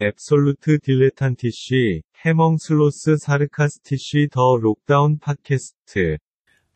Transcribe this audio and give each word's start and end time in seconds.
앱솔루트 0.00 0.78
딜레탄티쉬, 0.78 2.02
해멍슬로스 2.24 3.16
사르카스티쉬 3.16 4.28
더 4.30 4.56
록다운 4.56 5.18
팟캐스트. 5.18 6.18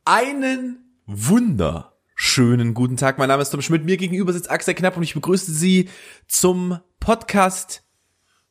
Einen 0.04 0.79
wunderschönen 1.06 2.74
guten 2.74 2.96
Tag. 2.96 3.19
Mein 3.19 3.29
Name 3.29 3.43
ist 3.43 3.50
Tom 3.50 3.62
Schmidt. 3.62 3.85
Mir 3.85 3.96
gegenüber 3.96 4.32
sitzt 4.32 4.50
Axel 4.50 4.74
Knapp 4.74 4.96
und 4.96 5.04
ich 5.04 5.14
begrüße 5.14 5.53
Sie 5.53 5.88
zum 6.27 6.80
Podcast, 6.98 7.85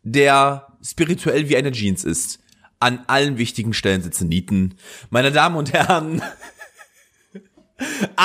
der 0.03 0.77
spirituell 0.81 1.49
wie 1.49 1.57
eine 1.57 1.73
Jeans 1.73 2.05
ist. 2.05 2.39
An 2.79 3.03
allen 3.07 3.37
wichtigen 3.37 3.73
Stellen 3.73 4.01
sitzen 4.01 4.29
Nieten. 4.29 4.75
Meine 5.09 5.33
Damen 5.33 5.57
und 5.57 5.73
Herren, 5.73 6.21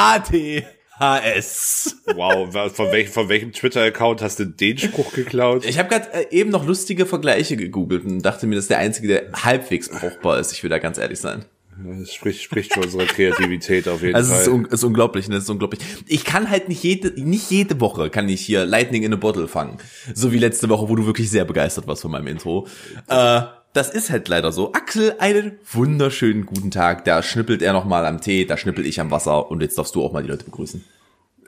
ATHS. 0.98 1.96
Wow, 2.14 2.52
von, 2.72 2.92
welch, 2.92 3.10
von 3.10 3.28
welchem 3.28 3.52
Twitter-Account 3.52 4.22
hast 4.22 4.38
du 4.38 4.46
den 4.46 4.78
Spruch 4.78 5.12
geklaut? 5.12 5.64
Ich 5.66 5.78
habe 5.78 5.88
gerade 5.88 6.12
äh, 6.12 6.26
eben 6.30 6.50
noch 6.50 6.66
lustige 6.66 7.06
Vergleiche 7.06 7.56
gegoogelt 7.56 8.04
und 8.04 8.22
dachte 8.22 8.46
mir, 8.46 8.54
das 8.54 8.64
ist 8.64 8.70
der 8.70 8.78
einzige, 8.78 9.08
der 9.08 9.32
halbwegs 9.44 9.88
brauchbar 9.88 10.38
ist. 10.38 10.52
Ich 10.52 10.62
will 10.62 10.70
da 10.70 10.78
ganz 10.78 10.98
ehrlich 10.98 11.20
sein. 11.20 11.44
Das 11.78 12.14
spricht, 12.14 12.40
spricht 12.42 12.72
für 12.72 12.80
unsere 12.80 13.04
Kreativität 13.04 13.86
auf 13.86 14.00
jeden 14.00 14.14
Also 14.14 14.32
es 14.32 14.40
ist, 14.40 14.44
Fall. 14.46 14.54
un 14.54 14.64
ist 14.64 14.82
unglaublich, 14.82 15.28
ne? 15.28 15.36
Es 15.36 15.42
ist 15.44 15.50
unglaublich. 15.50 15.80
Ich 16.06 16.24
kann 16.24 16.48
halt 16.48 16.70
nicht 16.70 16.82
jede, 16.82 17.08
nicht 17.22 17.50
jede 17.50 17.78
Woche 17.82 18.08
kann 18.08 18.28
ich 18.30 18.40
hier 18.40 18.64
Lightning 18.64 19.02
in 19.02 19.12
a 19.12 19.16
Bottle 19.16 19.46
fangen. 19.46 19.76
So 20.14 20.32
wie 20.32 20.38
letzte 20.38 20.70
Woche, 20.70 20.88
wo 20.88 20.96
du 20.96 21.04
wirklich 21.04 21.30
sehr 21.30 21.44
begeistert 21.44 21.86
warst 21.86 22.00
von 22.00 22.10
meinem 22.10 22.28
Intro. 22.28 22.66
Äh, 23.08 23.42
das 23.76 23.90
ist 23.90 24.08
halt 24.10 24.26
leider 24.28 24.52
so. 24.52 24.72
Axel, 24.72 25.16
einen 25.18 25.58
wunderschönen 25.70 26.46
guten 26.46 26.70
Tag. 26.70 27.04
Da 27.04 27.22
schnippelt 27.22 27.60
er 27.60 27.74
nochmal 27.74 28.06
am 28.06 28.22
Tee, 28.22 28.46
da 28.46 28.56
schnippel 28.56 28.86
ich 28.86 29.00
am 29.00 29.10
Wasser 29.10 29.50
und 29.50 29.60
jetzt 29.60 29.76
darfst 29.76 29.94
du 29.94 30.02
auch 30.02 30.12
mal 30.12 30.22
die 30.22 30.30
Leute 30.30 30.46
begrüßen. 30.46 30.82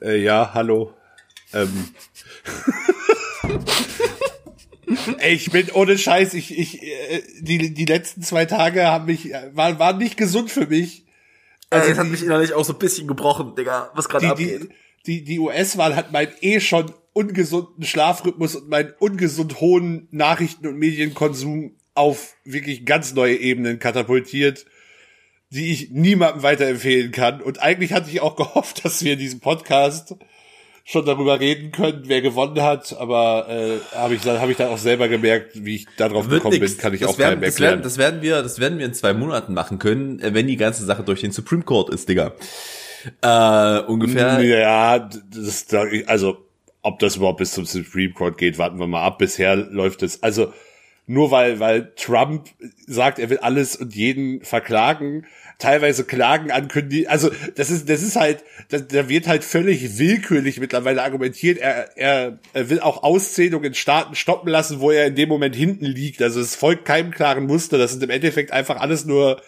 Äh, 0.03 0.23
ja, 0.23 0.51
hallo. 0.53 0.93
Ähm. 1.55 1.89
Ey, 5.19 5.35
ich 5.35 5.51
bin 5.51 5.71
ohne 5.73 5.97
Scheiß, 5.97 6.35
ich, 6.35 6.57
ich, 6.59 6.83
äh, 6.83 7.23
die, 7.41 7.73
die 7.73 7.85
letzten 7.87 8.23
zwei 8.23 8.45
Tage 8.45 8.87
haben 8.87 9.07
mich, 9.07 9.33
äh, 9.33 9.51
waren, 9.55 9.79
waren 9.79 9.97
nicht 9.97 10.19
gesund 10.19 10.51
für 10.51 10.67
mich. 10.67 11.07
Also 11.71 11.89
das 11.89 11.99
hat 11.99 12.09
mich 12.09 12.23
innerlich 12.23 12.53
auch 12.53 12.65
so 12.65 12.75
ein 12.75 12.79
bisschen 12.79 13.07
gebrochen, 13.09 13.55
Digga, 13.55 13.91
was 13.95 14.09
gerade 14.09 14.35
Die, 14.35 14.59
die, 14.59 14.69
die, 15.07 15.25
die 15.25 15.39
US-Wahl 15.39 15.97
hat 15.97 16.13
meinen 16.13 16.33
eh 16.41 16.61
schon 16.61 16.93
ungesunden 17.15 17.85
Schlafrhythmus 17.85 18.55
und 18.57 18.69
meinen 18.69 18.93
ungesund 18.99 19.61
hohen 19.61 20.09
Nachrichten- 20.11 20.67
und 20.67 20.79
Medienkonsum 20.79 21.78
auf 21.99 22.35
wirklich 22.45 22.87
ganz 22.87 23.15
neue 23.15 23.37
Ebenen 23.37 23.79
katapultiert, 23.79 24.65
die 25.51 25.73
ich 25.73 25.91
niemandem 25.91 26.43
weiterempfehlen 26.43 27.11
kann. 27.13 27.41
Und 27.43 27.61
eigentlich 27.61 27.93
hatte 27.93 28.11
ich 28.11 28.21
auch 28.21 28.37
gehofft, 28.37 28.85
dass 28.85 29.03
wir 29.05 29.15
in 29.15 29.19
diesem 29.19 29.41
Podcast 29.41 30.15
schon 30.85 31.05
darüber 31.05 31.39
reden 31.39 31.71
können, 31.71 32.05
wer 32.07 32.23
gewonnen 32.23 32.63
hat, 32.63 32.97
aber 32.99 33.47
äh, 33.51 33.95
habe 33.95 34.15
ich, 34.15 34.23
dann- 34.23 34.41
hab 34.41 34.49
ich 34.49 34.57
dann 34.57 34.69
auch 34.69 34.79
selber 34.79 35.09
gemerkt, 35.09 35.65
wie 35.65 35.75
ich 35.77 35.87
darauf 35.99 36.31
Wird 36.31 36.43
gekommen 36.43 36.59
nix. 36.61 36.73
bin, 36.73 36.81
kann 36.81 36.95
ich 36.95 37.01
das 37.01 37.11
auch 37.11 37.19
werden, 37.19 37.33
keinem 37.33 37.43
werden, 37.43 37.53
erklären. 37.53 37.83
das 37.83 37.99
werden 37.99 38.23
wir, 38.23 38.43
das 38.43 38.59
werden 38.59 38.79
wir 38.79 38.87
in 38.87 38.95
zwei 38.95 39.13
Monaten 39.13 39.53
machen 39.53 39.79
können, 39.79 40.19
äh, 40.21 40.33
wenn 40.33 40.47
die 40.47 40.57
ganze 40.57 40.87
Sache 40.87 41.03
durch 41.03 41.21
den 41.21 41.31
Supreme 41.33 41.63
Court 41.63 41.91
ist, 41.91 42.09
Digga. 42.09 42.33
Äh, 43.23 43.81
ungefähr. 43.87 44.41
Ja, 44.43 44.99
das 44.99 45.67
also 46.07 46.39
ob 46.81 46.99
das 47.01 47.17
überhaupt 47.17 47.39
bis 47.39 47.53
zum 47.53 47.67
Supreme 47.67 48.13
Court 48.15 48.39
geht, 48.39 48.57
warten 48.57 48.79
wir 48.79 48.87
mal 48.87 49.03
ab. 49.05 49.19
Bisher 49.19 49.57
läuft 49.57 50.03
es, 50.03 50.23
also 50.23 50.53
nur 51.09 51.31
weil, 51.31 51.59
weil 51.59 51.93
Trump 51.97 52.51
sagt, 52.87 53.19
er 53.19 53.31
will 53.31 53.39
alles 53.39 53.77
und 53.77 53.95
jeden 53.95 54.45
verklagen, 54.45 55.27
teilweise 55.59 56.05
Klagen 56.05 56.51
ankündigen, 56.51 57.09
also 57.09 57.31
das 57.57 57.71
ist, 57.71 57.89
das 57.89 58.03
ist 58.03 58.15
halt, 58.15 58.45
da, 58.69 58.79
da 58.79 59.09
wird 59.09 59.27
halt 59.27 59.43
völlig 59.43 59.99
willkürlich 59.99 60.61
mittlerweile 60.61 61.03
argumentiert, 61.03 61.59
er, 61.59 61.97
er, 61.97 62.39
er 62.53 62.71
will 62.71 62.81
auch 62.81 63.03
Auszählungen 63.03 63.69
in 63.69 63.75
Staaten 63.75 64.15
stoppen 64.15 64.51
lassen, 64.51 64.81
wo 64.81 64.91
er 64.91 65.07
in 65.07 65.15
dem 65.15 65.31
Moment 65.31 65.57
hinten 65.57 65.87
liegt, 65.87 66.21
also 66.21 66.41
es 66.41 66.55
folgt 66.55 66.85
keinem 66.85 67.11
klaren 67.11 67.47
Muster, 67.47 67.79
das 67.79 67.93
sind 67.93 68.03
im 68.03 68.11
Endeffekt 68.11 68.53
einfach 68.53 68.79
alles 68.79 69.07
nur 69.07 69.41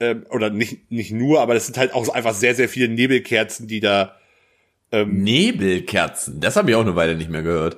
ähm, 0.00 0.24
oder 0.30 0.48
nicht, 0.48 0.90
nicht 0.90 1.12
nur, 1.12 1.42
aber 1.42 1.52
das 1.52 1.66
sind 1.66 1.76
halt 1.76 1.92
auch 1.92 2.08
einfach 2.08 2.34
sehr, 2.34 2.54
sehr 2.54 2.70
viele 2.70 2.88
Nebelkerzen, 2.88 3.68
die 3.68 3.80
da 3.80 4.16
Nebelkerzen, 5.22 6.40
das 6.40 6.56
habe 6.56 6.70
ich 6.70 6.76
auch 6.76 6.80
eine 6.80 6.96
Weile 6.96 7.14
nicht 7.14 7.30
mehr 7.30 7.42
gehört. 7.42 7.76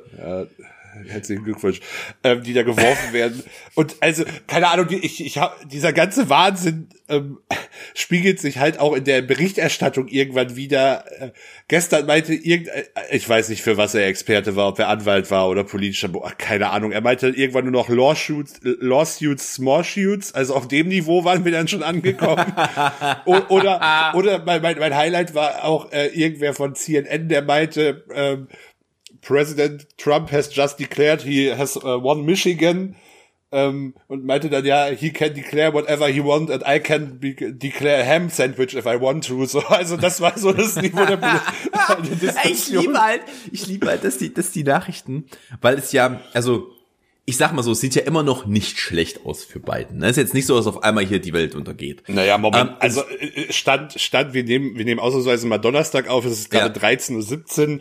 Herzlichen 1.07 1.45
Glückwunsch, 1.45 1.81
ähm, 2.23 2.43
die 2.43 2.53
da 2.53 2.63
geworfen 2.63 3.13
werden. 3.13 3.43
Und 3.75 3.97
also, 4.01 4.25
keine 4.47 4.69
Ahnung, 4.69 4.87
ich, 4.91 5.25
ich 5.25 5.39
hab, 5.39 5.69
dieser 5.69 5.93
ganze 5.93 6.29
Wahnsinn 6.29 6.89
ähm, 7.09 7.39
spiegelt 7.95 8.41
sich 8.41 8.59
halt 8.59 8.79
auch 8.79 8.95
in 8.95 9.05
der 9.05 9.23
Berichterstattung 9.23 10.09
irgendwann 10.09 10.57
wieder. 10.57 11.05
Äh, 11.21 11.31
gestern 11.69 12.07
meinte 12.07 12.35
irgend, 12.35 12.69
äh, 12.69 12.85
ich 13.11 13.29
weiß 13.29 13.49
nicht, 13.49 13.63
für 13.63 13.77
was 13.77 13.95
er 13.95 14.07
Experte 14.07 14.57
war, 14.57 14.69
ob 14.69 14.79
er 14.79 14.89
Anwalt 14.89 15.31
war 15.31 15.49
oder 15.49 15.65
politischer, 15.65 16.11
ach, 16.23 16.39
keine 16.39 16.71
Ahnung. 16.71 16.93
Er 16.93 17.01
meinte 17.01 17.29
irgendwann 17.29 17.65
nur 17.65 17.73
noch 17.73 17.89
Lawsuits, 17.89 18.61
Lawsuits, 18.63 19.55
Smallsuits, 19.55 20.33
also 20.33 20.55
auf 20.55 20.69
dem 20.69 20.89
Niveau 20.89 21.25
waren 21.25 21.45
wir 21.45 21.53
dann 21.53 21.69
schon 21.69 21.83
angekommen. 21.83 22.45
O 23.27 23.39
oder 23.49 24.13
oder 24.15 24.45
mein, 24.45 24.63
mein, 24.63 24.79
mein 24.79 24.95
Highlight 24.95 25.35
war 25.35 25.65
auch 25.65 25.93
äh, 25.93 26.07
irgendwer 26.09 26.55
von 26.55 26.75
CNN, 26.75 27.29
der 27.29 27.43
meinte, 27.43 28.05
ähm, 28.13 28.49
President 29.27 29.87
Trump 29.97 30.31
has 30.31 30.55
just 30.55 30.79
declared 30.79 31.23
he 31.23 31.51
has 31.51 31.77
uh, 31.77 32.03
won 32.03 32.25
Michigan 32.25 32.95
ähm, 33.53 33.95
und 34.09 34.25
meinte 34.25 34.51
dann 34.51 34.65
ja, 34.65 34.87
he 34.87 35.11
can 35.13 35.33
declare 35.33 35.73
whatever 35.73 36.09
he 36.09 36.23
want 36.23 36.51
and 36.51 36.65
I 36.67 36.81
can 36.81 37.21
declare 37.21 38.03
a 38.03 38.05
ham 38.05 38.29
sandwich 38.29 38.75
if 38.75 38.85
I 38.85 39.01
want 39.01 39.27
to. 39.29 39.47
So, 39.47 39.61
also 39.69 39.97
das 39.97 40.21
war 40.21 40.37
so 40.37 40.53
das 40.53 40.75
Niveau 40.77 41.05
der, 41.05 41.17
der 41.19 42.45
Ey, 42.45 42.51
Ich 42.51 42.69
liebe 42.71 43.01
halt, 43.01 43.23
ich 43.53 43.67
liebe 43.67 43.87
halt, 43.87 44.03
dass 44.05 44.19
die, 44.19 44.35
dass 44.35 44.51
die 44.51 44.65
Nachrichten, 44.65 45.27
weil 45.61 45.79
es 45.79 45.93
ja, 45.93 46.21
also, 46.33 46.67
ich 47.27 47.37
sag 47.37 47.53
mal 47.53 47.63
so, 47.63 47.71
es 47.73 47.81
sieht 47.81 47.95
ja 47.95 48.03
immer 48.03 48.23
noch 48.25 48.45
nicht 48.45 48.79
schlecht 48.79 49.25
aus 49.25 49.45
für 49.45 49.61
Biden. 49.61 50.03
Es 50.03 50.11
ist 50.11 50.17
jetzt 50.17 50.35
nicht 50.35 50.47
so, 50.47 50.57
dass 50.57 50.67
auf 50.67 50.83
einmal 50.83 51.07
hier 51.07 51.21
die 51.21 51.33
Welt 51.33 51.55
untergeht. 51.55 52.03
Naja, 52.09 52.37
Moment, 52.37 52.71
Ähm, 52.71 52.77
also 52.81 53.03
äh, 53.03 53.53
Stand, 53.53 53.99
Stand, 54.01 54.35
wir 54.35 54.43
nehmen, 54.45 54.77
wir 54.77 54.85
nehmen 54.85 55.01
ausnahmsweise 55.01 55.47
mal 55.47 55.59
Donnerstag 55.59 56.09
auf, 56.09 56.25
es 56.25 56.33
ist 56.41 56.51
gerade 56.51 56.79
Ja. 56.79 56.89
13.17 56.89 57.77
Uhr. 57.77 57.81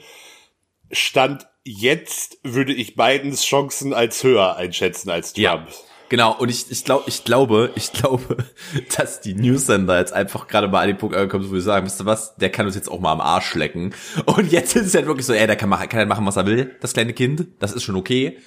Stand 0.93 1.47
jetzt 1.63 2.37
würde 2.43 2.73
ich 2.73 2.95
Bidens 2.95 3.43
Chancen 3.45 3.93
als 3.93 4.23
höher 4.23 4.57
einschätzen 4.57 5.09
als 5.09 5.33
Trump. 5.33 5.67
Genau, 6.09 6.35
und 6.37 6.49
ich, 6.49 6.69
ich, 6.69 6.85
glaub, 6.85 7.07
ich 7.07 7.23
glaube, 7.23 7.71
ich 7.75 7.91
glaube, 7.91 8.37
dass 8.97 9.21
die 9.21 9.33
Newsender 9.33 9.97
jetzt 9.97 10.13
einfach 10.13 10.47
gerade 10.47 10.67
mal 10.67 10.81
an 10.81 10.87
den 10.87 10.97
Punkt 10.97 11.15
angekommen 11.15 11.43
sind, 11.43 11.51
wo 11.51 11.55
sie 11.55 11.61
sagen, 11.61 11.85
wisst 11.85 12.01
ihr 12.01 12.05
was, 12.05 12.35
der 12.35 12.51
kann 12.51 12.65
uns 12.65 12.75
jetzt 12.75 12.89
auch 12.89 12.99
mal 12.99 13.11
am 13.11 13.21
Arsch 13.21 13.55
lecken. 13.55 13.95
Und 14.25 14.51
jetzt 14.51 14.75
ist 14.75 14.85
es 14.87 14.93
halt 14.93 15.07
wirklich 15.07 15.25
so, 15.25 15.33
ey, 15.33 15.47
der 15.47 15.55
kann, 15.55 15.69
machen, 15.69 15.89
kann 15.89 15.99
halt 15.99 16.09
machen, 16.09 16.25
was 16.25 16.35
er 16.35 16.45
will, 16.45 16.75
das 16.81 16.93
kleine 16.93 17.13
Kind, 17.13 17.47
das 17.59 17.71
ist 17.71 17.83
schon 17.83 17.95
okay. 17.95 18.37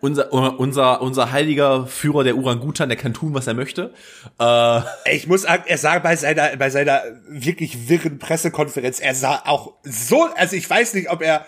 Unser, 0.00 0.32
unser, 0.32 1.02
unser 1.02 1.30
heiliger 1.30 1.86
Führer, 1.86 2.24
der 2.24 2.36
Urangutan, 2.38 2.88
der 2.88 2.96
kann 2.96 3.12
tun, 3.12 3.34
was 3.34 3.46
er 3.46 3.52
möchte. 3.52 3.92
Äh, 4.38 4.80
Ich 5.14 5.26
muss 5.26 5.42
sagen, 5.42 5.64
er 5.66 5.76
sah 5.76 5.98
bei 5.98 6.16
seiner, 6.16 6.56
bei 6.56 6.70
seiner 6.70 7.02
wirklich 7.28 7.90
wirren 7.90 8.18
Pressekonferenz, 8.18 8.98
er 8.98 9.14
sah 9.14 9.42
auch 9.44 9.74
so, 9.82 10.26
also 10.36 10.56
ich 10.56 10.70
weiß 10.70 10.94
nicht, 10.94 11.10
ob 11.10 11.20
er, 11.20 11.44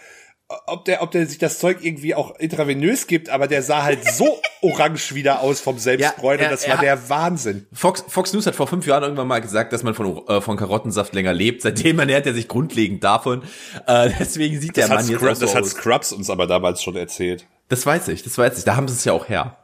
ob 0.66 0.84
der, 0.84 1.02
ob 1.02 1.10
der 1.10 1.26
sich 1.26 1.38
das 1.38 1.58
Zeug 1.58 1.78
irgendwie 1.82 2.14
auch 2.14 2.36
intravenös 2.38 3.06
gibt, 3.06 3.30
aber 3.30 3.46
der 3.46 3.62
sah 3.62 3.82
halt 3.82 4.04
so 4.10 4.40
orange 4.62 5.14
wieder 5.14 5.40
aus 5.40 5.60
vom 5.60 5.78
Selbstbräunen, 5.78 6.44
Ja, 6.44 6.50
das 6.50 6.68
war 6.68 6.78
der 6.78 7.08
Wahnsinn. 7.08 7.66
Fox, 7.72 8.04
Fox 8.08 8.32
News 8.32 8.46
hat 8.46 8.54
vor 8.54 8.66
fünf 8.66 8.86
Jahren 8.86 9.02
irgendwann 9.02 9.28
mal 9.28 9.40
gesagt, 9.40 9.72
dass 9.72 9.82
man 9.82 9.94
von, 9.94 10.26
äh, 10.28 10.40
von 10.40 10.56
Karottensaft 10.56 11.14
länger 11.14 11.32
lebt. 11.32 11.62
Seitdem 11.62 11.98
ernährt 11.98 12.26
er 12.26 12.34
sich 12.34 12.48
grundlegend 12.48 13.02
davon. 13.04 13.42
Äh, 13.86 14.10
deswegen 14.18 14.60
sieht 14.60 14.76
der 14.76 14.88
Das, 14.88 14.90
hat, 14.90 14.98
Mann 14.98 15.08
jetzt 15.08 15.18
Scrub, 15.18 15.30
auch 15.30 15.34
so 15.36 15.46
das 15.46 15.54
hat 15.54 15.62
aus. 15.64 15.70
Scrubs 15.70 16.12
uns 16.12 16.30
aber 16.30 16.46
damals 16.46 16.82
schon 16.82 16.96
erzählt. 16.96 17.46
Das 17.68 17.86
weiß 17.86 18.08
ich, 18.08 18.22
das 18.22 18.36
weiß 18.36 18.58
ich. 18.58 18.64
Da 18.64 18.76
haben 18.76 18.88
sie 18.88 18.94
es 18.94 19.04
ja 19.04 19.12
auch 19.12 19.28
her. 19.28 19.58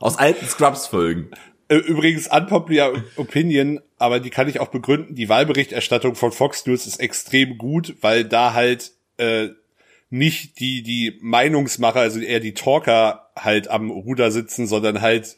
Aus 0.00 0.18
alten 0.18 0.46
Scrubs-Folgen. 0.46 1.30
Übrigens 1.68 2.28
unpopular 2.28 2.92
Opinion, 3.16 3.80
aber 3.98 4.20
die 4.20 4.30
kann 4.30 4.48
ich 4.48 4.60
auch 4.60 4.68
begründen. 4.68 5.16
Die 5.16 5.28
Wahlberichterstattung 5.28 6.14
von 6.14 6.30
Fox 6.30 6.64
News 6.66 6.86
ist 6.86 7.00
extrem 7.00 7.58
gut, 7.58 7.96
weil 8.02 8.24
da 8.24 8.52
halt 8.52 8.92
äh, 9.16 9.48
nicht 10.18 10.60
die 10.60 10.82
die 10.82 11.18
Meinungsmacher, 11.20 12.00
also 12.00 12.20
eher 12.20 12.40
die 12.40 12.54
Talker 12.54 13.30
halt 13.36 13.68
am 13.68 13.90
Ruder 13.90 14.30
sitzen, 14.30 14.66
sondern 14.66 15.00
halt 15.00 15.36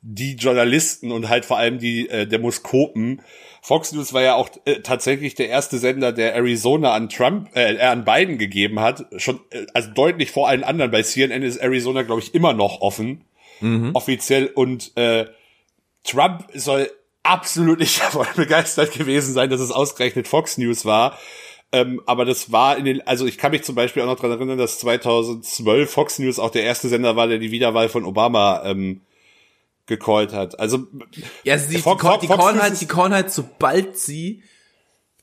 die 0.00 0.36
Journalisten 0.36 1.10
und 1.10 1.28
halt 1.28 1.44
vor 1.44 1.58
allem 1.58 1.78
die 1.78 2.08
äh, 2.08 2.26
Demoskopen. 2.26 3.22
Fox 3.62 3.92
News 3.92 4.12
war 4.12 4.22
ja 4.22 4.34
auch 4.34 4.48
äh, 4.64 4.80
tatsächlich 4.80 5.34
der 5.34 5.48
erste 5.48 5.78
Sender, 5.78 6.12
der 6.12 6.34
Arizona 6.34 6.94
an 6.94 7.08
Trump, 7.08 7.54
äh, 7.56 7.74
äh, 7.74 7.80
an 7.80 8.04
Biden 8.04 8.38
gegeben 8.38 8.80
hat, 8.80 9.06
schon 9.16 9.40
äh, 9.50 9.66
also 9.74 9.90
deutlich 9.90 10.30
vor 10.30 10.48
allen 10.48 10.62
anderen. 10.62 10.90
Bei 10.90 11.02
CNN 11.02 11.42
ist 11.42 11.56
Arizona, 11.56 12.02
glaube 12.02 12.20
ich, 12.20 12.34
immer 12.34 12.52
noch 12.52 12.80
offen, 12.80 13.24
offiziell 13.94 14.46
und 14.46 14.96
äh, 14.96 15.26
Trump 16.04 16.46
soll 16.54 16.88
absolut 17.24 17.80
nicht 17.80 18.00
davon 18.00 18.26
begeistert 18.36 18.92
gewesen 18.92 19.34
sein, 19.34 19.50
dass 19.50 19.60
es 19.60 19.70
ausgerechnet 19.70 20.28
Fox 20.28 20.58
News 20.58 20.84
war. 20.84 21.18
Ähm, 21.70 22.00
aber 22.06 22.24
das 22.24 22.50
war 22.50 22.78
in 22.78 22.84
den, 22.86 23.06
also 23.06 23.26
ich 23.26 23.36
kann 23.36 23.50
mich 23.50 23.62
zum 23.62 23.74
Beispiel 23.74 24.02
auch 24.02 24.06
noch 24.06 24.18
dran 24.18 24.30
erinnern, 24.30 24.56
dass 24.56 24.78
2012 24.78 25.90
Fox 25.90 26.18
News 26.18 26.38
auch 26.38 26.50
der 26.50 26.62
erste 26.62 26.88
Sender 26.88 27.14
war, 27.16 27.26
der 27.28 27.38
die 27.38 27.50
Wiederwahl 27.50 27.88
von 27.90 28.04
Obama 28.06 28.62
ähm, 28.64 29.02
gecallt 29.86 30.32
hat. 30.32 30.58
Also 30.58 30.86
Ja, 31.44 31.58
sie, 31.58 31.76
die, 31.76 31.82
Fox- 31.82 32.00
call- 32.02 32.18
die, 32.20 32.26
Fox 32.26 32.38
callen 32.42 32.62
halt, 32.62 32.80
die 32.80 32.86
callen 32.86 33.12
halt, 33.12 33.30
sobald 33.30 33.98
sie, 33.98 34.42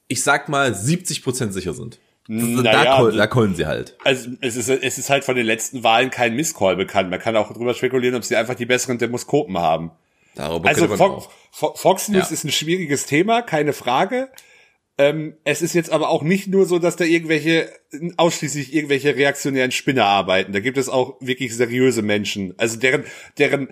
ich 0.07 0.23
sag 0.23 0.49
mal, 0.49 0.73
70 0.73 1.23
Prozent 1.23 1.51
sicher 1.53 1.73
sind. 1.73 1.99
da, 2.27 2.83
call, 2.85 3.11
da 3.11 3.25
callen 3.27 3.55
sie 3.55 3.65
halt. 3.65 3.97
Also 4.03 4.29
es 4.41 4.55
ist, 4.55 4.69
es 4.69 4.97
ist 4.99 5.09
halt 5.09 5.23
von 5.23 5.35
den 5.35 5.45
letzten 5.47 5.83
Wahlen 5.83 6.11
kein 6.11 6.35
Misscall 6.35 6.75
bekannt. 6.75 7.09
Man 7.09 7.19
kann 7.19 7.35
auch 7.37 7.51
drüber 7.53 7.73
spekulieren, 7.73 8.15
ob 8.15 8.23
sie 8.23 8.35
einfach 8.35 8.55
die 8.55 8.65
besseren 8.67 8.97
Demoskopen 8.99 9.57
haben. 9.57 9.91
Darüber 10.35 10.67
Also 10.69 10.87
könnte 10.87 10.97
man 11.03 11.09
Fo 11.09 11.15
auch. 11.15 11.31
Fo 11.51 11.73
Fox 11.75 12.07
News 12.09 12.29
Ja. 12.29 12.33
ist 12.33 12.43
ein 12.43 12.51
schwieriges 12.51 13.05
Thema, 13.07 13.41
keine 13.41 13.73
Frage. 13.73 14.29
Ähm, 14.97 15.35
es 15.43 15.61
ist 15.61 15.73
jetzt 15.73 15.91
aber 15.91 16.09
auch 16.09 16.23
nicht 16.23 16.47
nur 16.47 16.65
so, 16.65 16.79
dass 16.79 16.95
da 16.95 17.03
irgendwelche, 17.03 17.69
ausschließlich 18.15 18.73
irgendwelche 18.73 19.15
reaktionären 19.15 19.71
Spinner 19.71 20.05
arbeiten. 20.05 20.53
Da 20.53 20.61
gibt 20.61 20.77
es 20.77 20.87
auch 20.87 21.17
wirklich 21.19 21.55
seriöse 21.55 22.01
Menschen. 22.01 22.53
Also 22.57 22.79
deren, 22.79 23.03
deren 23.37 23.69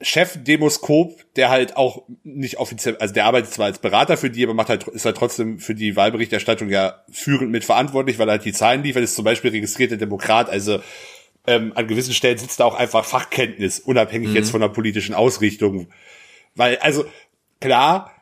Chef 0.00 0.38
Demoskop, 0.44 1.24
der 1.36 1.48
halt 1.48 1.76
auch 1.76 2.04
nicht 2.22 2.58
offiziell, 2.58 2.96
also 2.98 3.14
der 3.14 3.24
arbeitet 3.24 3.52
zwar 3.52 3.66
als 3.66 3.78
Berater 3.78 4.16
für 4.16 4.30
die, 4.30 4.44
aber 4.44 4.54
macht 4.54 4.68
halt, 4.68 4.86
ist 4.88 5.06
halt 5.06 5.16
trotzdem 5.16 5.58
für 5.58 5.74
die 5.74 5.96
Wahlberichterstattung 5.96 6.68
ja 6.68 7.02
führend 7.10 7.50
mitverantwortlich, 7.50 8.18
weil 8.18 8.28
er 8.28 8.32
halt 8.32 8.44
die 8.44 8.52
Zahlen 8.52 8.82
liefert, 8.82 9.02
ist 9.02 9.14
zum 9.14 9.24
Beispiel 9.24 9.52
registrierter 9.52 9.96
Demokrat, 9.96 10.50
also 10.50 10.80
ähm, 11.46 11.72
an 11.74 11.86
gewissen 11.86 12.12
Stellen 12.12 12.38
sitzt 12.38 12.60
da 12.60 12.64
auch 12.64 12.74
einfach 12.74 13.04
Fachkenntnis, 13.04 13.80
unabhängig 13.80 14.34
jetzt 14.34 14.50
von 14.50 14.60
der 14.60 14.68
politischen 14.68 15.14
Ausrichtung. 15.14 15.88
Weil, 16.54 16.76
also, 16.78 17.06
klar, 17.60 18.15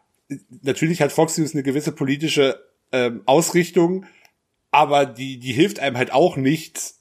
natürlich 0.62 1.00
hat 1.00 1.12
Fox 1.12 1.38
News 1.38 1.55
eine 1.55 1.62
gewisse 1.62 1.93
politische 1.93 2.61
ähm, 2.93 3.23
Ausrichtung, 3.26 4.06
aber 4.71 5.06
die, 5.06 5.38
die 5.38 5.53
hilft 5.53 5.79
einem 5.79 5.97
halt 5.97 6.12
auch 6.12 6.37
nicht 6.37 6.94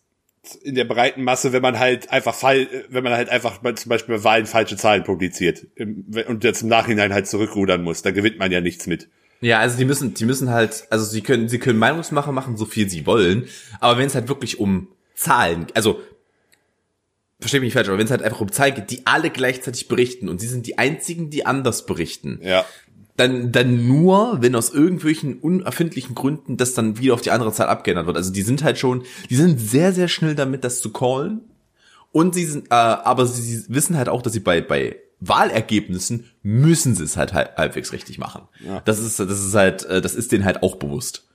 in 0.62 0.76
der 0.76 0.84
breiten 0.84 1.24
Masse, 1.24 1.54
wenn 1.54 1.62
man 1.62 1.80
halt 1.80 2.12
einfach 2.12 2.36
fall, 2.36 2.68
wenn 2.90 3.04
man 3.04 3.14
halt 3.14 3.30
einfach 3.30 3.62
mal 3.62 3.76
zum 3.76 3.90
Beispiel 3.90 4.18
bei 4.18 4.24
Wahlen 4.24 4.46
falsche 4.46 4.76
Zahlen 4.76 5.04
publiziert 5.04 5.66
und 5.80 6.44
jetzt 6.44 6.64
im 6.64 6.68
Nachhinein 6.68 7.14
halt 7.14 7.28
zurückrudern 7.28 7.82
muss. 7.82 8.02
Da 8.02 8.12
gewinnt 8.12 8.40
man 8.40 8.52
ja 8.52 8.60
nichts 8.60 8.86
mit. 8.86 9.08
Ja, 9.40 9.60
also 9.60 9.78
die 9.78 9.86
müssen, 9.86 10.14
die 10.14 10.26
müssen 10.26 10.50
halt, 10.50 10.86
also 10.90 11.06
sie 11.06 11.22
können, 11.22 11.50
sie 11.50 11.60
können 11.60 11.80
Meinungsmacher 11.80 12.32
machen, 12.32 12.58
so 12.58 12.66
viel 12.66 12.90
sie 12.90 13.06
wollen, 13.06 13.48
aber 13.80 13.98
wenn 13.98 14.08
es 14.08 14.16
halt 14.16 14.28
wirklich 14.28 14.60
um 14.60 14.90
Zahlen, 15.16 15.68
also 15.74 16.02
verstehe 17.40 17.60
mich 17.60 17.68
nicht 17.68 17.74
falsch, 17.74 17.90
aber 17.90 17.98
wenn 17.98 18.06
es 18.06 18.12
halt 18.12 18.22
einfach 18.22 18.40
um 18.40 18.52
Zahlen 18.52 18.76
geht, 18.76 18.90
die 18.90 19.06
alle 19.06 19.30
gleichzeitig 19.30 19.88
berichten 19.90 20.30
und 20.30 20.40
sie 20.40 20.48
sind 20.48 20.66
die 20.66 20.78
einzigen, 20.78 21.30
die 21.30 21.46
anders 21.46 21.86
berichten, 21.86 22.40
Ja. 22.42 22.66
Dann, 23.16 23.52
dann 23.52 23.88
nur, 23.88 24.42
wenn 24.42 24.56
aus 24.56 24.72
irgendwelchen 24.72 25.40
unerfindlichen 25.40 26.16
Gründen 26.16 26.58
das 26.58 26.74
dann 26.74 26.98
wieder 26.98 27.14
auf 27.14 27.22
die 27.22 27.32
andere 27.32 27.52
Zahl 27.52 27.68
abgeändert 27.68 28.08
wird. 28.08 28.18
Also 28.18 28.34
die 28.34 28.42
sind 28.42 28.64
halt 28.64 28.80
schon, 28.80 29.04
die 29.30 29.36
sind 29.36 29.60
sehr, 29.60 29.94
sehr 29.94 30.08
schnell 30.08 30.36
damit, 30.36 30.64
das 30.64 30.82
zu 30.82 30.92
callen. 30.92 31.42
Und 32.12 32.36
sie 32.36 32.46
sind, 32.46 32.68
äh, 32.68 32.76
aber 32.76 33.26
sie, 33.26 33.66
wissen 33.70 33.98
halt 33.98 34.10
auch, 34.10 34.22
dass 34.22 34.34
sie 34.34 34.40
bei, 34.40 34.62
bei 34.62 34.98
Wahlergebnissen 35.20 36.26
müssen 36.42 36.96
sie 36.96 37.04
es 37.04 37.18
halt 37.18 37.34
halb, 37.34 37.58
halbwegs 37.58 37.92
richtig 37.92 38.18
machen. 38.18 38.44
Das 38.86 39.00
ist, 39.00 39.20
das 39.20 39.44
ist 39.44 39.56
halt, 39.56 39.86
äh, 39.86 40.02
das 40.02 40.16
ist 40.16 40.32
denen 40.32 40.46
halt 40.46 40.64
auch 40.64 40.76
bewusst. 40.76 41.28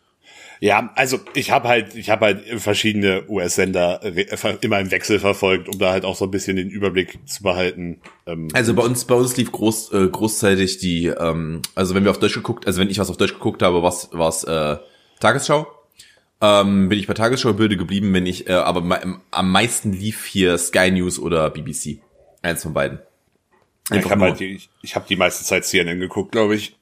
Ja, 0.60 0.90
also 0.96 1.20
ich 1.34 1.50
habe 1.52 1.68
halt, 1.68 1.94
ich 1.94 2.10
habe 2.10 2.24
halt 2.26 2.60
verschiedene 2.60 3.22
US-Sender 3.28 4.00
immer 4.60 4.80
im 4.80 4.90
Wechsel 4.90 5.20
verfolgt, 5.20 5.68
um 5.68 5.78
da 5.78 5.92
halt 5.92 6.04
auch 6.04 6.16
so 6.16 6.24
ein 6.24 6.30
bisschen 6.32 6.56
den 6.56 6.68
Überblick 6.68 7.18
zu 7.28 7.42
behalten. 7.44 8.00
Ähm, 8.26 8.48
Also 8.52 8.74
bei 8.74 8.82
uns, 8.82 9.04
bei 9.04 9.14
uns 9.14 9.36
lief 9.36 9.52
groß, 9.52 9.92
äh, 9.92 10.08
großzeitig 10.08 10.78
die, 10.78 11.06
ähm, 11.06 11.62
also 11.76 11.94
wenn 11.94 12.02
wir 12.04 12.10
auf 12.10 12.18
Deutsch 12.18 12.34
geguckt, 12.34 12.66
also 12.66 12.80
wenn 12.80 12.90
ich 12.90 12.98
was 12.98 13.08
auf 13.08 13.16
Deutsch 13.16 13.34
geguckt 13.34 13.62
habe, 13.62 13.82
was 13.84 14.08
war's 14.12 14.42
äh, 14.44 14.76
Tagesschau. 15.20 15.66
Ähm, 16.40 16.88
bin 16.88 16.98
ich 16.98 17.06
bei 17.06 17.14
Tagesschau 17.14 17.52
Bilde 17.52 17.76
geblieben, 17.76 18.12
wenn 18.14 18.26
ich, 18.26 18.48
äh, 18.48 18.52
aber 18.52 18.80
me- 18.80 19.20
am 19.30 19.50
meisten 19.52 19.92
lief 19.92 20.24
hier 20.24 20.56
Sky 20.58 20.90
News 20.90 21.18
oder 21.18 21.50
BBC. 21.50 21.98
Eins 22.42 22.62
von 22.62 22.72
beiden. 22.74 22.98
ich 23.86 23.96
Einfach 23.96 24.10
habe 24.10 24.20
nur. 24.20 24.28
halt 24.30 24.40
die, 24.40 24.54
ich, 24.56 24.70
ich 24.82 24.94
habe 24.96 25.06
die 25.08 25.16
meiste 25.16 25.44
Zeit 25.44 25.64
CNN 25.64 25.98
geguckt, 26.00 26.30
glaube 26.32 26.54
ich. 26.56 26.76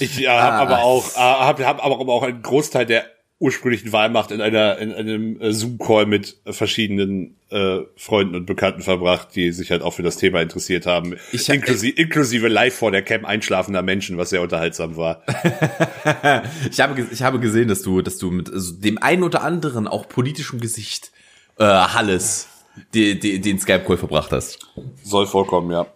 Ich 0.00 0.18
ja, 0.18 0.36
Ah. 0.36 0.42
habe 0.42 0.56
aber 0.74 0.82
auch, 0.82 1.08
äh, 1.16 1.18
habe 1.20 1.66
hab 1.66 1.84
aber 1.84 1.98
auch 2.12 2.22
einen 2.22 2.42
Großteil 2.42 2.86
der 2.86 3.04
ursprünglichen 3.40 3.92
Wahlmacht 3.92 4.32
in 4.32 4.40
einer 4.40 4.78
in 4.78 4.92
einem 4.92 5.40
äh, 5.40 5.52
Zoom-Call 5.52 6.06
mit 6.06 6.38
verschiedenen 6.44 7.36
äh, 7.50 7.78
Freunden 7.96 8.34
und 8.34 8.46
Bekannten 8.46 8.82
verbracht, 8.82 9.28
die 9.36 9.52
sich 9.52 9.70
halt 9.70 9.82
auch 9.82 9.92
für 9.94 10.02
das 10.02 10.16
Thema 10.16 10.42
interessiert 10.42 10.86
haben. 10.86 11.14
Ich- 11.30 11.48
inklusive, 11.48 11.94
inklusive 12.00 12.48
live 12.48 12.74
vor 12.74 12.90
der 12.90 13.02
Cam 13.02 13.24
einschlafender 13.24 13.82
Menschen, 13.82 14.18
was 14.18 14.30
sehr 14.30 14.42
unterhaltsam 14.42 14.96
war. 14.96 15.22
Ich 16.70 16.80
habe, 16.80 17.06
ich 17.12 17.22
habe 17.22 17.38
gesehen, 17.38 17.68
dass 17.68 17.82
du, 17.82 18.02
dass 18.02 18.18
du 18.18 18.30
mit 18.32 18.52
also 18.52 18.72
dem 18.74 18.98
einen 18.98 19.22
oder 19.22 19.42
anderen 19.42 19.86
auch 19.86 20.08
politischem 20.08 20.60
Gesicht 20.60 21.12
äh, 21.58 21.64
Halles 21.64 22.48
die, 22.94 23.18
die, 23.20 23.40
den 23.40 23.58
Skype-Call 23.58 23.98
verbracht 23.98 24.32
hast. 24.32 24.58
Soll 25.04 25.26
vorkommen, 25.26 25.70
ja. 25.70 25.86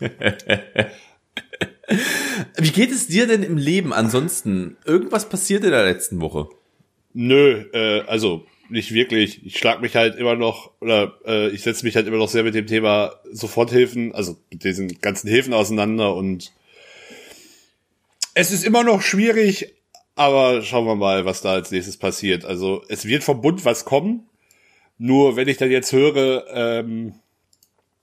Wie 2.56 2.70
geht 2.70 2.90
es 2.90 3.06
dir 3.06 3.26
denn 3.26 3.42
im 3.42 3.56
Leben 3.56 3.92
ansonsten? 3.92 4.76
Irgendwas 4.84 5.28
passiert 5.28 5.64
in 5.64 5.70
der 5.70 5.84
letzten 5.84 6.20
Woche? 6.20 6.48
Nö, 7.14 7.64
äh, 7.72 8.02
also 8.02 8.46
nicht 8.68 8.92
wirklich. 8.92 9.44
Ich 9.46 9.58
schlag 9.58 9.80
mich 9.80 9.96
halt 9.96 10.16
immer 10.16 10.34
noch 10.36 10.72
oder 10.80 11.18
äh, 11.24 11.48
ich 11.48 11.62
setze 11.62 11.84
mich 11.84 11.96
halt 11.96 12.06
immer 12.06 12.18
noch 12.18 12.28
sehr 12.28 12.44
mit 12.44 12.54
dem 12.54 12.66
Thema 12.66 13.14
Soforthilfen, 13.32 14.14
also 14.14 14.36
mit 14.50 14.64
diesen 14.64 15.00
ganzen 15.00 15.28
Hilfen 15.28 15.54
auseinander 15.54 16.14
und 16.14 16.52
es 18.34 18.52
ist 18.52 18.64
immer 18.64 18.84
noch 18.84 19.02
schwierig, 19.02 19.74
aber 20.14 20.62
schauen 20.62 20.86
wir 20.86 20.94
mal, 20.94 21.24
was 21.24 21.40
da 21.40 21.54
als 21.54 21.70
nächstes 21.70 21.96
passiert. 21.96 22.44
Also 22.44 22.84
es 22.88 23.04
wird 23.04 23.24
vom 23.24 23.40
Bund 23.40 23.64
was 23.64 23.84
kommen. 23.84 24.28
Nur 24.96 25.36
wenn 25.36 25.48
ich 25.48 25.56
dann 25.56 25.70
jetzt 25.70 25.92
höre, 25.92 26.44
ähm, 26.52 27.14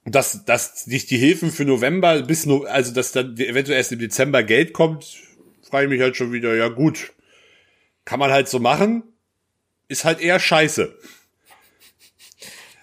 dass, 0.06 0.46
dass 0.46 0.88
nicht 0.88 1.10
die 1.10 1.18
Hilfen 1.18 1.52
für 1.52 1.66
November 1.66 2.22
bis 2.22 2.46
no, 2.46 2.63
also 2.63 2.94
dass 2.94 3.12
dann 3.12 3.38
eventuell 3.38 3.78
erst 3.78 3.92
im 3.92 4.00
Dezember 4.00 4.44
Geld 4.44 4.72
kommt, 4.72 5.18
frage 5.63 5.86
ich 5.86 5.90
mich 5.90 6.02
halt 6.02 6.16
schon 6.16 6.31
wieder, 6.31 6.56
ja 6.56 6.68
gut, 6.68 7.13
kann 8.06 8.19
man 8.19 8.31
halt 8.31 8.48
so 8.48 8.60
machen, 8.60 9.04
ist 9.88 10.06
halt 10.06 10.22
eher 10.22 10.40
scheiße. 10.40 10.96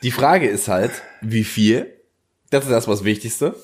Die 0.02 0.10
Frage 0.10 0.48
ist 0.48 0.66
halt, 0.66 0.90
wie 1.20 1.44
viel? 1.44 1.96
Das 2.50 2.64
ist 2.64 2.72
erstmal 2.72 2.96
das 2.96 3.04
Wichtigste. 3.04 3.54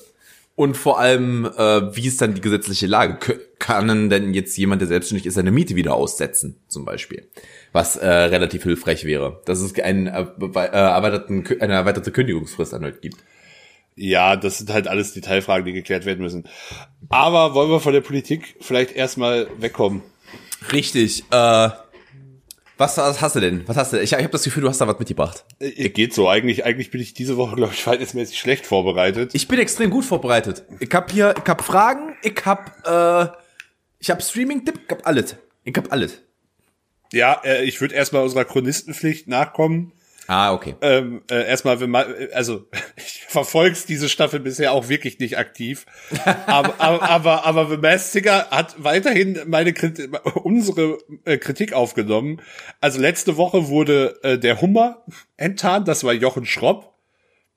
Und 0.55 0.75
vor 0.75 0.99
allem, 0.99 1.45
äh, 1.45 1.95
wie 1.95 2.07
ist 2.07 2.21
dann 2.21 2.33
die 2.33 2.41
gesetzliche 2.41 2.87
Lage? 2.87 3.39
Kann 3.59 4.09
denn 4.09 4.33
jetzt 4.33 4.57
jemand, 4.57 4.81
der 4.81 4.87
selbstständig 4.89 5.25
ist, 5.25 5.35
seine 5.35 5.51
Miete 5.51 5.75
wieder 5.75 5.93
aussetzen, 5.93 6.57
zum 6.67 6.85
Beispiel? 6.85 7.29
Was 7.71 7.95
äh, 7.97 8.07
relativ 8.07 8.63
hilfreich 8.63 9.05
wäre. 9.05 9.41
Dass 9.45 9.61
es 9.61 9.77
einen, 9.79 10.07
äh, 10.07 10.21
äh, 10.21 10.67
erweiterten, 10.67 11.45
eine 11.61 11.73
erweiterte 11.73 12.11
Kündigungsfrist 12.11 12.73
erneut 12.73 13.01
gibt. 13.01 13.17
Ja, 14.01 14.37
das 14.37 14.59
sind 14.59 14.69
halt 14.71 14.87
alles 14.87 15.13
Detailfragen, 15.13 15.65
die 15.65 15.73
geklärt 15.73 16.05
werden 16.05 16.21
müssen. 16.21 16.47
Aber 17.09 17.53
wollen 17.53 17.69
wir 17.69 17.81
von 17.81 17.91
der 17.91 17.99
Politik 17.99 18.55
vielleicht 18.61 18.95
erstmal 18.95 19.47
wegkommen? 19.59 20.01
Richtig. 20.71 21.25
Äh, 21.31 21.69
was, 22.77 22.97
was 22.97 23.19
hast 23.19 23.35
du 23.35 23.41
denn? 23.41 23.67
Was 23.67 23.75
hast 23.75 23.91
du? 23.91 24.01
Ich, 24.01 24.13
ich 24.13 24.17
habe 24.17 24.29
das 24.29 24.43
Gefühl, 24.43 24.63
du 24.63 24.69
hast 24.69 24.79
da 24.79 24.87
was 24.87 24.97
mitgebracht. 24.99 25.43
Äh, 25.59 25.89
Geht 25.89 26.13
so. 26.13 26.29
Eigentlich, 26.29 26.63
eigentlich 26.63 26.91
bin 26.91 27.01
ich 27.01 27.13
diese 27.13 27.35
Woche, 27.35 27.57
glaube 27.57 27.73
ich, 27.73 27.83
verhältnismäßig 27.83 28.39
schlecht 28.39 28.65
vorbereitet. 28.65 29.31
Ich 29.33 29.49
bin 29.49 29.59
extrem 29.59 29.89
gut 29.89 30.05
vorbereitet. 30.05 30.63
Ich 30.79 30.93
hab 30.93 31.11
hier, 31.11 31.35
ich 31.37 31.49
hab 31.49 31.61
Fragen, 31.61 32.15
ich 32.23 32.41
hab, 32.45 32.87
äh, 32.87 33.27
ich 33.99 34.09
hab 34.09 34.23
Streaming-Tipp, 34.23 34.79
ich 34.85 34.91
hab 34.91 35.05
alles. 35.05 35.35
Ich 35.65 35.75
hab 35.75 35.91
alles. 35.91 36.21
Ja, 37.11 37.41
äh, 37.43 37.65
ich 37.65 37.81
würde 37.81 37.95
erstmal 37.95 38.23
unserer 38.23 38.45
Chronistenpflicht 38.45 39.27
nachkommen. 39.27 39.91
Ah, 40.29 40.53
okay. 40.53 40.75
Ähm, 40.81 41.23
äh, 41.31 41.47
erstmal, 41.47 41.79
wenn 41.79 41.89
man, 41.89 42.05
also 42.33 42.67
ich 42.97 43.23
verfolg's 43.27 43.87
diese 43.87 44.09
Staffel 44.09 44.39
bisher 44.39 44.73
auch 44.73 44.87
wirklich 44.87 45.17
nicht 45.17 45.39
aktiv, 45.39 45.87
aber 46.45 46.75
aber 46.79 47.09
aber, 47.09 47.45
aber 47.45 47.67
The 47.67 47.77
Masked 47.77 48.11
Singer 48.11 48.47
hat 48.51 48.75
weiterhin 48.77 49.39
meine 49.47 49.73
Kritik, 49.73 50.11
unsere 50.35 50.99
äh, 51.25 51.39
Kritik 51.39 51.73
aufgenommen. 51.73 52.41
Also 52.79 52.99
letzte 52.99 53.37
Woche 53.37 53.69
wurde 53.69 54.19
äh, 54.21 54.37
der 54.37 54.61
Hummer 54.61 55.03
enttarnt, 55.35 55.87
das 55.87 56.03
war 56.03 56.13
Jochen 56.13 56.45
Schropp. 56.45 56.93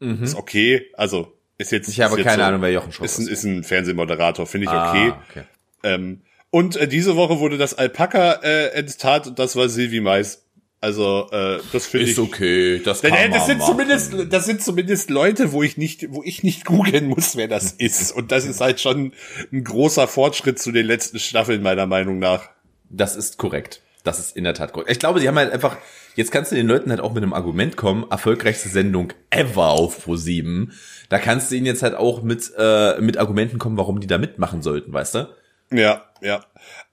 Ist 0.00 0.34
okay, 0.34 0.90
also 0.94 1.32
ist 1.58 1.72
jetzt. 1.72 1.88
Mhm. 1.88 1.92
Ich 1.92 2.00
habe 2.00 2.16
jetzt 2.16 2.26
keine 2.26 2.42
so, 2.42 2.48
Ahnung, 2.48 2.62
wer 2.62 2.72
Jochen 2.72 2.90
Schropp 2.90 3.04
ist. 3.04 3.18
Ein, 3.18 3.28
ist. 3.28 3.44
ein 3.44 3.64
Fernsehmoderator, 3.64 4.46
finde 4.46 4.64
ich 4.64 4.72
okay. 4.72 5.12
Ah, 5.12 5.22
okay. 5.30 5.44
Ähm, 5.84 6.22
und 6.50 6.76
äh, 6.76 6.88
diese 6.88 7.16
Woche 7.16 7.38
wurde 7.38 7.58
das 7.58 7.74
Alpaka 7.74 8.40
äh, 8.42 8.68
enttarnt 8.68 9.26
und 9.26 9.38
das 9.38 9.56
war 9.56 9.68
Silvi 9.68 10.00
Mais. 10.00 10.42
Also 10.82 11.28
äh, 11.30 11.60
das 11.72 11.86
finde 11.86 12.06
ich 12.06 12.10
Ist 12.12 12.18
okay, 12.18 12.80
das 12.80 13.02
denn, 13.02 13.12
kann 13.12 13.30
äh, 13.30 13.30
das 13.30 13.46
sind 13.46 13.58
machen. 13.58 13.70
zumindest, 13.70 14.14
das 14.30 14.46
sind 14.46 14.64
zumindest 14.64 15.10
Leute, 15.10 15.52
wo 15.52 15.62
ich 15.62 15.76
nicht, 15.76 16.12
wo 16.12 16.24
ich 16.24 16.42
nicht 16.42 16.64
googeln 16.64 17.06
muss, 17.06 17.36
wer 17.36 17.46
das 17.46 17.70
ist. 17.78 18.10
Und 18.10 18.32
das 18.32 18.44
ist 18.44 18.60
halt 18.60 18.80
schon 18.80 19.12
ein 19.52 19.62
großer 19.62 20.08
Fortschritt 20.08 20.58
zu 20.58 20.72
den 20.72 20.84
letzten 20.84 21.20
Staffeln 21.20 21.62
meiner 21.62 21.86
Meinung 21.86 22.18
nach. 22.18 22.50
Das 22.90 23.14
ist 23.14 23.38
korrekt. 23.38 23.80
Das 24.02 24.18
ist 24.18 24.36
in 24.36 24.42
der 24.42 24.54
Tat 24.54 24.72
korrekt. 24.72 24.90
Ich 24.90 24.98
glaube, 24.98 25.20
die 25.20 25.28
haben 25.28 25.38
halt 25.38 25.52
einfach, 25.52 25.76
jetzt 26.16 26.32
kannst 26.32 26.50
du 26.50 26.56
den 26.56 26.66
Leuten 26.66 26.90
halt 26.90 27.00
auch 27.00 27.14
mit 27.14 27.22
einem 27.22 27.32
Argument 27.32 27.76
kommen, 27.76 28.04
erfolgreichste 28.10 28.68
Sendung 28.68 29.12
ever 29.30 29.68
auf 29.68 30.04
Pro7. 30.08 30.70
Da 31.08 31.20
kannst 31.20 31.52
du 31.52 31.54
ihnen 31.54 31.66
jetzt 31.66 31.84
halt 31.84 31.94
auch 31.94 32.24
mit, 32.24 32.50
äh, 32.58 33.00
mit 33.00 33.18
Argumenten 33.18 33.58
kommen, 33.60 33.76
warum 33.76 34.00
die 34.00 34.08
da 34.08 34.18
mitmachen 34.18 34.62
sollten, 34.62 34.92
weißt 34.92 35.14
du? 35.14 35.28
Ja, 35.70 36.02
ja. 36.20 36.44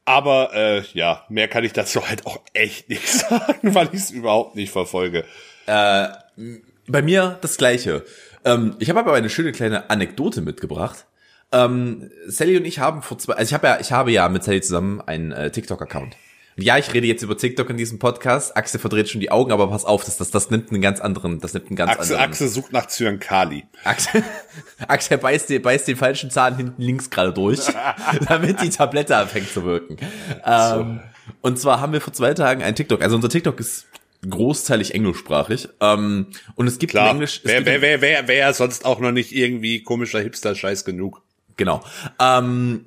Aber 0.10 0.56
äh, 0.56 0.82
ja, 0.94 1.24
mehr 1.30 1.48
kann 1.48 1.64
ich 1.64 1.74
dazu 1.74 2.08
halt 2.10 2.26
auch 2.26 2.40
echt 2.54 2.90
nicht 2.90 3.08
sagen, 3.08 3.76
weil 3.76 3.90
ich 3.92 4.02
es 4.02 4.12
überhaupt 4.12 4.56
nicht 4.56 4.72
verfolge. 4.72 5.24
Bei 5.68 7.04
mir 7.04 7.38
das 7.42 7.58
Gleiche. 7.58 8.04
Ähm, 8.44 8.76
ich 8.80 8.90
habe 8.90 9.00
aber 9.00 9.14
eine 9.14 9.30
schöne 9.30 9.52
kleine 9.52 9.92
Anekdote 9.92 10.42
mitgebracht. 10.42 11.06
Ähm, 11.52 12.10
Sally 12.26 12.58
und 12.58 12.66
ich 12.66 12.80
haben 12.80 13.04
vor 13.04 13.20
zwei, 13.20 13.34
also 13.34 13.50
ich 13.50 13.54
habe 13.54 13.68
ja, 13.68 13.80
ich 13.80 13.92
habe 13.92 14.12
ja 14.12 14.28
mit 14.30 14.44
Sally 14.44 14.62
zusammen 14.62 15.00
einen 15.00 15.32
äh, 15.32 15.52
TikTok-Account. 15.52 16.16
Ja, 16.62 16.78
ich 16.78 16.94
rede 16.94 17.08
jetzt 17.08 17.24
über 17.24 17.38
TikTok 17.38 17.70
in 17.70 17.78
diesem 17.78 18.00
Podcast. 18.00 18.56
Axel 18.56 18.80
verdreht 18.80 19.10
schon 19.10 19.22
die 19.22 19.32
Augen, 19.32 19.52
aber 19.52 19.68
pass 19.68 19.86
auf, 19.86 20.04
das, 20.04 20.18
das, 20.18 20.32
das 20.32 20.50
nimmt 20.50 20.72
einen 20.72 20.82
ganz 20.82 21.00
anderen, 21.00 21.40
das 21.40 21.54
nimmt 21.54 21.68
einen 21.68 21.76
ganz 21.76 21.92
Axel, 21.92 22.16
anderen. 22.16 22.32
Axel 22.32 22.48
sucht 22.50 22.74
nach 22.74 22.88
Zyankali. 22.88 23.66
Axel, 23.84 24.24
Axel 24.88 25.18
beißt, 25.18 25.50
den, 25.50 25.62
beißt 25.62 25.88
den 25.88 25.96
falschen 25.96 26.30
Zahn 26.32 26.58
hinten 26.58 26.82
links 26.82 27.10
gerade 27.10 27.34
durch, 27.34 27.60
damit 28.28 28.62
die 28.62 28.70
Tablette 28.70 29.16
anfängt 29.16 29.50
zu 29.50 29.64
wirken. 29.64 29.98
Ähm, 30.46 31.02
und 31.42 31.60
zwar 31.60 31.80
haben 31.80 31.94
wir 31.94 32.02
vor 32.02 32.14
zwei 32.14 32.34
Tagen 32.34 32.64
ein 32.64 32.76
TikTok. 32.76 33.02
Also 33.02 33.16
unser 33.16 33.30
TikTok 33.30 33.60
ist 33.60 33.88
großteilig 34.28 34.94
englischsprachig. 34.94 35.70
Ähm, 35.80 36.28
und 36.56 36.68
es 36.68 36.80
gibt 36.80 36.92
Klar, 36.92 37.10
im 37.10 37.18
Englisch. 37.18 37.42
wer, 37.44 37.66
wer, 37.66 37.82
wer, 37.82 38.02
wer, 38.02 38.28
wer 38.28 38.54
sonst 38.54 38.86
auch 38.86 39.00
noch 39.00 39.12
nicht 39.12 39.34
irgendwie 39.34 39.82
komischer 39.84 40.20
Hipster-Scheiß 40.20 40.86
genug. 40.86 41.22
Genau. 41.58 41.84
Ähm, 42.20 42.86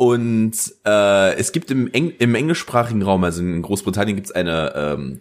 und 0.00 0.54
äh, 0.86 1.34
es 1.34 1.52
gibt 1.52 1.70
im, 1.70 1.92
Eng 1.92 2.14
im 2.18 2.34
englischsprachigen 2.34 3.02
Raum, 3.02 3.22
also 3.22 3.42
in 3.42 3.60
Großbritannien, 3.60 4.16
gibt 4.16 4.28
es 4.28 4.34
eine, 4.34 4.72
ähm, 4.74 5.20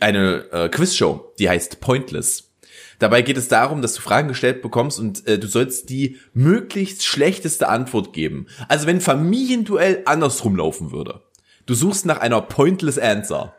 eine 0.00 0.50
äh, 0.50 0.68
Quizshow, 0.68 1.32
die 1.38 1.48
heißt 1.48 1.80
Pointless. 1.80 2.50
Dabei 2.98 3.22
geht 3.22 3.36
es 3.36 3.46
darum, 3.46 3.82
dass 3.82 3.94
du 3.94 4.00
Fragen 4.00 4.26
gestellt 4.26 4.62
bekommst 4.62 4.98
und 4.98 5.24
äh, 5.28 5.38
du 5.38 5.46
sollst 5.46 5.90
die 5.90 6.18
möglichst 6.34 7.06
schlechteste 7.06 7.68
Antwort 7.68 8.12
geben. 8.12 8.48
Also 8.66 8.88
wenn 8.88 9.00
Familienduell 9.00 10.02
andersrum 10.06 10.56
laufen 10.56 10.90
würde. 10.90 11.22
Du 11.66 11.74
suchst 11.74 12.04
nach 12.04 12.18
einer 12.18 12.40
Pointless 12.40 12.98
Answer. 12.98 13.54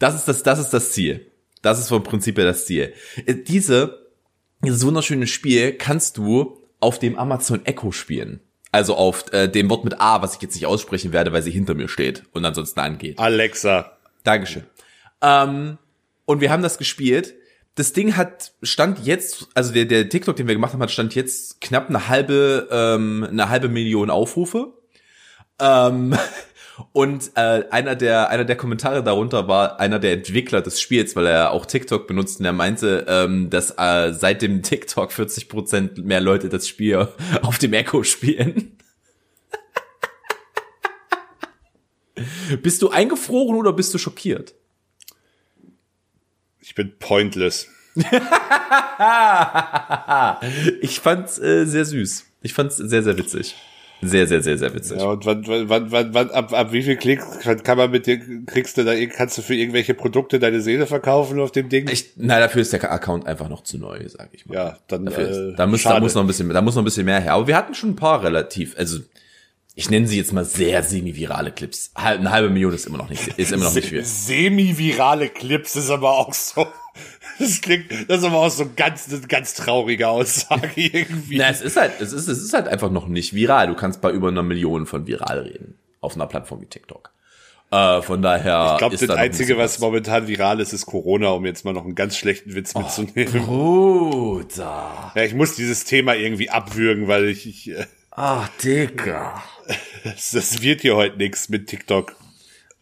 Das 0.00 0.16
ist 0.16 0.26
das, 0.26 0.42
das 0.42 0.58
ist 0.58 0.70
das 0.70 0.90
Ziel. 0.90 1.30
Das 1.62 1.78
ist 1.78 1.90
vom 1.90 2.02
Prinzip 2.02 2.38
her 2.38 2.44
das 2.44 2.66
Ziel. 2.66 2.92
Äh, 3.24 3.36
Diese, 3.36 4.08
dieses 4.64 4.84
wunderschöne 4.84 5.28
Spiel 5.28 5.74
kannst 5.74 6.16
du 6.16 6.58
auf 6.80 6.98
dem 6.98 7.16
Amazon 7.16 7.64
Echo 7.66 7.92
spielen. 7.92 8.40
Also 8.72 8.96
auf 8.96 9.32
äh, 9.32 9.48
dem 9.48 9.68
Wort 9.68 9.84
mit 9.84 10.00
A, 10.00 10.22
was 10.22 10.34
ich 10.34 10.42
jetzt 10.42 10.54
nicht 10.54 10.66
aussprechen 10.66 11.12
werde, 11.12 11.32
weil 11.32 11.42
sie 11.42 11.50
hinter 11.50 11.74
mir 11.74 11.88
steht 11.88 12.24
und 12.32 12.44
ansonsten 12.44 12.80
angeht. 12.80 13.18
Alexa. 13.18 13.98
Dankeschön. 14.24 14.64
Ähm, 15.20 15.78
und 16.24 16.40
wir 16.40 16.50
haben 16.50 16.62
das 16.62 16.78
gespielt. 16.78 17.34
Das 17.74 17.92
Ding 17.92 18.16
hat 18.16 18.52
stand 18.62 19.04
jetzt, 19.04 19.48
also 19.54 19.72
der, 19.72 19.84
der 19.84 20.08
TikTok, 20.08 20.36
den 20.36 20.46
wir 20.46 20.54
gemacht 20.54 20.72
haben, 20.72 20.82
hat 20.82 20.90
stand 20.90 21.14
jetzt 21.14 21.60
knapp 21.60 21.90
eine 21.90 22.08
halbe, 22.08 22.68
ähm, 22.70 23.26
eine 23.30 23.50
halbe 23.50 23.68
Million 23.68 24.08
Aufrufe. 24.10 24.72
Ähm, 25.60 26.16
und 26.92 27.32
äh, 27.34 27.64
einer 27.70 27.96
der 27.96 28.30
einer 28.30 28.44
der 28.44 28.56
Kommentare 28.56 29.02
darunter 29.02 29.48
war 29.48 29.78
einer 29.80 29.98
der 29.98 30.12
Entwickler 30.12 30.62
des 30.62 30.80
Spiels, 30.80 31.14
weil 31.16 31.26
er 31.26 31.50
auch 31.52 31.66
TikTok 31.66 32.06
benutzt 32.06 32.40
und 32.40 32.46
er 32.46 32.52
meinte, 32.52 33.04
ähm, 33.08 33.50
dass 33.50 33.74
äh, 33.78 34.12
seit 34.12 34.42
dem 34.42 34.62
TikTok 34.62 35.10
40% 35.12 36.02
mehr 36.02 36.20
Leute 36.20 36.48
das 36.48 36.66
Spiel 36.68 37.08
auf 37.42 37.58
dem 37.58 37.72
Echo 37.72 38.02
spielen. 38.02 38.78
bist 42.62 42.82
du 42.82 42.90
eingefroren 42.90 43.56
oder 43.56 43.72
bist 43.72 43.92
du 43.94 43.98
schockiert? 43.98 44.54
Ich 46.60 46.74
bin 46.74 46.92
pointless. 46.98 47.68
Ich 50.80 51.00
fand's 51.00 51.38
äh, 51.38 51.64
sehr 51.66 51.84
süß. 51.84 52.26
Ich 52.42 52.54
fand's 52.54 52.76
sehr, 52.76 53.02
sehr 53.02 53.18
witzig. 53.18 53.56
Sehr, 54.04 54.26
sehr, 54.26 54.42
sehr, 54.42 54.58
sehr 54.58 54.74
witzig. 54.74 54.98
Ja, 55.00 55.10
und 55.10 55.24
wann, 55.26 55.46
wann, 55.46 55.92
wann, 55.92 56.12
wann, 56.12 56.30
ab, 56.30 56.52
ab 56.52 56.72
wie 56.72 56.82
viel 56.82 56.96
Klicks 56.96 57.38
kann, 57.62 57.78
man 57.78 57.88
mit 57.88 58.06
dir, 58.06 58.18
kriegst 58.46 58.76
du 58.76 58.84
da, 58.84 58.92
kannst 59.06 59.38
du 59.38 59.42
für 59.42 59.54
irgendwelche 59.54 59.94
Produkte 59.94 60.40
deine 60.40 60.60
Seele 60.60 60.88
verkaufen 60.88 61.38
auf 61.38 61.52
dem 61.52 61.68
Ding? 61.68 61.88
Ich, 61.88 62.10
nein, 62.16 62.40
dafür 62.40 62.62
ist 62.62 62.72
der 62.72 62.90
Account 62.90 63.26
einfach 63.26 63.48
noch 63.48 63.62
zu 63.62 63.78
neu, 63.78 64.00
sag 64.08 64.30
ich 64.32 64.44
mal. 64.46 64.54
Ja, 64.54 64.78
dann, 64.88 65.04
Dafür 65.04 65.28
ist, 65.28 65.36
äh, 65.36 65.56
da, 65.56 65.68
muss, 65.68 65.84
da 65.84 66.00
muss 66.00 66.14
noch 66.16 66.22
ein 66.22 66.26
bisschen, 66.26 66.48
da 66.48 66.60
muss 66.60 66.74
noch 66.74 66.82
ein 66.82 66.84
bisschen 66.84 67.04
mehr 67.06 67.20
her. 67.20 67.34
Aber 67.34 67.46
wir 67.46 67.56
hatten 67.56 67.74
schon 67.74 67.90
ein 67.90 67.96
paar 67.96 68.24
relativ, 68.24 68.76
also 68.76 68.98
ich 69.74 69.88
nenne 69.90 70.06
sie 70.06 70.18
jetzt 70.18 70.32
mal 70.32 70.44
sehr 70.44 70.82
semi-virale 70.82 71.50
Clips. 71.52 71.92
Halb- 71.94 72.20
Eine 72.20 72.30
halbe 72.30 72.50
Million 72.50 72.72
ist 72.74 72.86
immer 72.86 72.98
noch 72.98 73.08
nicht, 73.08 73.26
ist 73.38 73.52
immer 73.52 73.64
noch 73.64 73.74
nicht 73.74 73.88
viel. 73.88 74.04
Semi-virale 74.04 75.28
Clips 75.28 75.76
ist 75.76 75.90
aber 75.90 76.18
auch 76.18 76.34
so. 76.34 76.66
Das 77.38 77.60
klingt, 77.62 77.90
das 78.08 78.18
ist 78.18 78.24
aber 78.24 78.36
auch 78.40 78.50
so 78.50 78.68
ganz, 78.76 79.08
eine 79.10 79.20
ganz 79.26 79.54
traurige 79.54 80.08
Aussage 80.08 80.68
irgendwie. 80.76 81.38
Na, 81.38 81.48
es 81.48 81.62
ist 81.62 81.76
halt, 81.76 81.92
es 82.00 82.12
ist, 82.12 82.28
es 82.28 82.42
ist 82.42 82.52
halt 82.52 82.68
einfach 82.68 82.90
noch 82.90 83.08
nicht 83.08 83.32
viral. 83.34 83.68
Du 83.68 83.74
kannst 83.74 84.00
bei 84.02 84.10
über 84.10 84.28
einer 84.28 84.42
Million 84.42 84.84
von 84.86 85.06
viral 85.06 85.38
reden. 85.40 85.74
Auf 86.02 86.14
einer 86.16 86.26
Plattform 86.26 86.60
wie 86.60 86.66
TikTok. 86.66 87.10
Äh, 87.70 88.02
von 88.02 88.20
daher. 88.20 88.72
ich 88.72 88.78
glaube, 88.78 88.96
das 88.98 89.06
da 89.06 89.14
Einzige, 89.14 89.56
was 89.56 89.78
momentan 89.78 90.28
viral 90.28 90.60
ist, 90.60 90.74
ist 90.74 90.84
Corona, 90.84 91.30
um 91.30 91.46
jetzt 91.46 91.64
mal 91.64 91.72
noch 91.72 91.86
einen 91.86 91.94
ganz 91.94 92.18
schlechten 92.18 92.54
Witz 92.54 92.74
mitzunehmen. 92.74 93.46
Bruder. 93.46 95.12
Ja, 95.14 95.22
ich 95.22 95.34
muss 95.34 95.54
dieses 95.54 95.84
Thema 95.84 96.14
irgendwie 96.14 96.50
abwürgen, 96.50 97.08
weil 97.08 97.24
ich, 97.28 97.46
ich 97.48 97.70
äh, 97.70 97.86
Ach, 98.14 98.48
Digga. 98.62 99.42
das, 100.04 100.60
wird 100.62 100.82
hier 100.82 100.96
heute 100.96 101.16
nichts 101.16 101.48
mit 101.48 101.66
TikTok. 101.68 102.14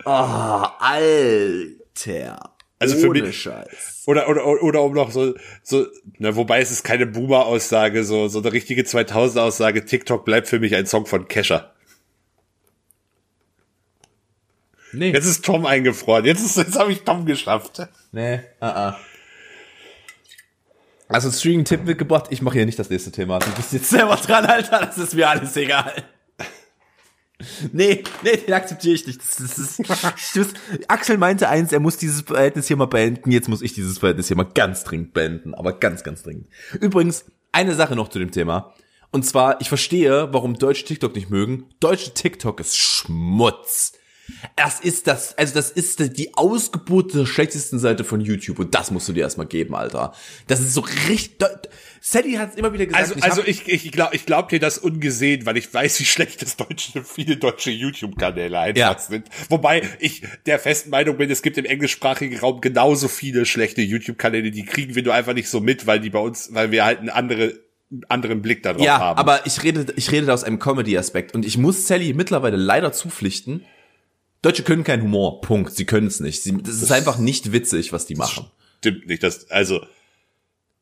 Ah, 0.05 0.75
Alter. 0.81 2.55
Also 2.79 2.97
für 2.97 3.09
Ohne 3.11 3.23
mich- 3.23 3.41
Scheiß. 3.41 4.03
Oder, 4.07 4.29
oder, 4.29 4.45
oder 4.63 4.83
um 4.83 4.95
noch 4.95 5.11
so, 5.13 5.35
so, 5.63 5.87
na, 6.19 6.35
wobei 6.35 6.61
es 6.61 6.71
ist 6.71 6.83
keine 6.83 7.07
Boomer-Aussage, 7.07 8.03
so, 8.05 8.27
so 8.29 8.41
eine 8.41 8.53
richtige 8.53 8.83
2000-Aussage, 8.83 9.85
TikTok 9.85 10.25
bleibt 10.25 10.49
für 10.49 10.59
mich 10.59 10.75
ein 10.75 10.87
Song 10.87 11.07
von 11.07 11.29
Kesha. 11.29 11.73
Nee. 14.93 15.13
Jetzt 15.13 15.27
ist 15.27 15.45
Tom 15.45 15.67
eingefroren, 15.67 16.25
jetzt 16.25 16.45
ist, 16.45 16.57
jetzt 16.57 16.77
habe 16.77 16.91
ich 16.91 17.03
Tom 17.03 17.25
geschafft. 17.27 17.87
Nee, 18.11 18.41
ah, 18.59 18.89
ah. 18.89 19.01
Also 21.11 21.31
Streaming-Tipp 21.31 21.85
mitgebracht. 21.85 22.27
Ich 22.31 22.41
mache 22.41 22.55
hier 22.55 22.67
nicht 22.67 22.79
das 22.79 22.89
nächste 22.89 23.11
Thema. 23.11 23.41
Du 23.41 23.51
bist 23.53 23.73
jetzt 23.73 23.91
selber 23.91 24.15
dran, 24.15 24.47
Alter. 24.47 24.79
Das 24.87 24.97
ist 24.97 25.15
mir 25.15 25.29
alles 25.29 25.57
egal. 25.57 25.93
Nee, 27.73 28.05
nee, 28.23 28.37
den 28.37 28.53
akzeptiere 28.53 28.95
ich 28.95 29.07
nicht. 29.07 29.19
Das, 29.19 29.37
das 29.57 29.79
das, 30.35 30.49
Axel 30.89 31.17
meinte 31.17 31.49
eins, 31.49 31.73
er 31.73 31.81
muss 31.81 31.97
dieses 31.97 32.21
Verhältnis 32.21 32.67
hier 32.67 32.77
mal 32.77 32.85
beenden. 32.85 33.31
Jetzt 33.31 33.49
muss 33.49 33.63
ich 33.63 33.73
dieses 33.73 33.97
Verhältnis 33.97 34.29
hier 34.29 34.37
mal 34.37 34.45
ganz 34.45 34.85
dringend 34.85 35.15
beenden. 35.15 35.55
Aber 35.55 35.73
ganz, 35.73 36.03
ganz 36.05 36.23
dringend. 36.23 36.49
Übrigens, 36.79 37.25
eine 37.51 37.75
Sache 37.75 37.97
noch 37.97 38.09
zu 38.09 38.19
dem 38.19 38.31
Thema. 38.31 38.75
Und 39.11 39.25
zwar, 39.25 39.59
ich 39.63 39.71
verstehe, 39.71 40.29
warum 40.35 40.59
Deutsche 40.59 40.85
TikTok 40.85 41.15
nicht 41.15 41.31
mögen. 41.31 41.65
Deutsche 41.81 42.13
TikTok 42.13 42.61
ist 42.61 42.77
Schmutz. 42.77 43.95
Das 44.57 44.81
ist 44.81 45.07
das, 45.07 45.37
also 45.37 45.55
das 45.55 45.71
ist 45.71 46.17
die 46.19 46.35
Ausgeburt 46.35 47.15
der 47.15 47.27
schlechtesten 47.27 47.79
Seite 47.79 48.05
von 48.05 48.21
YouTube 48.21 48.59
und 48.59 48.75
das 48.75 48.91
musst 48.91 49.09
du 49.09 49.13
dir 49.13 49.23
erstmal 49.23 49.47
geben, 49.47 49.75
Alter. 49.75 50.13
Das 50.47 50.61
ist 50.61 50.75
so 50.75 50.85
richtig. 51.09 51.49
Sally 52.01 52.33
hat 52.35 52.51
es 52.51 52.57
immer 52.57 52.73
wieder 52.73 52.87
gesagt. 52.87 53.03
Also, 53.03 53.15
ich 53.17 53.25
also 53.25 53.43
ich, 53.45 53.69
ich 53.69 53.93
glaube 53.93 54.17
ich 54.17 54.25
glaub 54.25 54.49
dir 54.49 54.59
das 54.59 54.79
ungesehen, 54.79 55.45
weil 55.45 55.57
ich 55.57 55.73
weiß, 55.73 56.01
wie 56.01 56.05
schlecht 56.05 56.41
das 56.43 56.57
deutsche, 56.57 57.05
viele 57.05 57.37
deutsche 57.37 57.71
YouTube-Kanäle 57.71 58.59
einfach 58.59 58.81
Ja. 58.81 58.99
sind. 58.99 59.29
Wobei 59.49 59.83
ich 59.99 60.23
der 60.47 60.59
festen 60.59 60.91
Meinung 60.91 61.19
bin, 61.19 61.31
es 61.31 61.43
gibt 61.43 61.59
im 61.59 61.67
englischsprachigen 61.67 62.39
Raum 62.39 62.61
genauso 62.61 63.09
viele 63.09 63.45
schlechte 63.45 63.83
YouTube-Kanäle, 63.83 64.51
die 64.51 64.65
kriegen 64.65 64.95
wir 64.95 65.03
nur 65.03 65.15
einfach 65.15 65.35
nicht 65.35 65.49
so 65.49 65.61
mit, 65.61 65.87
weil 65.87 66.01
die 66.01 66.11
bei 66.11 66.21
uns, 66.21 66.55
weil 66.55 66.71
wir 66.71 66.85
halt 66.85 67.01
einen 67.01 67.11
andere, 67.11 67.61
anderen 68.09 68.41
Blick 68.41 68.63
darauf 68.63 68.83
ja, 68.83 68.99
haben. 68.99 69.19
aber 69.19 69.47
ich 69.47 69.63
rede, 69.63 69.93
ich 69.97 70.11
rede 70.11 70.27
da 70.27 70.35
aus 70.35 70.45
einem 70.45 70.59
Comedy-Aspekt 70.59 71.35
und 71.35 71.45
ich 71.45 71.59
muss 71.59 71.87
Sally 71.87 72.15
mittlerweile 72.15 72.57
leider 72.57 72.93
zupflichten. 72.93 73.65
Deutsche 74.43 74.63
können 74.63 74.85
keinen 74.85 75.03
Humor. 75.03 75.41
Punkt. 75.41 75.75
Sie 75.75 75.85
können 75.85 76.07
es 76.07 76.21
nicht. 76.21 76.43
Sie, 76.43 76.57
das 76.63 76.83
ist 76.83 76.93
einfach 76.93 77.19
nicht 77.19 77.53
witzig, 77.53 77.93
was 77.93 78.07
die 78.07 78.15
machen. 78.15 78.51
Stimmt 78.79 79.07
nicht, 79.07 79.23
das, 79.23 79.51
also, 79.51 79.81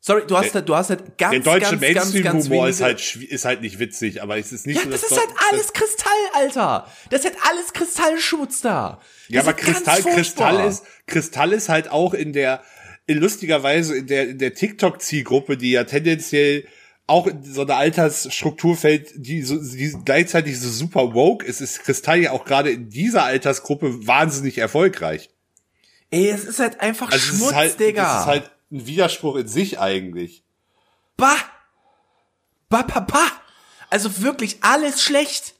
Sorry, 0.00 0.22
du 0.26 0.36
hast 0.36 0.54
halt, 0.54 0.68
du 0.68 0.76
hast 0.76 0.90
halt 0.90 1.18
ganz, 1.18 1.32
der 1.32 1.40
deutsche 1.40 1.76
ganz, 1.76 1.80
ganz, 1.80 1.94
ganz 1.94 2.14
Mainstream-Humor 2.14 2.68
ist 2.68 2.80
halt, 2.80 3.16
ist 3.16 3.44
halt 3.44 3.62
nicht 3.62 3.80
witzig, 3.80 4.22
aber 4.22 4.38
es 4.38 4.52
ist 4.52 4.64
nicht 4.64 4.76
Ja, 4.76 4.84
so, 4.84 4.90
das 4.90 5.02
ist 5.02 5.18
halt 5.18 5.30
alles 5.50 5.72
Kristall, 5.72 6.12
Alter. 6.34 6.86
Das 7.10 7.24
ist 7.24 7.26
halt 7.26 7.36
alles 7.50 7.72
Kristallschmutz 7.72 8.60
da. 8.60 9.00
Ja, 9.26 9.42
Das 9.42 9.48
aber 9.48 9.58
ist 9.58 9.66
ganz 9.66 9.84
Kristall. 9.84 10.14
Kristall 10.14 10.68
ist, 10.68 10.84
Kristall 11.06 11.52
ist 11.52 11.68
halt 11.68 11.90
auch 11.90 12.14
in 12.14 12.32
der, 12.32 12.62
in 13.06 13.18
lustigerweise 13.18 13.96
in 13.96 14.06
der, 14.06 14.28
in 14.28 14.38
der 14.38 14.54
TikTok-Zielgruppe, 14.54 15.56
die 15.56 15.72
ja 15.72 15.82
tendenziell 15.82 16.64
auch 17.08 17.26
in 17.26 17.42
so 17.42 17.62
eine 17.62 17.74
Altersstruktur 17.74 18.76
fällt, 18.76 19.12
die 19.16 19.42
so, 19.42 19.56
die 19.56 19.96
gleichzeitig 20.04 20.60
so 20.60 20.68
super 20.68 21.14
woke 21.14 21.44
ist, 21.44 21.60
ist 21.60 21.80
Kristall 21.82 22.18
ja 22.20 22.32
auch 22.32 22.44
gerade 22.44 22.70
in 22.70 22.90
dieser 22.90 23.24
Altersgruppe 23.24 24.06
wahnsinnig 24.06 24.58
erfolgreich. 24.58 25.30
Ey, 26.10 26.28
es 26.28 26.44
ist 26.44 26.60
halt 26.60 26.80
einfach 26.80 27.10
Also 27.10 27.16
es 27.16 27.38
Schmutz, 27.38 27.50
ist 27.50 27.56
halt, 27.56 27.80
Digga. 27.80 28.02
das 28.02 28.20
ist 28.20 28.26
halt 28.26 28.50
ein 28.70 28.86
Widerspruch 28.86 29.36
in 29.36 29.48
sich 29.48 29.80
eigentlich. 29.80 30.44
Bah! 31.16 31.36
Bah, 32.68 32.82
bah, 32.82 33.00
bah! 33.00 33.32
Also 33.88 34.20
wirklich 34.22 34.58
alles 34.60 35.02
schlecht. 35.02 35.54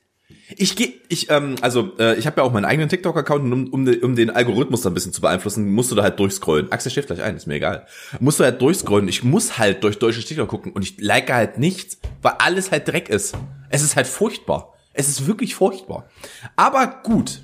Ich 0.57 0.77
gehe, 0.77 0.93
ich, 1.09 1.31
ähm, 1.31 1.57
also 1.63 1.93
äh, 1.99 2.17
ich 2.19 2.27
habe 2.27 2.39
ja 2.41 2.43
auch 2.43 2.53
meinen 2.53 2.65
eigenen 2.65 2.89
TikTok-Account 2.89 3.45
und 3.45 3.53
um, 3.53 3.87
um, 3.87 3.95
um 4.03 4.15
den 4.17 4.31
Algorithmus 4.31 4.83
da 4.83 4.91
ein 4.91 4.95
bisschen 4.95 5.13
zu 5.13 5.21
beeinflussen, 5.21 5.71
musst 5.73 5.91
du 5.91 5.95
da 5.95 6.03
halt 6.03 6.19
durchscrollen. 6.19 6.71
Axel 6.73 6.91
schläft 6.93 7.09
gleich 7.09 7.23
ein, 7.23 7.37
ist 7.37 7.47
mir 7.47 7.55
egal. 7.55 7.87
Musst 8.21 8.41
du 8.41 8.45
halt 8.45 8.61
durchscrollen. 8.61 9.09
Ich 9.09 9.25
muss 9.25 9.59
halt 9.59 9.85
durch 9.85 9.99
deutsche 9.99 10.23
TikTok 10.25 10.49
gucken 10.49 10.73
und 10.73 10.83
ich 10.83 11.01
like 11.01 11.31
halt 11.33 11.59
nichts, 11.59 11.99
weil 12.23 12.33
alles 12.39 12.71
halt 12.71 12.89
Dreck 12.89 13.09
ist. 13.09 13.37
Es 13.71 13.83
ist 13.83 13.97
halt 13.97 14.07
furchtbar. 14.07 14.75
Es 14.93 15.09
ist 15.09 15.27
wirklich 15.27 15.55
furchtbar. 15.55 16.09
Aber 16.57 17.01
gut. 17.05 17.43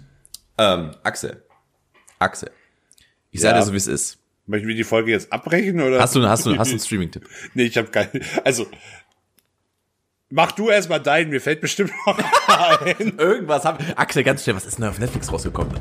Ähm, 0.59 0.91
Axel. 1.03 1.43
Axel. 2.19 2.51
Ich 3.31 3.41
sage 3.41 3.55
Ja. 3.55 3.61
dir 3.61 3.67
so, 3.67 3.73
wie 3.73 3.77
es 3.79 3.87
ist. 3.87 4.19
Möchten 4.47 4.69
wir 4.69 4.75
die 4.75 4.85
Folge 4.85 5.11
jetzt 5.11 5.33
abbrechen 5.33 5.81
oder? 5.81 6.01
Hast 6.01 6.15
du, 6.15 6.23
hast 6.29 6.45
du, 6.47 6.57
hast 6.59 6.69
du 6.71 6.75
einen 6.75 6.81
Streaming-Tipp? 6.85 7.27
nee, 7.55 7.65
ich 7.65 7.77
habe 7.79 7.89
keinen. 7.89 8.23
Also, 8.45 8.67
mach 10.35 10.53
du 10.53 10.69
erstmal 10.69 11.01
deinen, 11.01 11.31
mir 11.31 11.41
fällt 11.41 11.61
bestimmt 11.61 11.93
noch 12.07 12.19
ein. 12.19 13.15
Irgendwas 13.17 13.65
haben. 13.65 13.79
Axel, 13.97 14.25
ganz 14.25 14.43
schnell, 14.43 14.57
was 14.57 14.67
ist 14.67 14.79
denn 14.79 14.85
auf 14.85 14.99
Netflix 14.99 15.33
rausgekommen? 15.33 15.73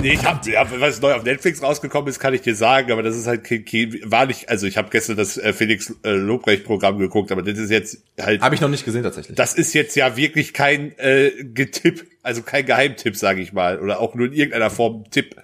Nee, 0.00 0.12
ich 0.12 0.24
hab, 0.24 0.46
ja, 0.46 0.64
was 0.78 1.00
neu 1.00 1.12
auf 1.14 1.24
Netflix 1.24 1.62
rausgekommen 1.62 2.08
ist, 2.08 2.20
kann 2.20 2.32
ich 2.32 2.40
dir 2.40 2.54
sagen, 2.54 2.92
aber 2.92 3.02
das 3.02 3.16
ist 3.16 3.26
halt 3.26 3.48
war 3.48 4.26
nicht, 4.26 4.48
also 4.48 4.66
ich 4.66 4.76
habe 4.76 4.88
gestern 4.90 5.16
das 5.16 5.36
äh, 5.36 5.52
Felix 5.52 5.92
äh, 6.04 6.10
Lobrecht 6.12 6.64
Programm 6.64 6.98
geguckt, 6.98 7.32
aber 7.32 7.42
das 7.42 7.58
ist 7.58 7.70
jetzt 7.70 8.04
halt 8.20 8.40
Habe 8.40 8.54
ich 8.54 8.60
noch 8.60 8.68
nicht 8.68 8.84
gesehen 8.84 9.02
tatsächlich. 9.02 9.36
das 9.36 9.54
ist 9.54 9.74
jetzt 9.74 9.96
ja 9.96 10.16
wirklich 10.16 10.54
kein 10.54 10.96
äh, 10.98 11.30
Getipp, 11.42 12.06
also 12.22 12.42
kein 12.42 12.64
Geheimtipp, 12.64 13.16
sage 13.16 13.40
ich 13.40 13.52
mal, 13.52 13.80
oder 13.80 14.00
auch 14.00 14.14
nur 14.14 14.26
in 14.26 14.32
irgendeiner 14.32 14.70
Form 14.70 15.04
Tipp. 15.10 15.34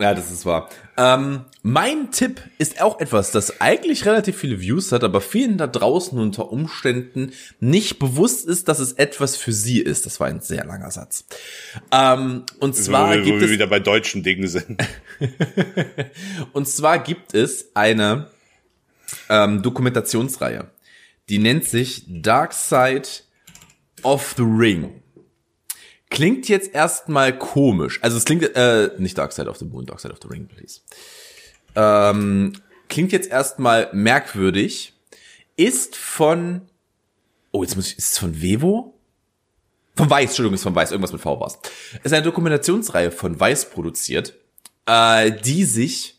Ja, 0.00 0.12
das 0.12 0.30
ist 0.32 0.44
wahr. 0.44 0.68
Ähm, 0.96 1.44
mein 1.62 2.10
Tipp 2.10 2.40
ist 2.58 2.82
auch 2.82 2.98
etwas, 3.00 3.30
das 3.30 3.60
eigentlich 3.60 4.04
relativ 4.06 4.36
viele 4.36 4.60
Views 4.60 4.90
hat, 4.90 5.04
aber 5.04 5.20
vielen 5.20 5.56
da 5.56 5.68
draußen 5.68 6.18
unter 6.18 6.50
Umständen 6.50 7.32
nicht 7.60 8.00
bewusst 8.00 8.46
ist, 8.48 8.66
dass 8.68 8.80
es 8.80 8.92
etwas 8.94 9.36
für 9.36 9.52
sie 9.52 9.78
ist. 9.80 10.04
Das 10.04 10.18
war 10.18 10.26
ein 10.26 10.40
sehr 10.40 10.64
langer 10.64 10.90
Satz. 10.90 11.24
Ähm, 11.92 12.42
und 12.58 12.74
zwar 12.74 13.06
wo, 13.10 13.12
wir- 13.12 13.22
gibt 13.22 13.36
wo 13.36 13.40
wir 13.40 13.46
es 13.46 13.52
wieder 13.52 13.68
bei 13.68 13.78
deutschen 13.78 14.24
Dingen 14.24 14.48
sind. 14.48 14.82
und 16.52 16.68
zwar 16.68 16.98
gibt 16.98 17.34
es 17.34 17.70
eine 17.74 18.28
ähm, 19.28 19.62
Dokumentationsreihe, 19.62 20.70
die 21.28 21.38
nennt 21.38 21.64
sich 21.66 22.04
Dark 22.08 22.52
Side 22.52 23.08
of 24.02 24.34
the 24.36 24.42
Ring. 24.44 25.02
Klingt 26.14 26.48
jetzt 26.48 26.74
erstmal 26.74 27.36
komisch. 27.36 27.98
Also 28.02 28.16
es 28.16 28.24
klingt 28.24 28.44
äh, 28.54 28.90
nicht 28.98 29.18
Dark 29.18 29.32
Side 29.32 29.50
of 29.50 29.58
the 29.58 29.64
Moon, 29.64 29.84
Dark 29.84 30.00
Side 30.00 30.12
of 30.12 30.20
the 30.22 30.28
Ring, 30.28 30.46
please. 30.46 30.80
Ähm, 31.74 32.52
klingt 32.88 33.12
jetzt 33.12 33.28
erstmal 33.28 33.90
merkwürdig. 33.92 34.92
Ist 35.56 35.96
von 35.96 36.62
Oh, 37.54 37.62
jetzt 37.62 37.76
muss 37.76 37.86
ich 37.86 37.98
ist 37.98 38.12
es 38.14 38.18
von 38.18 38.42
Vevo? 38.42 38.98
Von 39.94 40.10
Weiß, 40.10 40.30
Entschuldigung, 40.30 40.54
ist 40.54 40.64
von 40.64 40.74
Weiß, 40.74 40.90
irgendwas 40.90 41.12
mit 41.12 41.20
V 41.20 41.38
war's. 41.38 41.60
Ist 42.02 42.12
eine 42.12 42.24
Dokumentationsreihe 42.24 43.12
von 43.12 43.38
Weiß 43.38 43.70
produziert, 43.70 44.34
äh, 44.86 45.30
die 45.30 45.62
sich 45.62 46.18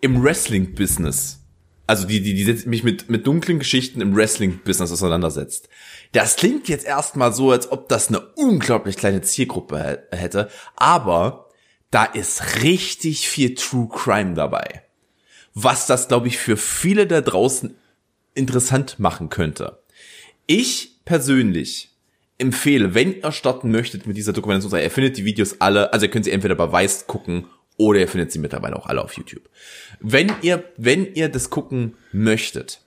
im 0.00 0.20
Wrestling-Business, 0.24 1.41
also 1.86 2.06
die, 2.06 2.20
die, 2.20 2.34
die 2.34 2.68
mich 2.68 2.84
mit, 2.84 3.10
mit 3.10 3.26
dunklen 3.26 3.58
Geschichten 3.58 4.00
im 4.00 4.14
Wrestling-Business 4.16 4.92
auseinandersetzt. 4.92 5.68
Das 6.12 6.36
klingt 6.36 6.68
jetzt 6.68 6.86
erstmal 6.86 7.32
so, 7.32 7.50
als 7.50 7.70
ob 7.72 7.88
das 7.88 8.08
eine 8.08 8.20
unglaublich 8.20 8.96
kleine 8.96 9.22
Zielgruppe 9.22 9.78
hä- 10.10 10.16
hätte, 10.16 10.50
aber 10.76 11.48
da 11.90 12.04
ist 12.04 12.62
richtig 12.62 13.28
viel 13.28 13.54
True 13.54 13.88
Crime 13.92 14.34
dabei. 14.34 14.82
Was 15.54 15.86
das, 15.86 16.08
glaube 16.08 16.28
ich, 16.28 16.38
für 16.38 16.56
viele 16.56 17.06
da 17.06 17.20
draußen 17.20 17.74
interessant 18.34 18.98
machen 18.98 19.28
könnte. 19.28 19.82
Ich 20.46 21.00
persönlich 21.04 21.90
empfehle, 22.38 22.94
wenn 22.94 23.20
ihr 23.20 23.32
starten 23.32 23.70
möchtet 23.70 24.06
mit 24.06 24.16
dieser 24.16 24.32
Dokumentationsreihe, 24.32 24.84
ihr 24.84 24.90
findet 24.90 25.16
die 25.18 25.24
Videos 25.24 25.60
alle, 25.60 25.92
also 25.92 26.06
ihr 26.06 26.10
könnt 26.10 26.24
sie 26.24 26.30
entweder 26.30 26.54
bei 26.54 26.72
Weiß 26.72 27.06
gucken 27.06 27.46
oder 27.76 28.00
ihr 28.00 28.08
findet 28.08 28.32
sie 28.32 28.38
mittlerweile 28.38 28.76
auch 28.76 28.86
alle 28.86 29.02
auf 29.02 29.14
YouTube. 29.14 29.48
Wenn 30.00 30.32
ihr, 30.42 30.64
wenn 30.76 31.14
ihr 31.14 31.28
das 31.28 31.50
gucken 31.50 31.94
möchtet 32.12 32.80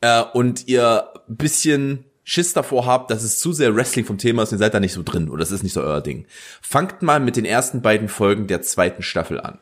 äh, 0.00 0.22
und 0.32 0.68
ihr 0.68 1.08
bisschen 1.26 2.04
Schiss 2.22 2.52
davor 2.52 2.86
habt, 2.86 3.10
dass 3.10 3.22
es 3.22 3.38
zu 3.38 3.52
sehr 3.52 3.74
Wrestling 3.76 4.04
vom 4.04 4.18
Thema 4.18 4.42
ist 4.42 4.52
ihr 4.52 4.58
seid 4.58 4.74
da 4.74 4.80
nicht 4.80 4.94
so 4.94 5.02
drin 5.02 5.28
oder 5.28 5.40
das 5.40 5.52
ist 5.52 5.62
nicht 5.62 5.74
so 5.74 5.82
euer 5.82 6.00
Ding, 6.00 6.26
fangt 6.62 7.02
mal 7.02 7.20
mit 7.20 7.36
den 7.36 7.44
ersten 7.44 7.82
beiden 7.82 8.08
Folgen 8.08 8.46
der 8.46 8.62
zweiten 8.62 9.02
Staffel 9.02 9.40
an. 9.40 9.58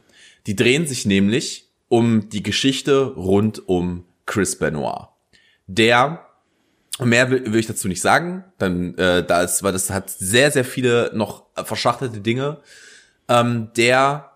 Die 0.46 0.56
drehen 0.56 0.86
sich 0.86 1.06
nämlich 1.06 1.68
um 1.88 2.28
die 2.28 2.42
Geschichte 2.42 3.02
rund 3.02 3.68
um 3.68 4.04
Chris 4.26 4.56
Benoit. 4.56 5.08
Der 5.66 6.26
Mehr 7.00 7.30
will, 7.30 7.52
will 7.52 7.60
ich 7.60 7.66
dazu 7.66 7.88
nicht 7.88 8.02
sagen. 8.02 8.44
Dann, 8.58 8.96
äh, 8.98 9.24
da 9.24 9.42
ist, 9.42 9.62
weil 9.62 9.72
das 9.72 9.90
hat 9.90 10.10
sehr, 10.10 10.50
sehr 10.50 10.64
viele 10.64 11.10
noch 11.14 11.46
verschachtelte 11.54 12.20
Dinge. 12.20 12.58
Ähm, 13.28 13.70
der 13.76 14.31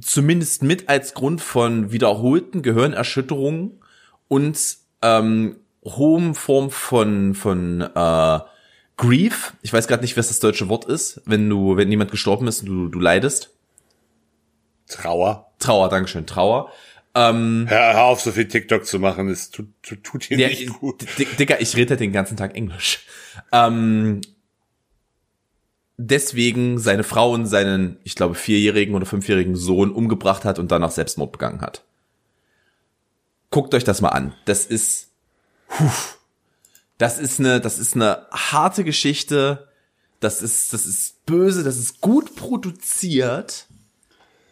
zumindest 0.00 0.62
mit 0.62 0.88
als 0.88 1.14
Grund 1.14 1.40
von 1.40 1.92
wiederholten 1.92 2.62
Gehirnerschütterungen 2.62 3.80
und 4.28 4.58
ähm, 5.02 5.56
hohem 5.84 6.34
Form 6.34 6.70
von 6.70 7.34
von 7.34 7.80
äh, 7.82 8.38
Grief. 8.96 9.54
Ich 9.62 9.72
weiß 9.72 9.88
gerade 9.88 10.02
nicht, 10.02 10.16
was 10.16 10.28
das 10.28 10.38
deutsche 10.40 10.68
Wort 10.68 10.84
ist, 10.84 11.20
wenn 11.26 11.48
du, 11.48 11.76
wenn 11.76 11.90
jemand 11.90 12.10
gestorben 12.10 12.46
ist 12.46 12.62
und 12.62 12.66
du, 12.68 12.88
du 12.88 13.00
leidest. 13.00 13.50
Trauer. 14.88 15.50
Trauer, 15.58 15.88
Dankeschön, 15.88 16.26
Trauer. 16.26 16.70
Ähm, 17.16 17.66
Hör, 17.68 17.94
hör 17.94 18.04
auf, 18.04 18.20
so 18.20 18.32
viel 18.32 18.48
TikTok 18.48 18.84
zu 18.86 18.98
machen, 18.98 19.28
es 19.28 19.50
tut, 19.50 19.68
tut, 19.82 20.02
tut 20.02 20.28
dir 20.30 20.38
Ja, 20.38 20.48
nicht 20.48 20.68
gut. 20.80 21.06
D- 21.18 21.26
Digga, 21.38 21.56
ich 21.60 21.76
rede 21.76 21.90
halt 21.90 22.00
den 22.00 22.12
ganzen 22.12 22.36
Tag 22.36 22.56
Englisch. 22.56 23.06
Ähm, 23.52 24.20
deswegen 25.96 26.78
seine 26.78 27.04
Frau 27.04 27.32
und 27.32 27.46
seinen, 27.46 27.98
ich 28.04 28.14
glaube, 28.14 28.34
vierjährigen 28.34 28.94
oder 28.94 29.06
fünfjährigen 29.06 29.56
Sohn 29.56 29.90
umgebracht 29.92 30.44
hat 30.44 30.58
und 30.58 30.72
danach 30.72 30.90
Selbstmord 30.90 31.32
begangen 31.32 31.60
hat. 31.60 31.84
Guckt 33.50 33.74
euch 33.74 33.84
das 33.84 34.00
mal 34.00 34.08
an. 34.08 34.34
Das 34.44 34.66
ist, 34.66 35.08
puh, 35.68 35.90
das 36.98 37.18
ist 37.18 37.38
eine, 37.38 37.60
das 37.60 37.78
ist 37.78 37.94
eine 37.94 38.26
harte 38.32 38.84
Geschichte. 38.84 39.68
Das 40.20 40.42
ist, 40.42 40.72
das 40.72 40.86
ist 40.86 41.24
böse. 41.26 41.62
Das 41.62 41.76
ist 41.76 42.00
gut 42.00 42.34
produziert. 42.34 43.66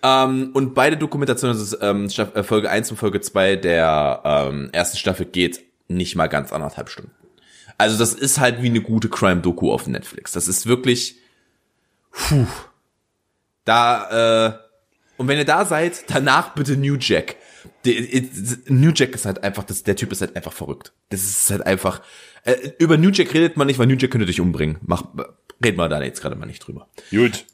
Ähm, 0.02 0.50
und 0.55 0.74
beide 0.74 0.96
Dokumentationen, 0.96 1.59
das 1.59 1.76
ähm, 1.81 2.07
äh, 2.07 2.42
Folge 2.42 2.70
1 2.70 2.90
und 2.90 2.96
Folge 2.96 3.20
2 3.20 3.57
der 3.57 4.20
ähm, 4.24 4.70
ersten 4.72 4.98
Staffel 4.98 5.26
geht 5.26 5.64
nicht 5.88 6.16
mal 6.16 6.28
ganz 6.28 6.52
anderthalb 6.52 6.88
Stunden. 6.88 7.12
Also 7.78 7.98
das 7.98 8.14
ist 8.14 8.38
halt 8.38 8.62
wie 8.62 8.68
eine 8.68 8.81
gute 8.81 9.09
Crime-Doku 9.09 9.72
auf 9.72 9.87
Netflix. 9.87 10.33
Das 10.33 10.48
ist 10.48 10.66
wirklich, 10.66 11.16
puh, 12.12 12.46
da, 13.64 14.48
äh, 14.48 14.59
und 15.16 15.29
wenn 15.29 15.38
ihr 15.38 15.44
da 15.44 15.64
seid, 15.64 16.05
danach 16.09 16.55
bitte 16.55 16.77
New 16.77 16.96
Jack. 16.98 17.37
New 18.66 18.92
Jack 18.94 19.14
ist 19.14 19.25
halt 19.25 19.42
einfach, 19.44 19.64
das, 19.64 19.83
der 19.83 19.96
Typ 19.96 20.12
ist 20.12 20.20
halt 20.20 20.37
einfach 20.37 20.53
verrückt. 20.53 20.92
Das 21.11 21.22
ist 21.22 21.51
halt 21.51 21.64
einfach, 21.66 22.03
äh, 22.44 22.57
über 22.79 22.96
New 22.96 23.11
Jack 23.11 23.33
redet 23.35 23.57
man 23.57 23.66
nicht, 23.66 23.79
weil 23.79 23.87
New 23.87 23.96
Jack 23.96 24.11
könnte 24.11 24.27
dich 24.27 24.40
umbringen. 24.40 24.79
Mach, 24.83 25.05
reden 25.64 25.79
wir 25.79 25.88
da 25.88 26.03
jetzt 26.03 26.20
gerade 26.20 26.37
mal 26.37 26.46
nicht 26.46 26.66
drüber. 26.66 26.88
Gut. 27.11 27.44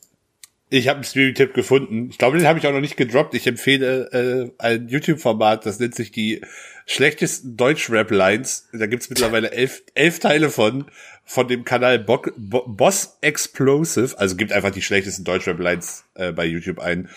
Ich 0.71 0.89
habe 0.89 0.97
einen 0.97 1.05
Streaming-Tipp 1.05 1.55
gefunden. 1.55 2.09
Ich 2.11 2.19
glaube, 2.19 2.37
den 2.37 2.47
habe 2.47 2.59
ich 2.59 2.67
auch 2.67 2.73
noch 2.73 2.81
nicht 2.81 2.99
gedroppt. 2.99 3.35
Ich 3.35 3.47
empfehle 3.47 4.11
äh, 4.13 4.51
ein 4.59 4.89
YouTube-Format, 4.89 5.65
das 5.65 5.79
nennt 5.79 5.95
sich 5.95 6.13
die 6.13 6.43
schlechtesten 6.85 7.57
Deutsch-Rap-Lines. 7.57 8.69
Da 8.73 8.87
gibt's 8.87 9.09
mittlerweile 9.09 9.51
elf, 9.51 9.83
elf 9.95 10.19
Teile 10.19 10.51
von, 10.51 10.85
von 11.29 11.47
dem 11.47 11.65
Kanal 11.65 11.99
Bo 11.99 12.23
Bo 12.39 12.65
Boss 12.67 13.19
Explosive. 13.21 14.19
Also 14.19 14.35
gibt 14.35 14.51
einfach 14.51 14.71
die 14.71 14.81
schlechtesten 14.81 15.25
Deutsch-Rap-Lines 15.25 16.05
äh, 16.15 16.33
bei 16.33 16.47
YouTube 16.47 16.79
ein. 16.79 17.11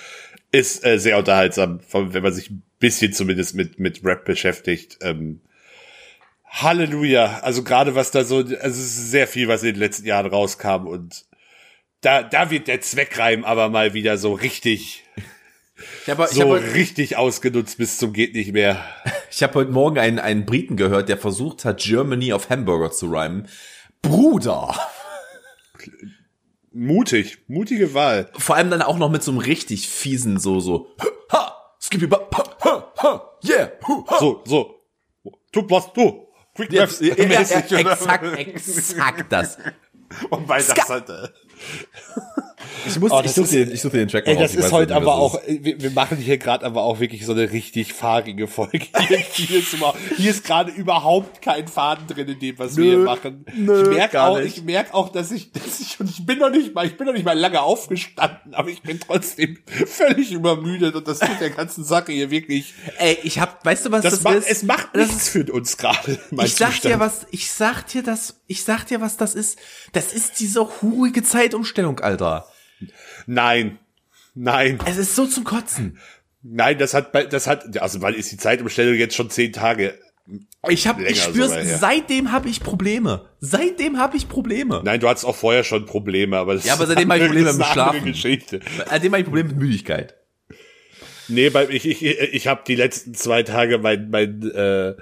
Ist 0.51 0.85
äh, 0.85 0.99
sehr 0.99 1.17
unterhaltsam, 1.17 1.79
vor- 1.79 2.13
wenn 2.13 2.21
man 2.21 2.33
sich 2.33 2.49
ein 2.49 2.61
bisschen 2.79 3.13
zumindest 3.13 3.55
mit, 3.55 3.79
mit 3.79 4.03
Rap 4.03 4.25
beschäftigt. 4.25 4.97
Ähm, 5.01 5.39
Halleluja. 6.45 7.39
Also 7.41 7.63
gerade 7.63 7.95
was 7.95 8.11
da 8.11 8.25
so, 8.25 8.39
also 8.39 8.57
es 8.59 8.77
ist 8.77 9.11
sehr 9.11 9.27
viel, 9.27 9.47
was 9.47 9.63
in 9.63 9.69
den 9.69 9.79
letzten 9.79 10.05
Jahren 10.05 10.29
rauskam 10.29 10.87
und 10.87 11.23
da, 12.01 12.21
da 12.21 12.49
wird 12.51 12.67
der 12.67 12.81
Zweckreim 12.81 13.45
aber 13.45 13.69
mal 13.69 13.93
wieder 13.93 14.17
so 14.17 14.33
richtig, 14.33 15.03
Ich 16.03 16.09
habe 16.09 16.25
ich 16.25 16.31
so 16.31 16.41
hab 16.41 16.49
heute, 16.49 16.73
richtig 16.73 17.15
ausgenutzt 17.15 17.77
bis 17.77 17.97
zum 17.97 18.11
geht 18.11 18.33
nicht 18.33 18.51
mehr. 18.51 18.83
ich 19.31 19.41
hab 19.41 19.55
heute 19.55 19.71
Morgen 19.71 19.99
einen, 19.99 20.19
einen 20.19 20.45
Briten 20.45 20.75
gehört, 20.75 21.07
der 21.07 21.17
versucht 21.17 21.63
hat, 21.63 21.79
Germany 21.79 22.33
auf 22.33 22.49
Hamburger 22.49 22.91
zu 22.91 23.05
rhymen. 23.05 23.47
Bruder! 24.01 24.75
Mutig, 26.73 27.43
mutige 27.47 27.93
Wahl. 27.93 28.29
Vor 28.37 28.55
allem 28.55 28.69
dann 28.69 28.81
auch 28.81 28.97
noch 28.97 29.09
mit 29.09 29.23
so 29.23 29.31
einem 29.31 29.41
richtig 29.41 29.89
fiesen, 29.89 30.39
so, 30.39 30.59
so, 30.61 30.87
ha, 31.31 31.75
skippy, 31.81 32.07
ha, 32.07 32.43
ha, 32.63 32.93
ha, 32.97 33.37
yeah, 33.43 33.71
hu, 33.85 34.05
ha. 34.07 34.19
So, 34.19 34.41
so. 34.45 34.81
Tu 35.51 35.69
was 35.69 35.91
du. 35.93 36.27
Quick 36.55 36.71
Ja, 36.71 36.85
ja, 36.85 37.15
ja, 37.15 37.25
mäßig, 37.27 37.69
ja, 37.71 37.79
exakt, 37.79 38.37
exakt 38.37 39.31
das. 39.31 39.57
Und 40.29 40.47
weil 40.47 40.63
das 40.63 40.89
halt, 40.89 41.33
Ich 42.87 42.99
muss, 42.99 43.11
Oh, 43.11 43.19
ich 43.19 43.27
das 43.27 43.35
suche 43.35 43.49
den, 43.49 43.71
ich 43.71 43.81
such 43.81 43.91
dir 43.91 43.99
den 43.99 44.07
Track 44.07 44.25
mal 44.25 44.33
Ey, 44.33 44.37
das 44.39 44.55
ist 44.55 44.71
heute 44.71 44.95
aber 44.95 45.15
auch, 45.15 45.39
wir, 45.47 45.81
wir 45.81 45.91
machen 45.91 46.17
hier 46.17 46.37
gerade 46.37 46.65
aber 46.65 46.83
auch 46.83 46.99
wirklich 46.99 47.25
so 47.25 47.31
eine 47.33 47.51
richtig 47.51 47.93
fahrige 47.93 48.47
Folge. 48.47 48.87
Hier, 49.07 49.17
hier 49.17 49.59
ist, 49.59 49.75
ist 50.17 50.43
gerade 50.45 50.71
überhaupt 50.71 51.41
kein 51.41 51.67
Faden 51.67 52.07
drin 52.07 52.27
in 52.27 52.39
dem, 52.39 52.59
was 52.59 52.77
wir 52.77 52.83
hier 52.85 52.97
Nö, 52.97 53.03
machen. 53.03 53.45
nö, 53.55 53.81
ich 53.83 53.89
merke 53.89 54.21
auch, 54.21 54.39
nicht. 54.39 54.57
ich 54.57 54.63
merke 54.63 54.93
auch, 54.93 55.09
dass 55.09 55.31
ich, 55.31 55.51
dass 55.51 55.79
ich, 55.79 55.99
und 55.99 56.09
ich 56.09 56.25
bin 56.25 56.39
noch 56.39 56.49
nicht 56.49 56.73
mal, 56.73 56.85
ich 56.85 56.97
bin 56.97 57.07
noch 57.07 57.13
nicht 57.13 57.25
mal 57.25 57.37
lange 57.37 57.61
aufgestanden, 57.61 58.53
aber 58.53 58.69
ich 58.69 58.81
bin 58.81 58.99
trotzdem 58.99 59.57
völlig 59.85 60.31
übermüdet 60.31 60.95
und 60.95 61.07
das 61.07 61.19
tut 61.19 61.39
der 61.39 61.49
ganzen 61.51 61.83
Sache 61.83 62.11
hier 62.11 62.29
wirklich, 62.31 62.73
Ey, 62.97 63.17
ich 63.23 63.39
hab, 63.39 63.63
weißt 63.65 63.85
du 63.87 63.91
was 63.91 64.01
das, 64.03 64.13
das, 64.15 64.23
macht, 64.23 64.35
ist? 64.37 64.49
es 64.49 64.63
macht 64.63 64.89
das 64.93 65.07
nichts 65.09 65.29
für 65.29 65.51
uns 65.51 65.77
gerade, 65.77 66.19
ich 66.43 66.55
sag 66.55 66.71
Zustand. 66.71 66.83
dir 66.95 66.99
was, 66.99 67.25
ich 67.31 67.51
sag 67.51 67.87
dir 67.87 68.03
das, 68.03 68.41
ich 68.47 68.63
sag 68.63 68.85
dir 68.85 69.01
was 69.01 69.17
das 69.17 69.35
ist. 69.35 69.57
Das 69.93 70.13
ist 70.13 70.39
diese 70.39 70.81
hurige 70.81 71.23
Zeitumstellung, 71.23 71.99
Alter. 71.99 72.47
Nein. 73.25 73.79
Nein. 74.33 74.79
Es 74.85 74.97
ist 74.97 75.15
so 75.15 75.25
zum 75.25 75.43
Kotzen. 75.43 75.97
Nein, 76.43 76.77
das 76.77 76.93
hat, 76.93 77.13
das 77.33 77.47
hat, 77.47 77.77
also 77.77 78.01
wann 78.01 78.13
ist 78.13 78.31
die 78.31 78.37
Zeitumstellung 78.37 78.95
jetzt 78.95 79.15
schon 79.15 79.29
zehn 79.29 79.53
Tage 79.53 79.99
Ich 80.69 80.87
hab, 80.87 80.99
ich 80.99 81.21
spür's, 81.21 81.53
her. 81.53 81.77
seitdem 81.77 82.31
habe 82.31 82.49
ich 82.49 82.61
Probleme. 82.61 83.29
Seitdem 83.39 83.99
habe 83.99 84.17
ich 84.17 84.27
Probleme. 84.27 84.81
Nein, 84.83 84.99
du 84.99 85.07
hattest 85.09 85.25
auch 85.25 85.35
vorher 85.35 85.63
schon 85.63 85.85
Probleme, 85.85 86.37
aber 86.37 86.55
das 86.55 86.65
Ja, 86.65 86.73
aber 86.73 86.87
seitdem 86.87 87.11
hab 87.11 87.17
ich 87.17 87.25
Probleme 87.27 87.53
mit 87.53 87.65
Schlafen. 87.67 88.05
Geschichte. 88.05 88.59
Seitdem 88.87 89.11
habe 89.11 89.19
ich 89.19 89.25
Probleme 89.25 89.49
mit 89.49 89.57
Müdigkeit. 89.57 90.15
Nee, 91.27 91.49
bei, 91.49 91.67
ich, 91.69 91.85
ich, 91.85 92.03
ich 92.03 92.47
habe 92.47 92.63
die 92.67 92.75
letzten 92.75 93.13
zwei 93.13 93.43
Tage 93.43 93.77
mein, 93.77 94.09
mein 94.09 94.41
äh, 94.51 94.95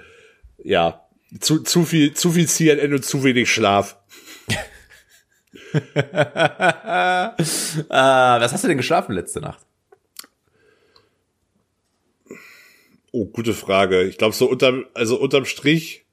ja, 0.62 1.06
zu, 1.40 1.60
zu 1.60 1.84
viel, 1.84 2.14
zu 2.14 2.32
viel 2.32 2.46
CNN 2.48 2.92
und 2.92 3.04
zu 3.04 3.24
wenig 3.24 3.50
Schlaf. 3.50 3.96
Äh, 5.72 5.78
was 7.88 8.52
hast 8.52 8.64
du 8.64 8.68
denn 8.68 8.76
geschlafen 8.76 9.12
letzte 9.12 9.40
Nacht? 9.40 9.64
Oh, 13.12 13.26
gute 13.26 13.54
Frage. 13.54 14.04
Ich 14.04 14.18
glaube 14.18 14.34
so 14.34 14.48
unterm, 14.48 14.86
also 14.94 15.18
unterm 15.18 15.44
Strich 15.44 16.04